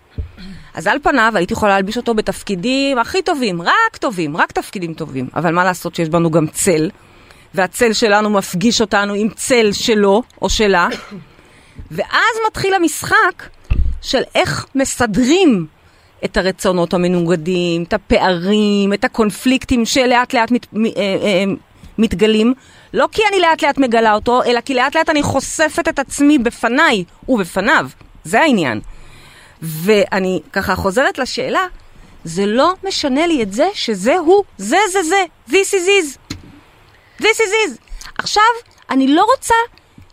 אז 0.73 0.87
על 0.87 0.97
פניו 1.03 1.31
הייתי 1.35 1.53
יכולה 1.53 1.73
להלביש 1.73 1.97
אותו 1.97 2.13
בתפקידים 2.13 2.99
הכי 2.99 3.21
טובים, 3.21 3.61
רק 3.61 3.97
טובים, 3.99 4.37
רק 4.37 4.51
תפקידים 4.51 4.93
טובים. 4.93 5.27
אבל 5.35 5.53
מה 5.53 5.63
לעשות 5.63 5.95
שיש 5.95 6.09
בנו 6.09 6.31
גם 6.31 6.47
צל, 6.47 6.89
והצל 7.53 7.93
שלנו 7.93 8.29
מפגיש 8.29 8.81
אותנו 8.81 9.13
עם 9.13 9.29
צל 9.35 9.71
שלו 9.71 10.23
או 10.41 10.49
שלה, 10.49 10.87
ואז 11.91 12.35
מתחיל 12.47 12.73
המשחק 12.73 13.43
של 14.01 14.21
איך 14.35 14.65
מסדרים 14.75 15.67
את 16.25 16.37
הרצונות 16.37 16.93
המנוגדים, 16.93 17.83
את 17.83 17.93
הפערים, 17.93 18.93
את 18.93 19.03
הקונפליקטים 19.03 19.85
שלאט 19.85 20.33
לאט 20.33 20.51
מת, 20.51 20.67
מ, 20.73 20.85
אה, 20.85 20.91
אה, 20.97 21.43
מתגלים. 21.97 22.53
לא 22.93 23.07
כי 23.11 23.21
אני 23.29 23.39
לאט 23.39 23.63
לאט 23.63 23.77
מגלה 23.77 24.13
אותו, 24.13 24.43
אלא 24.43 24.61
כי 24.61 24.73
לאט 24.73 24.95
לאט 24.95 25.09
אני 25.09 25.23
חושפת 25.23 25.87
את 25.87 25.99
עצמי 25.99 26.37
בפניי 26.37 27.03
ובפניו. 27.27 27.87
זה 28.23 28.41
העניין. 28.41 28.81
ואני 29.63 30.41
ככה 30.53 30.75
חוזרת 30.75 31.17
לשאלה, 31.17 31.67
זה 32.23 32.45
לא 32.45 32.73
משנה 32.83 33.27
לי 33.27 33.43
את 33.43 33.53
זה 33.53 33.67
שזה 33.73 34.17
הוא, 34.17 34.43
זה 34.57 34.77
זה 34.91 35.03
זה, 35.03 35.23
this 35.49 35.73
is 35.73 35.87
is. 35.87 36.35
this 37.21 37.35
is 37.35 37.69
is. 37.69 37.77
עכשיו, 38.17 38.43
אני 38.89 39.07
לא 39.07 39.25
רוצה 39.35 39.55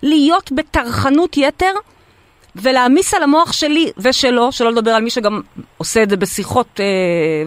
להיות 0.03 0.53
בטרחנות 0.53 1.37
יתר 1.37 1.75
ולהעמיס 2.57 3.15
על 3.15 3.23
המוח 3.23 3.53
שלי 3.53 3.91
ושלו, 3.99 4.53
שלא 4.53 4.71
לדבר 4.73 4.91
על 4.91 5.03
מי 5.03 5.11
שגם 5.11 5.41
עושה 5.77 6.03
את 6.03 6.11
זה 6.11 6.17
בשיחות 6.17 6.81
אה, 6.81 6.85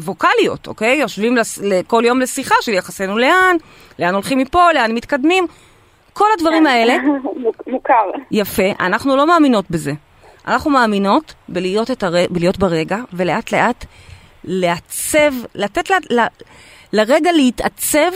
ווקאליות, 0.02 0.68
אוקיי? 0.68 0.98
יושבים 0.98 1.36
לס, 1.36 1.60
כל 1.88 2.04
יום 2.06 2.20
לשיחה 2.20 2.56
של 2.62 2.74
יחסינו 2.74 3.18
לאן, 3.18 3.56
לאן 4.00 4.14
הולכים 4.14 4.38
מפה, 4.38 4.74
לאן 4.74 4.92
מתקדמים. 4.92 5.48
כל 6.14 6.28
הדברים 6.38 6.66
האלה, 6.66 6.96
מוכר. 7.68 8.12
יפה, 8.32 8.64
אנחנו 8.80 9.16
לא 9.16 9.28
מאמינות 9.28 9.66
בזה. 9.70 9.92
אנחנו 10.48 10.72
מאמינות 10.72 11.34
בלהיות, 11.50 12.04
הר... 12.04 12.14
בלהיות 12.30 12.58
ברגע, 12.58 12.98
ולאט 13.14 13.52
לאט 13.54 13.86
לעצב, 14.44 15.32
לתת 15.56 15.90
ל... 15.90 15.94
ל... 16.20 16.20
לרגע 16.94 17.32
להתעצב 17.32 18.12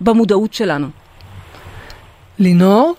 במודעות 0.00 0.54
שלנו. 0.54 0.86
לינור, 2.38 2.94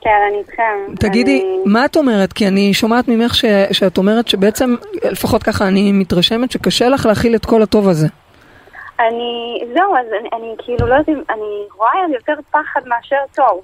כן, 0.00 0.10
אני 0.30 0.38
איתכם. 0.38 0.94
תגידי, 1.08 1.40
אני... 1.40 1.72
מה 1.72 1.84
את 1.84 1.96
אומרת? 1.96 2.32
כי 2.32 2.48
אני 2.48 2.74
שומעת 2.74 3.08
ממך 3.08 3.34
ש, 3.34 3.44
שאת 3.72 3.98
אומרת 3.98 4.28
שבעצם, 4.28 4.74
לפחות 5.04 5.42
ככה 5.42 5.68
אני 5.68 5.92
מתרשמת, 5.92 6.50
שקשה 6.50 6.88
לך 6.88 7.06
להכיל 7.06 7.34
את 7.34 7.46
כל 7.46 7.62
הטוב 7.62 7.88
הזה. 7.88 8.06
אני, 9.00 9.60
זהו, 9.74 9.96
אז 9.96 10.06
אני, 10.20 10.28
אני 10.32 10.54
כאילו 10.58 10.86
לא 10.86 10.94
יודעת, 10.94 11.08
אם- 11.08 11.22
אני 11.30 11.68
רואה 11.76 11.90
יותר 12.12 12.32
פחד 12.50 12.80
מאשר 12.86 13.16
טוב. 13.34 13.60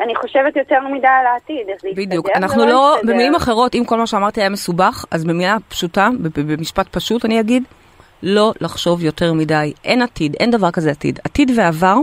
אני 0.00 0.14
חושבת 0.14 0.56
יותר 0.56 0.80
מדי 0.94 1.06
על 1.06 1.26
העתיד, 1.26 1.68
איך 1.68 1.82
זה 1.82 1.88
יסתדר. 1.88 2.02
בדיוק. 2.06 2.26
זה 2.26 2.32
אנחנו 2.36 2.66
לא, 2.66 2.94
יסתדר. 2.96 3.12
במילים 3.12 3.34
אחרות, 3.34 3.74
אם 3.74 3.82
כל 3.86 3.98
מה 3.98 4.06
שאמרתי 4.06 4.40
היה 4.40 4.48
מסובך, 4.48 5.04
אז 5.10 5.24
במילה 5.24 5.56
פשוטה, 5.68 6.08
במשפט 6.34 6.88
פשוט 6.90 7.24
אני 7.24 7.40
אגיד, 7.40 7.62
לא 8.22 8.52
לחשוב 8.60 9.04
יותר 9.04 9.32
מדי. 9.32 9.72
אין 9.84 10.02
עתיד, 10.02 10.36
אין 10.40 10.50
דבר 10.50 10.70
כזה 10.70 10.90
עתיד. 10.90 11.18
עתיד 11.24 11.50
ועבר 11.56 11.96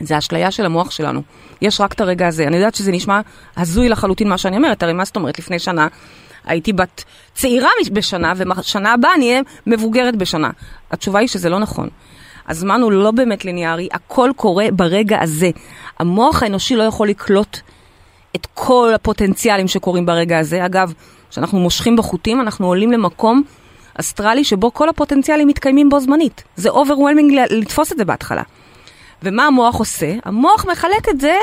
זה 0.00 0.18
אשליה 0.18 0.50
של 0.50 0.66
המוח 0.66 0.90
שלנו. 0.90 1.22
יש 1.62 1.80
רק 1.80 1.92
את 1.92 2.00
הרגע 2.00 2.26
הזה. 2.26 2.46
אני 2.46 2.56
יודעת 2.56 2.74
שזה 2.74 2.92
נשמע 2.92 3.20
הזוי 3.56 3.88
לחלוטין 3.88 4.28
מה 4.28 4.38
שאני 4.38 4.56
אומרת, 4.56 4.82
הרי 4.82 4.92
מה 4.92 5.04
זאת 5.04 5.16
אומרת? 5.16 5.38
לפני 5.38 5.58
שנה 5.58 5.88
הייתי 6.44 6.72
בת 6.72 7.04
צעירה 7.34 7.70
בשנה, 7.92 8.32
ובשנה 8.36 8.92
הבאה 8.92 9.14
אני 9.14 9.30
אהיה 9.30 9.42
מבוגרת 9.66 10.16
בשנה. 10.16 10.50
התשובה 10.90 11.18
היא 11.18 11.28
שזה 11.28 11.48
לא 11.48 11.58
נכון. 11.58 11.88
הזמן 12.48 12.80
הוא 12.80 12.92
לא 12.92 13.10
באמת 13.10 13.44
ליניארי, 13.44 13.88
הכל 13.92 14.30
קורה 14.36 14.66
ברגע 14.72 15.20
הזה. 15.20 15.50
המוח 15.98 16.42
האנושי 16.42 16.76
לא 16.76 16.82
יכול 16.82 17.08
לקלוט 17.08 17.58
את 18.36 18.46
כל 18.54 18.90
הפוטנציאלים 18.94 19.68
שקורים 19.68 20.06
ברגע 20.06 20.38
הזה. 20.38 20.66
אגב, 20.66 20.92
כשאנחנו 21.30 21.58
מושכים 21.58 21.96
בחוטים, 21.96 22.40
אנחנו 22.40 22.66
עולים 22.66 22.92
למקום 22.92 23.42
אסטרלי 24.00 24.44
שבו 24.44 24.74
כל 24.74 24.88
הפוטנציאלים 24.88 25.48
מתקיימים 25.48 25.88
בו 25.88 26.00
זמנית. 26.00 26.44
זה 26.56 26.68
overwhelming 26.68 27.32
לתפוס 27.50 27.92
את 27.92 27.96
זה 27.96 28.04
בהתחלה. 28.04 28.42
ומה 29.22 29.46
המוח 29.46 29.76
עושה? 29.76 30.14
המוח 30.24 30.66
מחלק 30.66 31.08
את 31.08 31.20
זה 31.20 31.34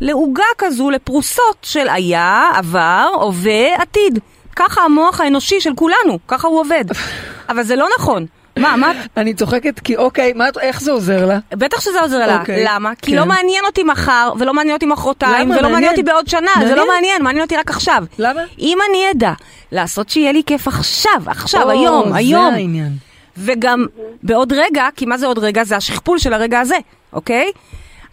לעוגה 0.00 0.44
כזו, 0.58 0.90
לפרוסות 0.90 1.56
של 1.62 1.88
היה, 1.88 2.50
עבר, 2.54 3.08
הווה, 3.20 3.82
עתיד. 3.82 4.18
ככה 4.56 4.82
המוח 4.82 5.20
האנושי 5.20 5.60
של 5.60 5.74
כולנו, 5.74 6.18
ככה 6.28 6.48
הוא 6.48 6.60
עובד. 6.60 6.84
אבל 7.48 7.62
זה 7.62 7.76
לא 7.76 7.88
נכון. 7.98 8.26
מה, 8.58 8.76
מה? 8.76 8.92
אני 9.16 9.34
צוחקת 9.34 9.80
כי 9.80 9.96
אוקיי, 9.96 10.32
מה, 10.32 10.44
איך 10.60 10.80
זה 10.80 10.92
עוזר 10.92 11.26
לה? 11.26 11.38
בטח 11.50 11.80
שזה 11.80 12.00
עוזר 12.00 12.18
לה. 12.26 12.40
אוקיי, 12.40 12.64
למה? 12.68 12.94
כי 12.94 13.10
כן. 13.10 13.16
לא 13.16 13.26
מעניין 13.26 13.64
אותי 13.64 13.82
מחר, 13.84 14.32
ולא 14.38 14.54
מעניין 14.54 14.74
אותי 14.74 14.86
מחרתיים? 14.86 15.50
ולא 15.50 15.68
מעניין. 15.70 15.90
אותי 15.90 16.02
בעוד 16.02 16.28
שנה, 16.28 16.50
זה. 16.68 16.74
לא 16.74 16.88
מעניין, 16.88 17.22
מעניין 17.22 17.44
אותי 17.44 17.56
רק 17.56 17.70
עכשיו. 17.70 18.04
למה? 18.18 18.40
אם 18.58 18.78
אני 18.90 18.98
אדע 19.10 19.32
לעשות 19.72 20.08
שיהיה 20.08 20.32
לי 20.32 20.42
כיף 20.46 20.68
עכשיו, 20.68 21.22
עכשיו, 21.26 21.70
היום, 21.70 22.12
היום, 22.12 22.50
זה 22.50 22.56
העניין. 22.56 22.92
וגם 23.38 23.86
בעוד 24.22 24.52
רגע, 24.52 24.88
כי 24.96 25.06
מה 25.06 25.18
זה 25.18 25.26
עוד 25.26 25.38
רגע? 25.38 25.64
זה 25.64 25.76
השכפול 25.76 26.18
של 26.18 26.32
הרגע 26.32 26.60
הזה, 26.60 26.76
אוקיי? 27.12 27.50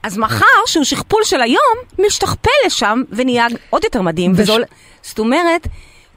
אז 0.03 0.17
מחר, 0.17 0.45
שהוא 0.65 0.83
שכפול 0.83 1.21
של 1.23 1.41
היום, 1.41 1.75
משתכפל 2.05 2.49
לשם 2.65 3.01
ונהיה 3.11 3.45
עוד 3.69 3.83
יותר 3.83 4.01
מדהים. 4.01 4.31
וש- 4.33 4.39
וזה 4.39 4.51
עול- 4.51 4.63
זאת 5.01 5.19
אומרת, 5.19 5.67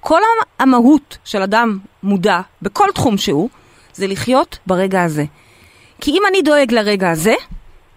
כל 0.00 0.20
המ- 0.20 0.46
המהות 0.68 1.18
של 1.24 1.42
אדם 1.42 1.78
מודע, 2.02 2.40
בכל 2.62 2.88
תחום 2.94 3.18
שהוא, 3.18 3.48
זה 3.96 4.06
לחיות 4.06 4.58
ברגע 4.66 5.02
הזה. 5.02 5.24
כי 6.00 6.10
אם 6.10 6.22
אני 6.28 6.42
דואג 6.42 6.72
לרגע 6.72 7.10
הזה, 7.10 7.34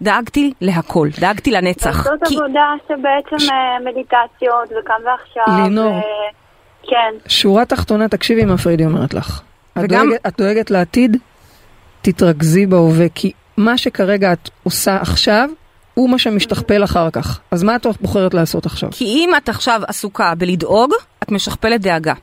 דאגתי 0.02 0.52
להכל, 0.60 1.08
דאגתי 1.20 1.50
לנצח. 1.50 1.96
לעשות 2.06 2.28
כי... 2.28 2.34
עבודה 2.36 2.72
שבעצם 2.88 3.52
אה, 3.52 3.56
מדיטציות 3.90 4.68
וכאן 4.82 4.94
ועכשיו. 5.06 5.62
לינור. 5.64 5.92
ו- 5.94 6.00
כן. 6.90 7.28
שורה 7.28 7.64
תחתונה, 7.64 8.08
תקשיבי 8.08 8.44
מה 8.44 8.58
פריידי 8.58 8.84
אומרת 8.84 9.14
לך. 9.14 9.40
את 9.78 9.82
וגם- 9.84 10.06
דואגת- 10.08 10.26
את 10.26 10.34
דואגת 10.38 10.70
לעתיד, 10.70 11.16
תתרכזי 12.02 12.66
בהווה, 12.66 13.06
כי 13.14 13.32
מה 13.56 13.78
שכרגע 13.78 14.32
את 14.32 14.50
עושה 14.62 14.96
עכשיו, 14.96 15.48
הוא 15.94 16.10
מה 16.10 16.18
שמשתכפל 16.18 16.84
אחר 16.84 17.10
כך. 17.10 17.40
אז 17.50 17.62
מה 17.62 17.76
את 17.76 17.86
בוחרת 18.00 18.34
לעשות 18.34 18.66
עכשיו? 18.66 18.88
כי 18.92 19.04
אם 19.04 19.30
את 19.36 19.48
עכשיו 19.48 19.80
עסוקה 19.88 20.34
בלדאוג, 20.38 20.92
את 21.22 21.30
משכפלת 21.30 21.80
דאגה. 21.80 22.14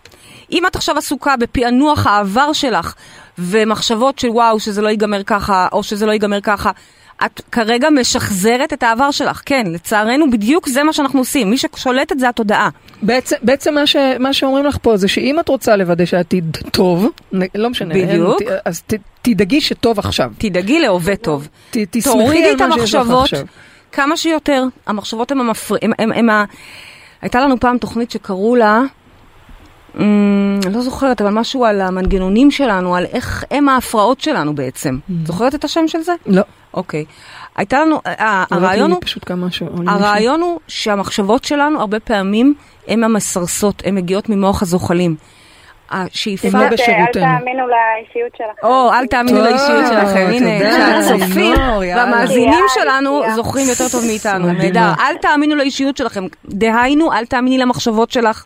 אם 0.52 0.64
את 0.68 0.76
עכשיו 0.76 0.98
עסוקה 0.98 1.36
בפענוח 1.38 2.08
העבר 2.08 2.54
שלך 2.54 2.94
ומחשבות 3.40 4.20
של 4.20 4.30
וואו, 4.30 4.60
שזה 4.60 4.82
לא 4.82 4.90
ייגמר 4.90 5.24
ככה, 5.24 5.68
או 5.72 5.84
שזה 5.84 6.06
לא 6.06 6.12
ייגמר 6.12 6.42
ככה, 6.42 6.72
את 7.26 7.42
כרגע 7.52 7.90
משחזרת 7.90 8.74
את 8.74 8.84
העבר 8.84 9.12
שלך. 9.12 9.42
כן, 9.46 9.68
לצערנו 9.72 10.32
בדיוק 10.32 10.70
זה 10.70 10.84
מה 10.84 10.94
שאנחנו 10.94 11.20
עושים. 11.20 11.50
מי 11.50 11.58
ששולט 11.58 12.12
את 12.12 12.20
זה 12.20 12.30
התודעה. 12.30 12.70
בעצם, 13.02 13.36
בעצם 13.42 13.74
מה, 13.74 13.88
ש, 13.88 13.96
מה 14.20 14.34
שאומרים 14.34 14.66
לך 14.66 14.78
פה 14.82 14.98
זה 14.98 15.08
שאם 15.08 15.40
את 15.40 15.50
רוצה 15.50 15.76
לוודא 15.76 16.06
שהעתיד 16.06 16.58
טוב, 16.72 17.08
לא 17.56 17.70
משנה, 17.70 17.96
אין- 17.96 18.08
בדיוק. 18.08 18.42
ת- 18.42 18.46
אז 18.66 18.82
ת, 18.82 18.94
תדאגי 19.22 19.62
שטוב 19.62 20.00
עכשיו. 20.00 20.32
תדאגי 20.38 20.80
להווה 20.80 21.16
טוב. 21.16 21.48
ת, 21.72 21.78
תסמכי 21.92 22.18
על 22.46 22.56
את 22.56 22.62
מה 22.62 22.76
שיש 22.76 22.94
לך 22.96 23.02
המחשבות 23.02 23.24
עכשיו. 23.24 23.46
כמה 23.92 24.18
שיותר. 24.18 24.64
המחשבות 24.88 25.32
הן 25.32 25.40
המפר... 25.40 25.76
הם, 25.82 25.92
הם, 26.00 26.12
הם 26.12 26.30
ה... 26.30 26.46
הייתה 27.22 27.40
לנו 27.42 27.60
פעם 27.60 27.78
תוכנית 27.78 28.12
שקראו 28.12 28.56
לה, 28.56 28.82
לא 30.74 30.82
זוכרת, 30.82 31.22
אבל 31.22 31.30
משהו 31.30 31.66
על 31.66 31.82
המנגנונים 31.82 32.52
שלנו, 32.52 32.96
על 32.96 33.06
איך 33.14 33.44
הם 33.52 33.70
ההפרעות 33.70 34.22
שלנו 34.22 34.56
בעצם. 34.56 34.98
זוכרת 35.26 35.56
את 35.56 35.64
השם 35.64 35.88
של 35.88 36.02
זה? 36.02 36.12
לא, 36.26 36.42
אוקיי. 36.74 37.06
הייתה 37.56 37.80
לנו, 37.82 37.96
ה- 38.06 38.44
עולה 38.54 38.66
הרעיון 38.68 38.92
הוא, 38.92 39.00
פשוט 39.02 39.24
כמה 39.26 39.48
הרעיון 39.88 40.42
הוא 40.42 40.60
שהמחשבות 40.68 41.44
שלנו 41.44 41.80
הרבה 41.80 42.00
פעמים 42.00 42.54
הן 42.88 43.04
המסרסות, 43.04 43.84
הן 43.86 43.96
מגיעות 43.96 44.30
ממוח 44.30 44.62
הזוחלים. 44.62 45.16
השאיפה... 45.92 46.48
הם 46.48 46.56
לא 46.56 46.70
בשירותנו. 46.70 47.24
אל 47.26 47.38
תאמינו 47.40 47.64
לאישיות 47.68 48.32
שלכם. 48.38 48.68
או, 48.68 48.92
אל 48.94 49.08
תאמינו 49.08 49.38
לאישיות 49.42 49.86
שלכם, 49.90 50.28
הנה, 50.32 50.50
יאללה. 50.50 51.96
והמאזינים 51.96 52.64
שלנו. 52.74 53.22
זוכרים 53.36 53.70
יותר 53.70 53.88
טוב 53.92 54.06
מאיתנו. 54.06 54.54
נהדר. 54.54 54.92
אל 55.00 55.18
תאמינו 55.22 55.56
לאישיות 55.56 55.98
שלכם, 55.98 56.24
דהיינו, 56.46 57.14
אל 57.14 57.26
תאמיני 57.26 57.58
למחשבות 57.58 58.12
שלך 58.12 58.44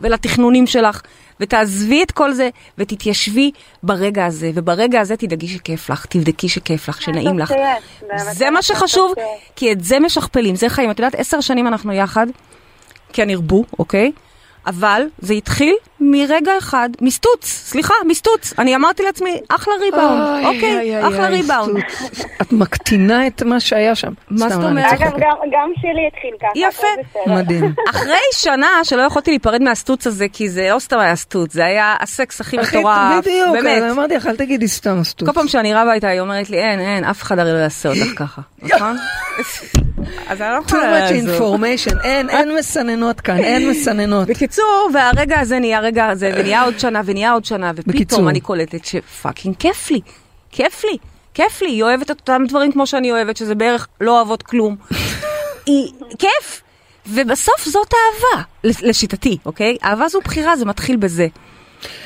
ולתכנונים 0.00 0.66
שלך, 0.66 1.02
ותעזבי 1.40 2.02
את 2.02 2.10
כל 2.10 2.32
זה, 2.32 2.48
ותתיישבי 2.78 3.50
ברגע 3.82 4.26
הזה, 4.26 4.50
וברגע 4.54 5.00
הזה 5.00 5.16
תדאגי 5.16 5.48
שכיף 5.48 5.90
לך, 5.90 6.06
תבדקי 6.06 6.48
שכיף 6.48 6.88
לך, 6.88 7.02
שנעים 7.02 7.38
לך. 7.38 7.52
זה 8.32 8.44
מה 8.44 8.50
באמת 8.50 8.62
שחשוב. 8.62 9.14
כי 9.56 9.72
את 9.72 9.84
זה 9.84 10.00
משכפלים, 10.00 10.56
זה 10.56 10.68
חיים. 10.68 10.90
את 10.90 10.98
יודעת, 10.98 11.14
עשר 11.14 11.40
שנים 11.40 11.66
אנחנו 11.66 11.92
יחד, 11.92 12.26
כן 13.12 13.30
ירבו, 13.30 13.64
אוקיי? 13.78 14.12
אבל 14.66 15.02
זה 15.18 15.34
התחיל 15.34 15.74
מרגע 16.00 16.52
אחד, 16.58 16.88
מסטוץ, 17.00 17.44
סליחה, 17.44 17.94
מסטוץ. 18.06 18.54
אני 18.58 18.76
אמרתי 18.76 19.02
לעצמי, 19.02 19.40
אחלה 19.48 19.74
ריבאונד, 19.80 20.44
אוקיי, 20.46 21.08
אחלה 21.08 21.26
ריבאונד. 21.28 21.76
את 22.42 22.52
מקטינה 22.52 23.26
את 23.26 23.42
מה 23.42 23.60
שהיה 23.60 23.94
שם. 23.94 24.12
מה 24.30 24.48
זאת 24.48 24.64
אומרת? 24.64 24.92
אגב, 24.92 25.10
גם- 25.10 25.50
גם 25.52 25.70
שלי 25.80 26.08
התחיל 26.12 26.30
ככה. 26.40 26.48
יפה. 26.56 27.30
מדהים. 27.34 27.74
אחרי 27.90 28.16
שנה 28.32 28.68
שלא 28.82 29.02
יכולתי 29.02 29.30
להיפרד 29.30 29.62
מהסטוץ 29.62 30.06
הזה, 30.06 30.26
כי 30.32 30.48
זה 30.48 30.68
לא 30.74 30.78
סתם 30.78 30.98
היה 30.98 31.16
סטוץ, 31.16 31.52
זה 31.52 31.64
היה 31.64 31.94
הסקס 32.00 32.40
הכי 32.40 32.58
מטורף, 32.58 33.24
בדיוק, 33.24 33.48
באמת. 33.52 33.82
אז 33.82 33.92
אמרתי 33.92 34.14
לך, 34.16 34.26
אל 34.26 34.36
תגידי 34.36 34.68
סתם 34.68 35.04
סטוץ. 35.04 35.28
כל 35.28 35.34
פעם 35.34 35.48
שאני 35.48 35.74
רבה 35.74 35.92
איתה, 35.92 36.08
היא 36.08 36.20
אומרת 36.20 36.50
לי, 36.50 36.56
אין, 36.58 36.80
אין, 36.80 37.04
אף 37.04 37.22
אחד 37.22 37.38
הרי 37.38 37.52
לא 37.52 37.58
יעשה 37.58 37.88
אותך 37.88 38.08
ככה, 38.22 38.42
נכון? 38.62 38.96
אז 40.28 40.40
אני 40.42 40.50
לא 40.52 40.58
too 40.58 40.66
יכולה 40.66 41.08
much 41.08 41.12
לעזור. 41.12 41.56
information, 41.56 42.04
אין, 42.04 42.30
אין 42.30 42.54
מסננות 42.58 43.20
כאן, 43.20 43.36
אין 43.38 43.70
מסננות. 43.70 44.28
בקיצור, 44.28 44.90
והרגע 44.94 45.40
הזה 45.40 45.58
נהיה 45.58 45.80
רגע 45.80 46.06
הזה, 46.06 46.32
ונהיה 46.36 46.62
עוד 46.62 46.78
שנה, 46.78 47.00
ונהיה 47.04 47.32
עוד 47.32 47.44
שנה. 47.44 47.72
ופתאום 47.76 48.28
אני 48.28 48.40
קולטת 48.40 48.84
שפאקינג 48.84 49.54
כיף 49.58 49.90
לי, 49.90 50.00
כיף 50.50 50.84
לי, 50.84 50.96
כיף 51.34 51.62
לי, 51.62 51.68
היא 51.68 51.82
אוהבת 51.82 52.10
את 52.10 52.20
אותם 52.20 52.42
דברים 52.48 52.72
כמו 52.72 52.86
שאני 52.86 53.12
אוהבת, 53.12 53.36
שזה 53.36 53.54
בערך 53.54 53.88
לא 54.00 54.16
אוהבות 54.16 54.42
כלום. 54.42 54.76
היא, 55.66 55.92
כיף. 56.18 56.62
ובסוף 57.06 57.64
זאת 57.68 57.92
אהבה, 57.94 58.42
לשיטתי, 58.64 59.38
אוקיי? 59.46 59.76
אהבה 59.84 60.08
זו 60.08 60.20
בחירה, 60.24 60.56
זה 60.56 60.64
מתחיל 60.64 60.96
בזה. 60.96 61.26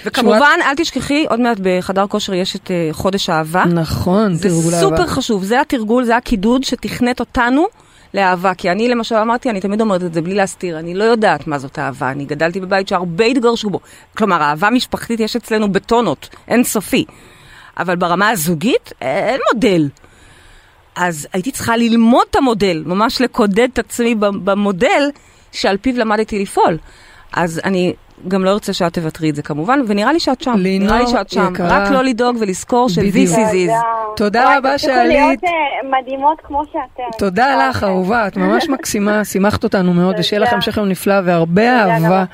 וכמובן, 0.04 0.58
אל 0.62 0.74
תשכחי, 0.76 1.24
עוד 1.28 1.40
מעט 1.40 1.56
בחדר 1.62 2.06
כושר 2.06 2.34
יש 2.34 2.56
את 2.56 2.70
אה, 2.70 2.88
חודש 2.92 3.30
האהבה. 3.30 3.64
נכון, 3.64 4.34
זה 4.34 4.48
תרגול 4.48 4.72
סופר 4.72 4.96
אהבה. 4.96 5.06
חשוב, 5.06 5.44
זה 5.44 5.60
התרגול, 5.60 6.04
זה 6.04 6.16
הקידוד 6.16 6.64
שתכנת 6.64 7.20
אותנו 7.20 7.66
לאהבה. 8.14 8.54
כי 8.54 8.70
אני 8.70 8.88
למשל 8.88 9.14
אמרתי, 9.14 9.50
אני 9.50 9.60
תמיד 9.60 9.80
אומרת 9.80 10.02
את 10.02 10.14
זה 10.14 10.22
בלי 10.22 10.34
להסתיר, 10.34 10.78
אני 10.78 10.94
לא 10.94 11.04
יודעת 11.04 11.46
מה 11.46 11.58
זאת 11.58 11.78
אהבה. 11.78 12.10
אני 12.10 12.24
גדלתי 12.24 12.60
בבית 12.60 12.88
שהרבה 12.88 13.24
התגרשו 13.24 13.70
בו. 13.70 13.80
כלומר, 14.16 14.42
אהבה 14.42 14.70
משפחתית 14.70 15.20
יש 15.20 15.36
אצלנו 15.36 15.72
בטונות, 15.72 16.28
אין 16.48 16.64
סופי. 16.64 17.04
אבל 17.78 17.96
ברמה 17.96 18.28
הזוגית, 18.28 18.92
אין 19.00 19.40
מודל. 19.52 19.88
אז 20.96 21.28
הייתי 21.32 21.50
צריכה 21.50 21.76
ללמוד 21.76 22.26
את 22.30 22.36
המודל, 22.36 22.82
ממש 22.86 23.20
לקודד 23.20 23.68
את 23.72 23.78
עצמי 23.78 24.14
במודל 24.14 25.10
שעל 25.52 25.76
פיו 25.76 25.98
למדתי 25.98 26.42
לפעול. 26.42 26.78
אז 27.32 27.60
אני 27.64 27.94
גם 28.28 28.44
לא 28.44 28.50
ארצה 28.50 28.72
שאת 28.72 28.94
תוותרי 28.94 29.30
את 29.30 29.36
זה 29.36 29.42
כמובן, 29.42 29.80
ונראה 29.86 30.12
לי 30.12 30.20
שאת 30.20 30.40
שם. 30.40 30.54
לינור, 30.56 30.88
נראה 30.88 31.00
לי 31.00 31.06
שאת 31.06 31.30
שם. 31.30 31.48
יקרה. 31.52 31.68
רק 31.68 31.90
לא 31.90 32.04
לדאוג 32.04 32.36
ולזכור 32.40 32.88
בדיוק. 32.96 33.28
ש-this 33.28 33.36
is 33.36 33.70
is. 33.70 33.72
תודה 34.16 34.58
רבה 34.58 34.78
שעלית. 34.78 35.44
אה, 35.44 36.00
מדהימות 36.00 36.38
כמו 36.44 36.62
שאתם. 36.66 37.18
תודה 37.18 37.68
לך, 37.68 37.84
אהובה, 37.84 38.26
את 38.26 38.36
ממש 38.36 38.68
מקסימה, 38.68 39.24
שימחת 39.30 39.64
אותנו 39.64 39.94
מאוד, 39.94 40.14
ושיהיה 40.18 40.40
לך. 40.40 40.52
המשך 40.52 40.76
יום 40.76 40.88
נפלא 40.88 41.14
והרבה 41.24 41.80
אהבה. 41.80 42.24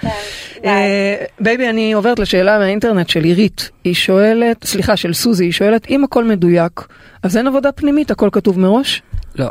אה, 0.64 1.14
בייבי, 1.40 1.68
אני 1.68 1.92
עוברת 1.92 2.18
לשאלה 2.18 2.58
מהאינטרנט 2.58 3.08
של 3.08 3.24
עירית. 3.24 3.70
היא 3.84 3.94
שואלת, 3.94 4.64
סליחה, 4.64 4.96
של 4.96 5.14
סוזי, 5.14 5.44
היא 5.44 5.52
שואלת, 5.52 5.90
אם 5.90 6.04
הכל 6.04 6.24
מדויק, 6.24 6.86
אז 7.22 7.36
אין 7.36 7.46
עבודה 7.46 7.72
פנימית, 7.72 8.10
הכל 8.10 8.28
כתוב 8.32 8.58
מראש? 8.58 9.02
לא. 9.34 9.50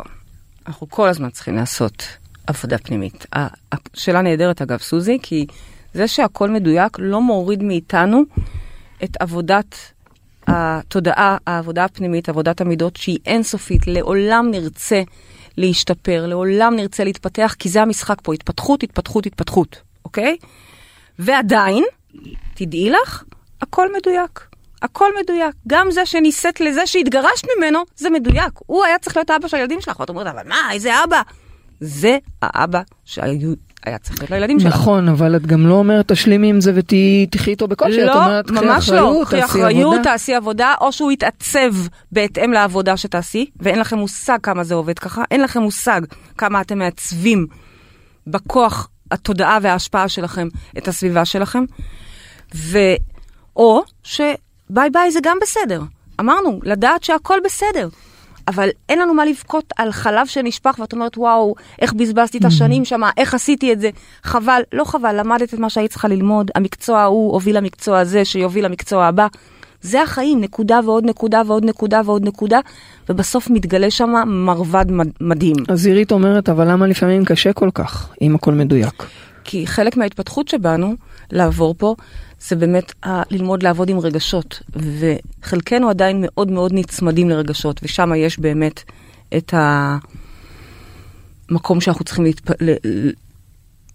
אנחנו 0.68 0.88
כל 0.90 1.08
הזמן 1.08 1.30
צריכים 1.30 1.56
לעשות 1.56 2.02
עבודה 2.46 2.78
פנימית. 2.78 3.26
השאלה 3.72 4.22
נהדרת 4.22 4.62
אגב, 4.62 4.78
סוזי, 4.78 5.18
כי 5.22 5.46
זה 5.94 6.08
שהכל 6.08 6.50
מדויק 6.50 6.96
לא 6.98 7.20
מוריד 7.20 7.62
מאיתנו 7.62 8.22
את 9.04 9.16
עבודת 9.20 9.76
התודעה, 10.46 11.36
העבודה 11.46 11.84
הפנימית, 11.84 12.28
עבודת 12.28 12.60
המידות, 12.60 12.96
שהיא 12.96 13.18
אינסופית. 13.26 13.86
לעולם 13.86 14.50
נרצה 14.50 15.02
להשתפר, 15.56 16.26
לעולם 16.26 16.76
נרצה 16.76 17.04
להתפתח, 17.04 17.54
כי 17.58 17.68
זה 17.68 17.82
המשחק 17.82 18.18
פה, 18.22 18.34
התפתחות, 18.34 18.82
התפתחות, 18.82 19.26
התפתחות, 19.26 19.80
אוקיי? 20.04 20.36
ועדיין, 21.18 21.84
תדעי 22.54 22.90
לך, 22.90 23.24
הכל 23.62 23.88
מדויק. 23.96 24.48
הכל 24.82 25.10
מדויק. 25.22 25.54
גם 25.66 25.90
זה 25.90 26.06
שנישאת 26.06 26.60
לזה 26.60 26.86
שהתגרשת 26.86 27.46
ממנו, 27.56 27.78
זה 27.96 28.10
מדויק. 28.10 28.52
הוא 28.66 28.84
היה 28.84 28.98
צריך 28.98 29.16
להיות 29.16 29.30
האבא 29.30 29.48
של 29.48 29.56
הילדים 29.56 29.80
שלך. 29.80 30.00
ואת 30.00 30.08
אומרת, 30.08 30.26
אבל 30.26 30.48
מה, 30.48 30.72
איזה 30.72 31.04
אבא? 31.04 31.22
זה 31.80 32.18
האבא 32.42 32.82
שהיו... 33.04 33.54
היה 33.86 33.98
צריך 33.98 34.20
להיות 34.20 34.30
לילדים 34.30 34.60
שלך. 34.60 34.74
נכון, 34.74 35.08
אבל 35.08 35.36
את 35.36 35.46
גם 35.46 35.66
לא 35.66 35.74
אומרת 35.74 36.12
תשלימי 36.12 36.50
עם 36.50 36.60
זה 36.60 36.72
ותחי 36.74 37.50
איתו 37.50 37.68
בקושי, 37.68 38.02
את 38.02 38.06
לא, 38.06 38.24
אומרת, 38.24 38.50
קחי 38.50 38.66
ממש 38.66 38.88
לא. 38.88 39.22
תעשי 39.30 39.44
אחריות, 39.44 39.86
עבודה. 39.86 40.02
תעשי 40.02 40.34
עבודה, 40.34 40.74
או 40.80 40.92
שהוא 40.92 41.12
יתעצב 41.12 41.74
בהתאם 42.12 42.52
לעבודה 42.52 42.96
שתעשי, 42.96 43.46
ואין 43.60 43.78
לכם 43.78 43.98
מושג 43.98 44.38
כמה 44.42 44.64
זה 44.64 44.74
עובד 44.74 44.98
ככה, 44.98 45.22
אין 45.30 45.40
לכם 45.40 45.60
מושג 45.60 46.00
כמה 46.38 46.60
אתם 46.60 46.78
מעצבים 46.78 47.46
בכוח 48.26 48.88
התודעה 49.10 49.58
וההשפעה 49.62 50.08
שלכם 50.08 50.48
את 50.78 50.88
הסביבה 50.88 51.24
שלכם, 51.24 51.64
ו... 52.54 52.78
או 53.56 53.82
ביי 54.70 54.90
ביי 54.90 55.10
זה 55.10 55.18
גם 55.22 55.36
בסדר. 55.42 55.82
אמרנו, 56.20 56.60
לדעת 56.62 57.04
שהכל 57.04 57.38
בסדר. 57.44 57.88
אבל 58.48 58.68
אין 58.88 58.98
לנו 58.98 59.14
מה 59.14 59.24
לבכות 59.24 59.72
על 59.76 59.92
חלב 59.92 60.26
שנשפך, 60.26 60.76
ואת 60.78 60.92
אומרת, 60.92 61.18
וואו, 61.18 61.54
איך 61.82 61.92
בזבזתי 61.92 62.38
את 62.38 62.44
השנים 62.44 62.84
שם, 62.84 63.00
איך 63.16 63.34
עשיתי 63.34 63.72
את 63.72 63.80
זה. 63.80 63.90
חבל, 64.22 64.62
לא 64.72 64.84
חבל, 64.84 65.20
למדת 65.20 65.54
את 65.54 65.58
מה 65.58 65.70
שהיית 65.70 65.90
צריכה 65.90 66.08
ללמוד, 66.08 66.50
המקצוע 66.54 67.00
ההוא 67.00 67.32
הוביל 67.32 67.56
למקצוע 67.56 67.98
הזה, 67.98 68.24
שיוביל 68.24 68.64
למקצוע 68.64 69.06
הבא. 69.06 69.26
זה 69.82 70.02
החיים, 70.02 70.40
נקודה 70.40 70.80
ועוד 70.84 71.04
נקודה 71.04 71.42
ועוד 71.46 71.64
נקודה 71.64 72.00
ועוד 72.04 72.24
נקודה, 72.24 72.60
ובסוף 73.08 73.50
מתגלה 73.50 73.90
שם 73.90 74.10
מרבד 74.26 74.84
מד- 74.90 75.10
מדהים. 75.20 75.56
אז 75.68 75.86
עירית 75.86 76.12
אומרת, 76.12 76.48
אבל 76.48 76.70
למה 76.70 76.86
לפעמים 76.86 77.24
קשה 77.24 77.52
כל 77.52 77.70
כך, 77.74 78.08
אם 78.22 78.34
הכל 78.34 78.52
מדויק? 78.52 79.04
כי 79.50 79.66
חלק 79.66 79.96
מההתפתחות 79.96 80.48
שבאנו 80.48 80.94
לעבור 81.32 81.74
פה, 81.78 81.94
זה 82.40 82.56
באמת 82.56 82.92
ה- 83.06 83.22
ללמוד 83.30 83.62
לעבוד 83.62 83.88
עם 83.88 83.98
רגשות, 83.98 84.62
וחלקנו 84.76 85.90
עדיין 85.90 86.24
מאוד 86.26 86.50
מאוד 86.50 86.72
נצמדים 86.74 87.30
לרגשות, 87.30 87.80
ושם 87.82 88.14
יש 88.16 88.38
באמת 88.38 88.82
את 89.36 89.54
המקום 91.50 91.80
שאנחנו 91.80 92.04
צריכים 92.04 92.24
להתפ... 92.24 92.50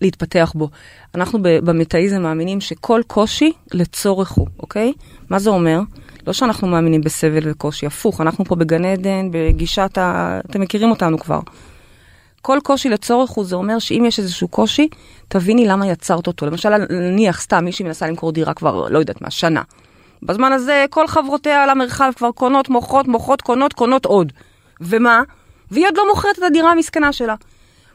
להתפתח 0.01 0.51
בו. 0.55 0.69
אנחנו 1.15 1.39
במטאיזם 1.41 2.21
מאמינים 2.21 2.61
שכל 2.61 3.01
קושי 3.07 3.51
לצורך 3.73 4.31
הוא, 4.31 4.47
אוקיי? 4.59 4.93
מה 5.29 5.39
זה 5.39 5.49
אומר? 5.49 5.79
לא 6.27 6.33
שאנחנו 6.33 6.67
מאמינים 6.67 7.01
בסבל 7.01 7.51
וקושי, 7.51 7.85
הפוך, 7.85 8.21
אנחנו 8.21 8.45
פה 8.45 8.55
בגן 8.55 8.85
עדן, 8.85 9.29
בגישת 9.31 9.97
ה... 9.97 10.39
אתם 10.49 10.61
מכירים 10.61 10.89
אותנו 10.89 11.19
כבר. 11.19 11.39
כל 12.45 12.59
קושי 12.63 12.89
לצורך 12.89 13.29
הוא, 13.29 13.45
זה 13.45 13.55
אומר 13.55 13.79
שאם 13.79 14.03
יש 14.07 14.19
איזשהו 14.19 14.47
קושי, 14.47 14.87
תביני 15.27 15.67
למה 15.67 15.87
יצרת 15.87 16.27
אותו. 16.27 16.45
למשל, 16.45 16.69
נניח 16.89 17.41
סתם 17.41 17.65
מישהי 17.65 17.85
מנסה 17.85 18.07
למכור 18.07 18.31
דירה 18.31 18.53
כבר, 18.53 18.89
לא 18.89 18.99
יודעת 18.99 19.21
מה, 19.21 19.31
שנה. 19.31 19.61
בזמן 20.23 20.51
הזה 20.51 20.85
כל 20.89 21.07
חברותיה 21.07 21.63
על 21.63 21.69
המרחב 21.69 22.11
כבר 22.15 22.31
קונות, 22.31 22.69
מוכרות, 22.69 23.07
מוכרות, 23.07 23.41
קונות, 23.41 23.73
קונות 23.73 24.05
עוד. 24.05 24.33
ומה? 24.81 25.21
והיא 25.71 25.85
עוד 25.87 25.97
לא 25.97 26.07
מוכרת 26.07 26.37
את 26.37 26.43
הדירה 26.43 26.71
המסכנה 26.71 27.13
שלה. 27.13 27.35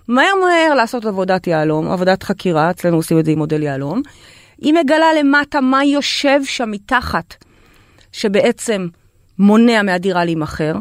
מהר 0.09 0.35
מהר 0.41 0.75
לעשות 0.75 1.05
עבודת 1.05 1.47
יהלום, 1.47 1.91
עבודת 1.91 2.23
חקירה, 2.23 2.71
אצלנו 2.71 2.97
עושים 2.97 3.19
את 3.19 3.25
זה 3.25 3.31
עם 3.31 3.39
מודל 3.39 3.63
יהלום. 3.63 4.03
היא 4.59 4.75
מגלה 4.75 5.07
למטה 5.19 5.61
מה 5.61 5.85
יושב 5.85 6.41
שם 6.45 6.71
מתחת, 6.71 7.35
שבעצם 8.13 8.89
מונע 9.39 9.83
מהדירה 9.83 10.25
להימכר. 10.25 10.75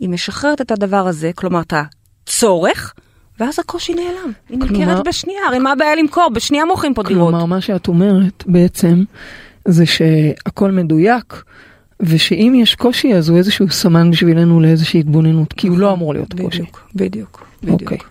היא 0.00 0.08
משחררת 0.08 0.60
את 0.60 0.70
הדבר 0.70 1.06
הזה, 1.06 1.30
כלומר 1.34 1.60
את 1.60 1.72
הצורך, 2.26 2.94
ואז 3.40 3.58
הקושי 3.58 3.94
נעלם. 3.94 4.32
היא 4.48 4.60
כלומר- 4.60 4.78
נמכרת 4.78 5.06
בשנייה, 5.08 5.40
הרי 5.48 5.58
מה 5.58 5.72
הבעיה 5.72 5.94
למכור? 5.96 6.28
בשנייה 6.34 6.64
מוכרים 6.64 6.94
פה 6.94 7.02
דירות. 7.02 7.30
כלומר, 7.30 7.44
מה 7.46 7.60
שאת 7.60 7.88
אומרת 7.88 8.44
בעצם, 8.46 9.04
זה 9.68 9.86
שהכל 9.86 10.70
מדויק, 10.70 11.42
ושאם 12.00 12.52
יש 12.56 12.74
קושי, 12.74 13.14
אז 13.14 13.28
הוא 13.28 13.38
איזשהו 13.38 13.70
סמן 13.70 14.10
בשבילנו 14.10 14.60
לאיזושהי 14.60 15.00
התבוננות, 15.00 15.52
כי 15.52 15.68
הוא 15.68 15.78
לא 15.78 15.92
אמור 15.92 16.14
להיות 16.14 16.32
קושי. 16.40 16.62
בדיוק, 16.62 16.88
בדיוק, 16.94 17.30
אוקיי. 17.68 17.86
בדיוק. 17.98 18.10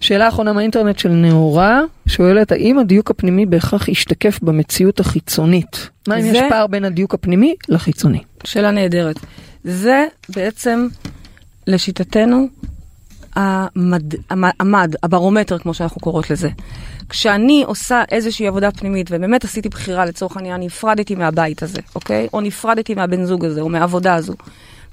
שאלה 0.00 0.28
אחרונה 0.28 0.52
מהאינטרנט 0.52 0.98
של 0.98 1.08
נאורה, 1.08 1.80
שואלת, 2.08 2.52
האם 2.52 2.78
הדיוק 2.78 3.10
הפנימי 3.10 3.46
בהכרח 3.46 3.88
ישתקף 3.88 4.38
במציאות 4.42 5.00
החיצונית? 5.00 5.90
מה 6.08 6.16
אם 6.16 6.22
זה- 6.22 6.28
יש 6.28 6.38
פער 6.48 6.66
בין 6.66 6.84
הדיוק 6.84 7.14
הפנימי 7.14 7.54
לחיצוני? 7.68 8.20
שאלה 8.44 8.70
נהדרת. 8.70 9.16
זה 9.64 10.06
בעצם, 10.28 10.88
לשיטתנו, 11.66 12.48
המד, 13.36 14.14
המ- 14.30 14.50
המד, 14.60 14.94
הברומטר, 15.02 15.58
כמו 15.58 15.74
שאנחנו 15.74 16.00
קוראות 16.00 16.30
לזה. 16.30 16.48
כשאני 17.08 17.64
עושה 17.66 18.02
איזושהי 18.10 18.46
עבודה 18.46 18.70
פנימית, 18.70 19.06
ובאמת 19.10 19.44
עשיתי 19.44 19.68
בחירה, 19.68 20.04
לצורך 20.04 20.36
העניין, 20.36 20.60
נפרדתי 20.60 21.14
מהבית 21.14 21.62
הזה, 21.62 21.80
אוקיי? 21.94 22.28
או 22.32 22.40
נפרדתי 22.40 22.94
מהבן 22.94 23.24
זוג 23.24 23.44
הזה, 23.44 23.60
או 23.60 23.68
מהעבודה 23.68 24.14
הזו, 24.14 24.34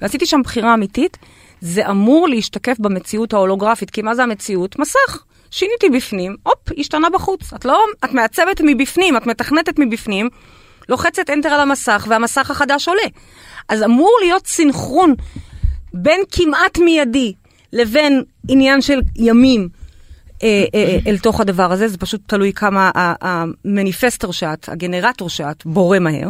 ועשיתי 0.02 0.26
שם 0.26 0.42
בחירה 0.44 0.74
אמיתית, 0.74 1.18
זה 1.62 1.90
אמור 1.90 2.28
להשתקף 2.28 2.76
במציאות 2.80 3.34
ההולוגרפית, 3.34 3.90
כי 3.90 4.02
מה 4.02 4.16
זה 4.16 4.24
המציאות? 4.24 4.80
מסך. 4.80 5.24
שיניתי 5.52 5.90
בפנים, 5.90 6.36
הופ, 6.44 6.80
השתנה 6.80 7.10
בחוץ. 7.10 7.54
את 7.54 7.66
לא, 7.66 7.80
את 8.06 8.12
מעצבת 8.12 8.62
מבפנים, 8.66 9.18
את 9.18 9.28
מתכנתת 9.28 9.80
מבפנים, 9.80 10.30
לוחצת 10.90 11.30
enter 11.30 11.48
על 11.48 11.60
המסך, 11.60 12.08
והמסך 12.10 12.52
החדש 12.52 12.88
עולה. 12.88 13.08
אז 13.70 13.84
אמור 13.84 14.18
להיות 14.22 14.48
סינכרון 14.48 15.14
בין 15.94 16.20
כמעט 16.32 16.78
מיידי 16.78 17.34
לבין 17.74 18.24
עניין 18.48 18.82
של 18.82 19.00
ימים 19.16 19.70
אה, 20.44 20.66
אה, 20.76 20.98
אל 21.08 21.18
תוך 21.18 21.40
הדבר 21.40 21.72
הזה, 21.72 21.88
זה 21.88 21.98
פשוט 21.98 22.22
תלוי 22.26 22.54
כמה 22.54 22.92
המניפסטר 22.96 24.32
שאת, 24.32 24.70
הגנרטור 24.70 25.30
שאת, 25.30 25.66
בורא 25.66 26.00
מהר, 26.00 26.30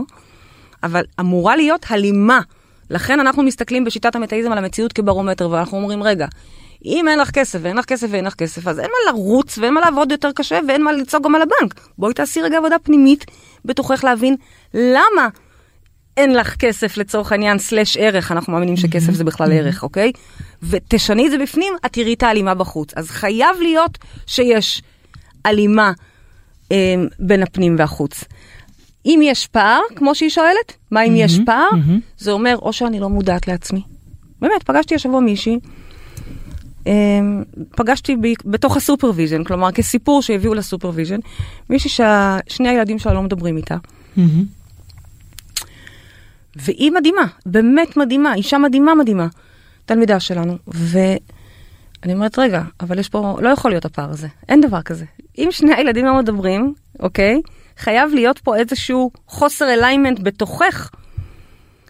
אבל 0.83 1.03
אמורה 1.19 1.55
להיות 1.55 1.85
הלימה. 1.89 2.41
לכן 2.89 3.19
אנחנו 3.19 3.43
מסתכלים 3.43 3.85
בשיטת 3.85 4.15
המטאיזם 4.15 4.51
על 4.51 4.57
המציאות 4.57 4.93
כברומטר, 4.93 5.49
ואנחנו 5.49 5.77
אומרים, 5.77 6.03
רגע, 6.03 6.27
אם 6.85 7.07
אין 7.07 7.19
לך 7.19 7.31
כסף 7.31 7.59
ואין 7.61 7.77
לך 7.77 7.85
כסף 7.85 8.07
ואין 8.11 8.25
לך 8.25 8.33
כסף, 8.33 8.67
אז 8.67 8.79
אין 8.79 8.89
מה 8.89 9.11
לרוץ 9.11 9.57
ואין 9.57 9.73
מה 9.73 9.81
לעבוד 9.81 10.11
יותר 10.11 10.31
קשה 10.31 10.59
ואין 10.67 10.83
מה 10.83 10.91
לצעוק 10.91 11.25
גם 11.25 11.35
על 11.35 11.41
הבנק. 11.41 11.73
בואי 11.97 12.13
תעשי 12.13 12.41
רגע 12.41 12.57
עבודה 12.57 12.79
פנימית 12.79 13.25
בתוכך 13.65 14.03
להבין 14.03 14.35
למה 14.73 15.29
אין 16.17 16.33
לך 16.35 16.55
כסף 16.55 16.97
לצורך 16.97 17.31
העניין 17.31 17.59
סלש 17.59 17.97
ערך, 17.97 18.31
אנחנו 18.31 18.53
מאמינים 18.53 18.77
שכסף 18.77 19.13
זה 19.13 19.23
בכלל 19.23 19.51
ערך, 19.51 19.83
אוקיי? 19.83 20.11
ותשני 20.63 21.25
את 21.25 21.31
זה 21.31 21.37
בפנים, 21.37 21.73
את 21.85 21.93
תראי 21.93 22.13
את 22.13 22.23
ההלימה 22.23 22.53
בחוץ. 22.53 22.93
אז 22.95 23.09
חייב 23.09 23.55
להיות 23.61 23.97
שיש 24.27 24.81
הלימה 25.45 25.91
אה, 26.71 26.95
בין 27.19 27.43
הפנים 27.43 27.75
והחוץ. 27.79 28.23
אם 29.05 29.19
יש 29.23 29.47
פער, 29.47 29.79
כמו 29.95 30.15
שהיא 30.15 30.29
שואלת, 30.29 30.77
מה 30.91 31.03
אם 31.03 31.13
יש 31.15 31.39
פער? 31.45 31.69
זה 32.17 32.31
אומר 32.31 32.55
או 32.61 32.73
שאני 32.73 32.99
לא 32.99 33.09
מודעת 33.09 33.47
לעצמי. 33.47 33.81
באמת, 34.41 34.63
פגשתי 34.63 34.95
השבוע 34.95 35.19
מישהי, 35.19 35.59
אה, 36.87 36.93
פגשתי 37.75 38.15
ב, 38.15 38.27
בתוך 38.45 38.77
ה 38.77 38.82
supervision, 38.82 39.43
כלומר 39.43 39.71
כסיפור 39.71 40.21
שהביאו 40.21 40.53
ל 40.53 40.58
supervision, 40.58 41.19
מישהי 41.69 41.89
ששני 41.89 42.69
הילדים 42.69 42.99
שלה 42.99 43.13
לא 43.13 43.21
מדברים 43.21 43.57
איתה. 43.57 43.75
והיא 46.55 46.91
מדהימה, 46.91 47.25
באמת 47.45 47.97
מדהימה, 47.97 48.35
אישה 48.35 48.57
מדהימה 48.57 48.95
מדהימה, 48.95 49.27
תלמידה 49.85 50.19
שלנו. 50.19 50.57
ואני 50.67 51.19
אומרת, 52.13 52.39
רגע, 52.39 52.61
אבל 52.79 52.99
יש 52.99 53.09
פה, 53.09 53.37
לא 53.41 53.49
יכול 53.49 53.71
להיות 53.71 53.85
הפער 53.85 54.09
הזה, 54.09 54.27
אין 54.49 54.61
דבר 54.61 54.81
כזה. 54.81 55.05
אם 55.37 55.47
שני 55.51 55.73
הילדים 55.75 56.05
לא 56.05 56.17
מדברים, 56.19 56.73
אוקיי, 56.99 57.41
חייב 57.77 58.13
להיות 58.13 58.39
פה 58.39 58.55
איזשהו 58.55 59.11
חוסר 59.27 59.73
אליימנט 59.73 60.19
בתוכך 60.23 60.89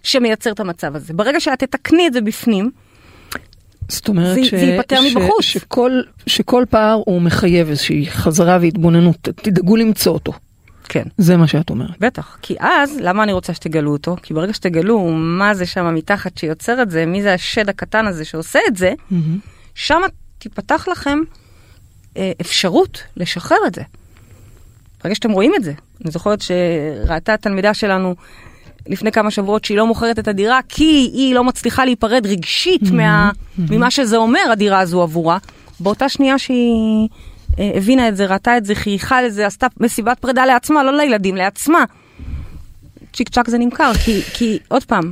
שמייצר 0.03 0.51
את 0.51 0.59
המצב 0.59 0.95
הזה. 0.95 1.13
ברגע 1.13 1.39
שאת 1.39 1.59
תתקני 1.63 2.07
את 2.07 2.13
זה 2.13 2.21
בפנים, 2.21 2.71
זאת 3.89 4.07
אומרת 4.07 4.35
זה- 4.35 4.45
ש... 4.45 4.49
זה 4.53 4.65
ייפתר 4.65 5.01
ש- 5.01 5.15
מבחוץ. 5.15 5.41
שכל, 5.41 6.01
שכל 6.27 6.63
פער 6.69 7.01
הוא 7.05 7.21
מחייב 7.21 7.69
איזושהי 7.69 8.05
חזרה 8.05 8.57
והתבוננות, 8.61 9.17
תדאגו 9.21 9.75
למצוא 9.75 10.13
אותו. 10.13 10.33
כן. 10.93 11.03
זה 11.17 11.37
מה 11.37 11.47
שאת 11.47 11.69
אומרת. 11.69 11.99
בטח, 11.99 12.37
כי 12.41 12.55
אז, 12.59 12.97
למה 13.01 13.23
אני 13.23 13.33
רוצה 13.33 13.53
שתגלו 13.53 13.91
אותו? 13.91 14.15
כי 14.23 14.33
ברגע 14.33 14.53
שתגלו 14.53 15.09
מה 15.13 15.53
זה 15.53 15.65
שם 15.65 15.95
מתחת 15.95 16.37
שיוצר 16.37 16.81
את 16.81 16.91
זה, 16.91 17.05
מי 17.05 17.21
זה 17.21 17.33
השד 17.33 17.69
הקטן 17.69 18.07
הזה 18.07 18.25
שעושה 18.25 18.59
את 18.67 18.77
זה, 18.77 18.93
שם 19.75 20.01
תיפתח 20.37 20.87
לכם 20.91 21.19
אה, 22.17 22.31
אפשרות 22.41 23.03
לשחרר 23.17 23.57
את 23.67 23.75
זה. 23.75 23.81
ברגע 25.03 25.15
שאתם 25.15 25.31
רואים 25.31 25.51
את 25.55 25.63
זה. 25.63 25.73
אני 26.03 26.11
זוכרת 26.11 26.39
שראתה 26.41 27.37
תלמידה 27.37 27.73
שלנו 27.73 28.15
לפני 28.87 29.11
כמה 29.11 29.31
שבועות 29.31 29.65
שהיא 29.65 29.77
לא 29.77 29.87
מוכרת 29.87 30.19
את 30.19 30.27
הדירה 30.27 30.59
כי 30.69 31.09
היא 31.13 31.35
לא 31.35 31.43
מצליחה 31.43 31.85
להיפרד 31.85 32.27
רגשית 32.27 32.91
מה, 32.91 33.31
ממה 33.57 33.91
שזה 33.91 34.17
אומר 34.17 34.51
הדירה 34.51 34.79
הזו 34.79 35.01
עבורה. 35.01 35.37
באותה 35.79 36.09
שנייה 36.09 36.39
שהיא 36.39 37.07
הבינה 37.57 38.09
את 38.09 38.17
זה, 38.17 38.25
ראתה 38.25 38.57
את 38.57 38.65
זה, 38.65 38.75
חייכה 38.75 39.21
לזה, 39.21 39.47
עשתה 39.47 39.67
מסיבת 39.79 40.19
פרידה 40.19 40.45
לעצמה, 40.45 40.83
לא 40.83 40.97
לילדים, 40.97 41.35
לעצמה. 41.35 41.83
צ'יק 43.13 43.29
צ'אק 43.29 43.49
זה 43.49 43.57
נמכר, 43.57 43.91
כי, 44.05 44.21
כי 44.33 44.59
עוד 44.67 44.83
פעם, 44.83 45.11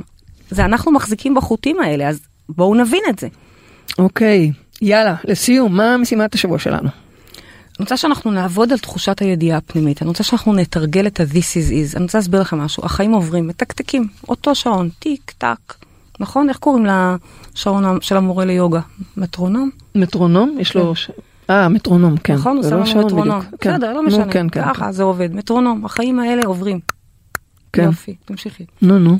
זה 0.50 0.64
אנחנו 0.64 0.92
מחזיקים 0.92 1.34
בחוטים 1.34 1.80
האלה, 1.80 2.08
אז 2.08 2.20
בואו 2.48 2.74
נבין 2.74 3.02
את 3.08 3.18
זה. 3.18 3.28
אוקיי, 3.98 4.52
יאללה, 4.82 5.14
לסיום, 5.24 5.76
מה 5.76 5.96
משימת 5.96 6.34
השבוע 6.34 6.58
שלנו? 6.58 6.88
אני 6.88 7.84
רוצה 7.84 7.96
שאנחנו 7.96 8.30
נעבוד 8.30 8.72
על 8.72 8.78
תחושת 8.78 9.20
הידיעה 9.20 9.58
הפנימית, 9.58 10.02
אני 10.02 10.08
רוצה 10.08 10.24
שאנחנו 10.24 10.52
נתרגל 10.54 11.06
את 11.06 11.20
ה-this 11.20 11.34
is 11.34 11.70
is, 11.70 11.96
אני 11.96 12.04
רוצה 12.04 12.18
להסביר 12.18 12.40
לכם 12.40 12.58
משהו, 12.58 12.84
החיים 12.84 13.12
עוברים, 13.12 13.48
מתקתקים, 13.48 14.08
אותו 14.28 14.54
שעון, 14.54 14.88
טיק 14.98 15.32
טק, 15.38 15.74
נכון? 16.20 16.48
איך 16.48 16.58
קוראים 16.58 16.86
לשעון 16.86 18.00
של 18.00 18.16
המורה 18.16 18.44
ליוגה? 18.44 18.80
מטרונום? 19.16 19.70
מטרונום? 19.94 20.56
יש 20.60 20.74
לו... 20.76 20.94
ש- 20.94 21.10
אה, 21.50 21.68
מטרונום, 21.68 22.16
כן. 22.16 22.34
נכון, 22.34 22.56
הוא 22.56 22.64
שם 22.64 22.76
לא 22.76 22.84
לנו 22.84 23.06
מטרונום. 23.06 23.40
כן. 23.60 23.74
בסדר, 23.74 23.92
לא 23.92 24.02
משנה, 24.02 24.32
כן, 24.32 24.46
כן. 24.52 24.64
ככה 24.64 24.92
זה 24.92 25.02
עובד, 25.02 25.34
מטרונום, 25.34 25.84
החיים 25.84 26.20
האלה 26.20 26.42
עוברים. 26.46 26.80
כן. 27.72 27.84
יופי, 27.84 28.16
תמשיכי. 28.24 28.64
נו, 28.82 28.98
נו. 28.98 29.18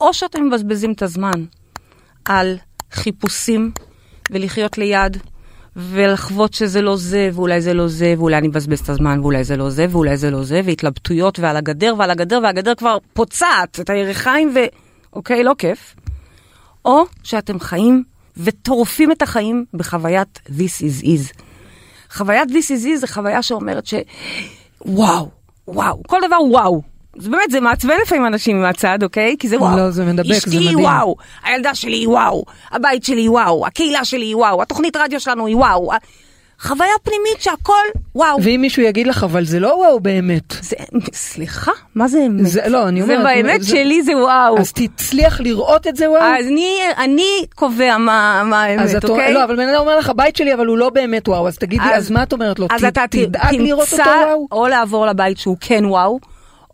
או 0.00 0.14
שאתם 0.14 0.48
מבזבזים 0.48 0.92
את 0.92 1.02
הזמן 1.02 1.44
על 2.24 2.56
חיפושים 2.92 3.70
ולחיות 4.30 4.78
ליד 4.78 5.16
ולחוות 5.76 6.54
שזה 6.54 6.82
לא 6.82 6.96
זה, 6.96 7.30
ואולי 7.32 7.60
זה 7.60 7.74
לא 7.74 7.88
זה, 7.88 8.14
ואולי 8.18 8.38
אני 8.38 8.48
מבזבז 8.48 8.80
את 8.80 8.88
הזמן, 8.88 9.20
ואולי 9.20 9.44
זה 9.44 9.56
לא 9.56 9.70
זה, 9.70 9.86
ואולי 9.90 10.16
זה 10.16 10.30
לא 10.30 10.44
זה, 10.44 10.60
והתלבטויות 10.64 11.38
ועל 11.38 11.56
הגדר 11.56 11.94
ועל 11.98 12.10
הגדר, 12.10 12.40
והגדר 12.42 12.74
כבר 12.74 12.98
פוצעת 13.12 13.80
את 13.80 13.90
הירכיים, 13.90 14.52
ו... 14.54 14.58
אוקיי, 15.12 15.44
לא 15.44 15.54
כיף. 15.58 15.94
או 16.84 17.04
שאתם 17.22 17.60
חיים 17.60 18.04
וטורפים 18.44 19.12
את 19.12 19.22
החיים 19.22 19.64
בחוויית 19.74 20.40
This 20.46 20.82
is 20.82 21.04
is. 21.04 21.42
חוויית 22.12 22.48
This 22.48 22.52
is 22.52 22.84
is 22.84 22.96
זה 22.96 23.06
חוויה 23.06 23.42
שאומרת 23.42 23.86
ש... 23.86 23.94
וואו, 24.84 25.28
וואו, 25.68 26.02
כל 26.06 26.18
דבר 26.26 26.36
וואו. 26.50 26.82
זה 27.16 27.30
באמת, 27.30 27.50
זה 27.50 27.60
מעצבן 27.60 27.94
לפעמים 28.02 28.26
אנשים 28.26 28.60
מהצד, 28.62 29.02
אוקיי? 29.02 29.36
כי 29.38 29.48
זה 29.48 29.58
וואו. 29.58 29.76
לא, 29.76 29.90
זה 29.90 30.04
מדבק, 30.04 30.26
זה 30.26 30.38
אשתי 30.38 30.50
מדהים. 30.50 30.78
היא 30.78 30.86
וואו, 30.86 31.16
הילדה 31.44 31.74
שלי 31.74 31.96
היא 31.96 32.08
וואו, 32.08 32.44
הבית 32.70 33.04
שלי 33.04 33.20
היא 33.20 33.30
וואו, 33.30 33.66
הקהילה 33.66 34.04
שלי 34.04 34.24
היא 34.24 34.36
וואו, 34.36 34.62
התוכנית 34.62 34.96
רדיו 34.96 35.20
שלנו 35.20 35.46
היא 35.46 35.56
וואו. 35.56 35.92
חוויה 36.62 36.92
פנימית 37.02 37.40
שהכל 37.40 37.72
וואו. 38.14 38.38
ואם 38.42 38.60
מישהו 38.60 38.82
יגיד 38.82 39.06
לך, 39.06 39.24
אבל 39.24 39.44
זה 39.44 39.60
לא 39.60 39.68
וואו 39.68 40.00
באמת. 40.00 40.54
זה, 40.60 40.76
סליחה, 41.12 41.70
מה 41.94 42.08
זה 42.08 42.18
אמת? 42.26 42.46
זה- 42.46 42.60
לא, 42.68 42.88
אני 42.88 43.02
אומרת, 43.02 43.18
זה 43.18 43.24
באמת 43.24 43.62
זה- 43.62 43.68
שלי 43.68 44.02
זה 44.02 44.16
וואו. 44.16 44.58
אז 44.58 44.72
תצליח 44.72 45.40
לראות 45.40 45.86
את 45.86 45.96
זה 45.96 46.10
וואו? 46.10 46.22
אז 46.22 46.46
אני, 46.46 46.76
אני 46.98 47.26
קובע 47.54 47.96
מה, 47.98 48.42
מה 48.44 48.62
האמת, 48.62 48.96
את 48.96 49.04
אוקיי? 49.04 49.32
לא, 49.34 49.44
אבל 49.44 49.56
בן 49.56 49.68
אדם 49.68 49.80
אומר 49.80 49.98
לך, 49.98 50.08
הבית 50.08 50.36
שלי, 50.36 50.54
אבל 50.54 50.66
הוא 50.66 50.78
לא 50.78 50.90
באמת 50.90 51.28
וואו, 51.28 51.48
אז 51.48 51.58
תגידי, 51.58 51.84
אז- 51.84 52.04
אז 52.04 52.10
מה 52.10 52.22
את 52.22 52.32
אומרת 52.32 52.58
לו? 52.58 52.66
אז 52.70 52.80
ת- 52.80 52.84
אתה 52.84 53.04
תדאג 53.10 53.54
לראות 53.54 53.88
אותו 53.92 54.02
וואו? 54.04 54.46
או 54.52 54.66
לעבור 54.68 55.06
לבית 55.06 55.38
שהוא 55.38 55.56
כן 55.60 55.84
וואו, 55.84 56.18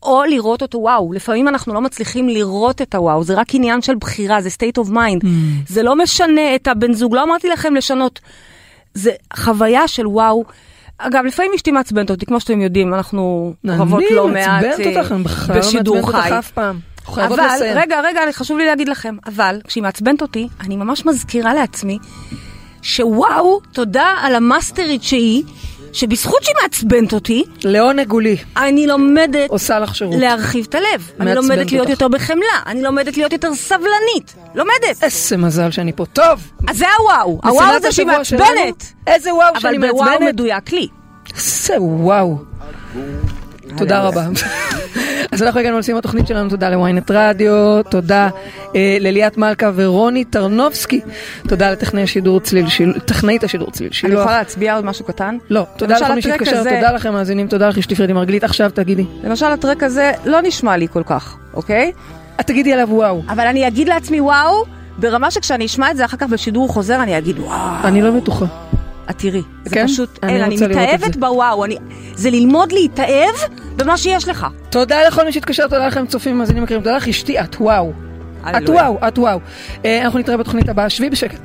או 0.03 0.23
לראות 0.25 0.63
אותו 0.63 0.79
וואו. 0.79 1.13
לפעמים 1.13 1.49
אנחנו 1.49 1.75
לא 1.75 1.81
מצליחים 1.81 2.29
לראות 2.29 2.83
את 2.83 2.95
הוואו, 2.95 3.25
זה 3.25 3.35
רק 3.35 3.47
עניין 3.55 3.83
של 3.83 3.95
בחירה, 3.95 4.41
זה 4.43 4.49
state 4.49 4.83
of 4.85 4.89
mind. 4.91 5.23
Mm. 5.25 5.27
זה 5.69 5.83
לא 5.83 5.97
משנה 5.97 6.55
את 6.55 6.69
הבן 6.69 6.93
זוג, 6.93 7.15
לא 7.15 7.23
אמרתי 7.23 7.49
לכם 7.49 7.75
לשנות. 7.75 8.21
זה 8.97 9.11
חוויה 9.37 9.89
של 9.89 10.07
וואו. 10.07 10.45
אגב, 10.99 11.25
לפעמים 11.25 11.53
אשתי 11.57 11.71
מעצבנת 11.71 12.11
אותי, 12.11 12.27
כמו 12.27 12.41
שאתם 12.41 12.61
יודעים, 12.61 12.95
אנחנו 12.95 13.55
אני 13.69 14.05
לא 14.11 14.29
מעט 14.29 14.65
לא 15.49 15.55
בשידור 15.55 16.11
חי. 16.11 16.31
אבל, 17.09 17.47
לסיים. 17.47 17.79
רגע, 17.79 18.01
רגע, 18.01 18.21
חשוב 18.33 18.59
לי 18.59 18.67
להגיד 18.67 18.89
לכם, 18.89 19.17
אבל 19.27 19.61
כשהיא 19.65 19.83
מעצבנת 19.83 20.23
אותי, 20.23 20.49
אני 20.61 20.77
ממש 20.77 21.07
מזכירה 21.07 21.55
לעצמי 21.55 21.99
שוואו, 22.83 23.61
תודה 23.73 24.15
על 24.21 24.35
המאסטרית 24.35 25.03
שהיא, 25.03 25.43
שבזכות 25.93 26.43
שהיא 26.45 26.55
מעצבנת 26.63 27.13
אותי, 27.13 27.45
לעונג 27.65 28.11
הוא 28.11 28.23
לי, 28.23 28.37
אני 28.57 28.87
לומדת 28.87 29.51
עושה 29.51 29.79
לך 29.79 29.95
שירות. 29.95 30.15
להרחיב 30.19 30.67
את 30.69 30.75
הלב. 30.75 30.85
אני 31.21 31.25
מעצבנת 31.35 31.37
לומדת 31.37 31.73
להיות 31.73 31.87
אותך. 31.87 31.91
יותר 31.91 32.09
בחמלה, 32.09 32.63
אני 32.67 32.83
לומדת 32.83 33.17
להיות 33.17 33.33
יותר 33.33 33.55
סבלנית. 33.55 34.35
לומדת. 34.55 35.03
איזה 35.03 35.37
מזל 35.37 35.71
שאני 35.71 35.93
פה. 35.93 36.05
טוב, 36.07 36.41
אז 36.69 36.79
זה 36.79 36.87
הוואו. 36.99 37.41
הוואו 37.45 37.81
זה 37.83 37.93
שהיא. 37.93 38.07
מעצבנת. 38.07 38.93
איזה 39.07 39.35
וואו 39.35 39.61
שאני 39.61 39.77
אבל 39.77 39.89
בוואו 39.89 40.05
מעצבנת. 40.05 40.29
מדויק 40.29 40.73
לי. 40.73 40.89
איזה 41.37 41.75
וואו. 41.83 42.39
תודה 43.77 44.01
רבה. 44.03 44.27
אז 45.33 45.43
אנחנו 45.43 45.61
הגענו 45.61 45.79
לסיום 45.79 45.99
התוכנית 45.99 46.27
שלנו, 46.27 46.51
תודה 46.51 46.71
לוויינט 46.71 47.11
רדיו, 47.11 47.83
תודה 47.91 48.29
אה, 48.77 48.97
לליאת 49.01 49.37
מלכה 49.39 49.71
ורוני 49.75 50.25
טרנובסקי, 50.25 51.01
תודה 51.49 51.71
לטכנאי 51.71 52.03
השידור 52.03 52.41
צליל 52.41 52.69
שילוח, 52.69 52.99
טכנאית 52.99 53.45
השידור 53.45 53.71
צליל 53.71 53.87
אני 53.89 53.95
שילוח. 53.95 54.21
יכולה 54.21 54.39
להצביע 54.39 54.75
עוד 54.75 54.85
משהו 54.85 55.05
קטן? 55.05 55.37
לא, 55.51 55.67
תודה 55.77 55.97
לכל 55.99 56.15
מי 56.15 56.23
שהתקשר, 56.23 56.59
הזה- 56.59 56.71
תודה 56.75 56.93
לכם 56.93 57.13
מאזינים, 57.13 57.49
תודה 57.49 57.69
לך 57.69 57.79
אשתי 57.79 57.95
פרדי 57.95 58.13
מרגלית, 58.13 58.45
עכשיו 58.45 58.71
תגידי. 58.75 59.05
למשל, 59.25 59.47
הטרק 59.47 59.83
הזה 59.83 60.13
לא 60.25 60.39
נשמע 60.43 60.77
לי 60.77 60.87
כל 60.93 61.03
כך, 61.07 61.37
אוקיי? 61.55 61.93
את 62.41 62.47
תגידי 62.47 62.73
עליו 62.73 62.89
וואו. 62.91 63.23
אבל 63.29 63.47
אני 63.47 63.69
אגיד 63.69 63.89
לעצמי 63.89 64.21
וואו, 64.21 64.65
ברמה 64.99 65.31
שכשאני 65.31 65.67
אשמע 65.67 65.91
את 65.91 65.97
זה 65.97 66.05
אחר 66.05 66.17
כך 66.17 66.29
בשידור 66.29 66.69
חוזר, 66.69 67.03
אני 67.03 67.19
אגיד 67.19 67.39
וואו. 67.39 67.75
אני 67.85 68.03
לא 68.03 68.11
בטוחה. 68.11 68.45
את 69.11 69.19
תראי, 69.19 69.43
זה 69.65 69.75
כן? 69.75 69.87
פשוט, 69.87 70.19
אני 70.23 70.33
אין, 70.33 70.43
אני 70.43 70.57
לראות 70.57 70.73
את 70.73 70.77
מתאהבת. 70.77 71.17
בוואו, 71.17 71.65
אני, 71.65 71.77
זה 72.15 72.31
ללמוד 72.31 72.73
להתאהב 72.73 73.35
במה 73.77 73.97
שיש 73.97 74.29
לך. 74.29 74.47
תודה 74.71 74.97
לכל 75.09 75.25
מי 75.25 75.33
שהתקשר, 75.33 75.63
תודה 75.63 75.87
לכם 75.87 76.07
צופים 76.07 76.35
ומאזינים 76.37 76.65
יקרים, 76.65 76.81
תודה 76.81 76.97
לך 76.97 77.09
אשתי, 77.09 77.41
את 77.41 77.57
וואו. 77.61 77.93
את. 78.51 78.69
וואו, 78.69 78.99
את 79.09 79.19
וואו. 79.19 79.41
אה, 79.85 80.03
אנחנו 80.03 80.19
נתראה 80.19 80.37
בתוכנית 80.37 80.69
הבאה, 80.69 80.91
שבי 80.91 81.11
בשקט. 81.11 81.41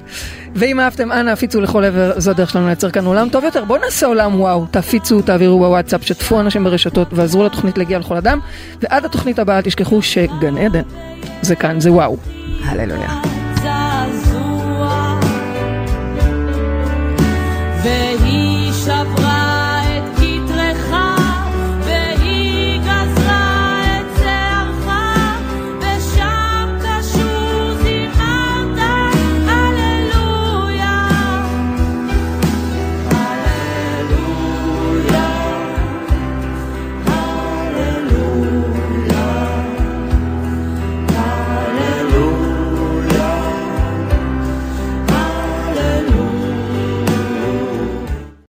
ואם 0.55 0.79
אהבתם, 0.79 1.11
אנא 1.11 1.29
הפיצו 1.29 1.61
לכל 1.61 1.83
עבר, 1.83 2.13
זו 2.17 2.31
הדרך 2.31 2.49
שלנו 2.49 2.65
לייצר 2.65 2.91
כאן 2.91 3.05
עולם 3.05 3.29
טוב 3.29 3.43
יותר. 3.43 3.65
בואו 3.65 3.81
נעשה 3.81 4.05
עולם 4.05 4.39
וואו, 4.41 4.65
תפיצו, 4.71 5.21
תעבירו 5.21 5.59
בוואטסאפ, 5.59 6.03
שתפו 6.03 6.39
אנשים 6.39 6.63
ברשתות 6.63 7.07
ועזרו 7.11 7.43
לתוכנית 7.43 7.77
להגיע 7.77 7.99
לכל 7.99 8.17
אדם. 8.17 8.39
ועד 8.81 9.05
התוכנית 9.05 9.39
הבאה 9.39 9.61
תשכחו 9.61 10.01
שגן 10.01 10.57
עדן 10.57 10.83
זה 11.41 11.55
כאן, 11.55 11.79
זה 11.79 11.91
וואו. 11.91 12.17
הללויה. 12.63 13.40
suffer. 18.91 19.20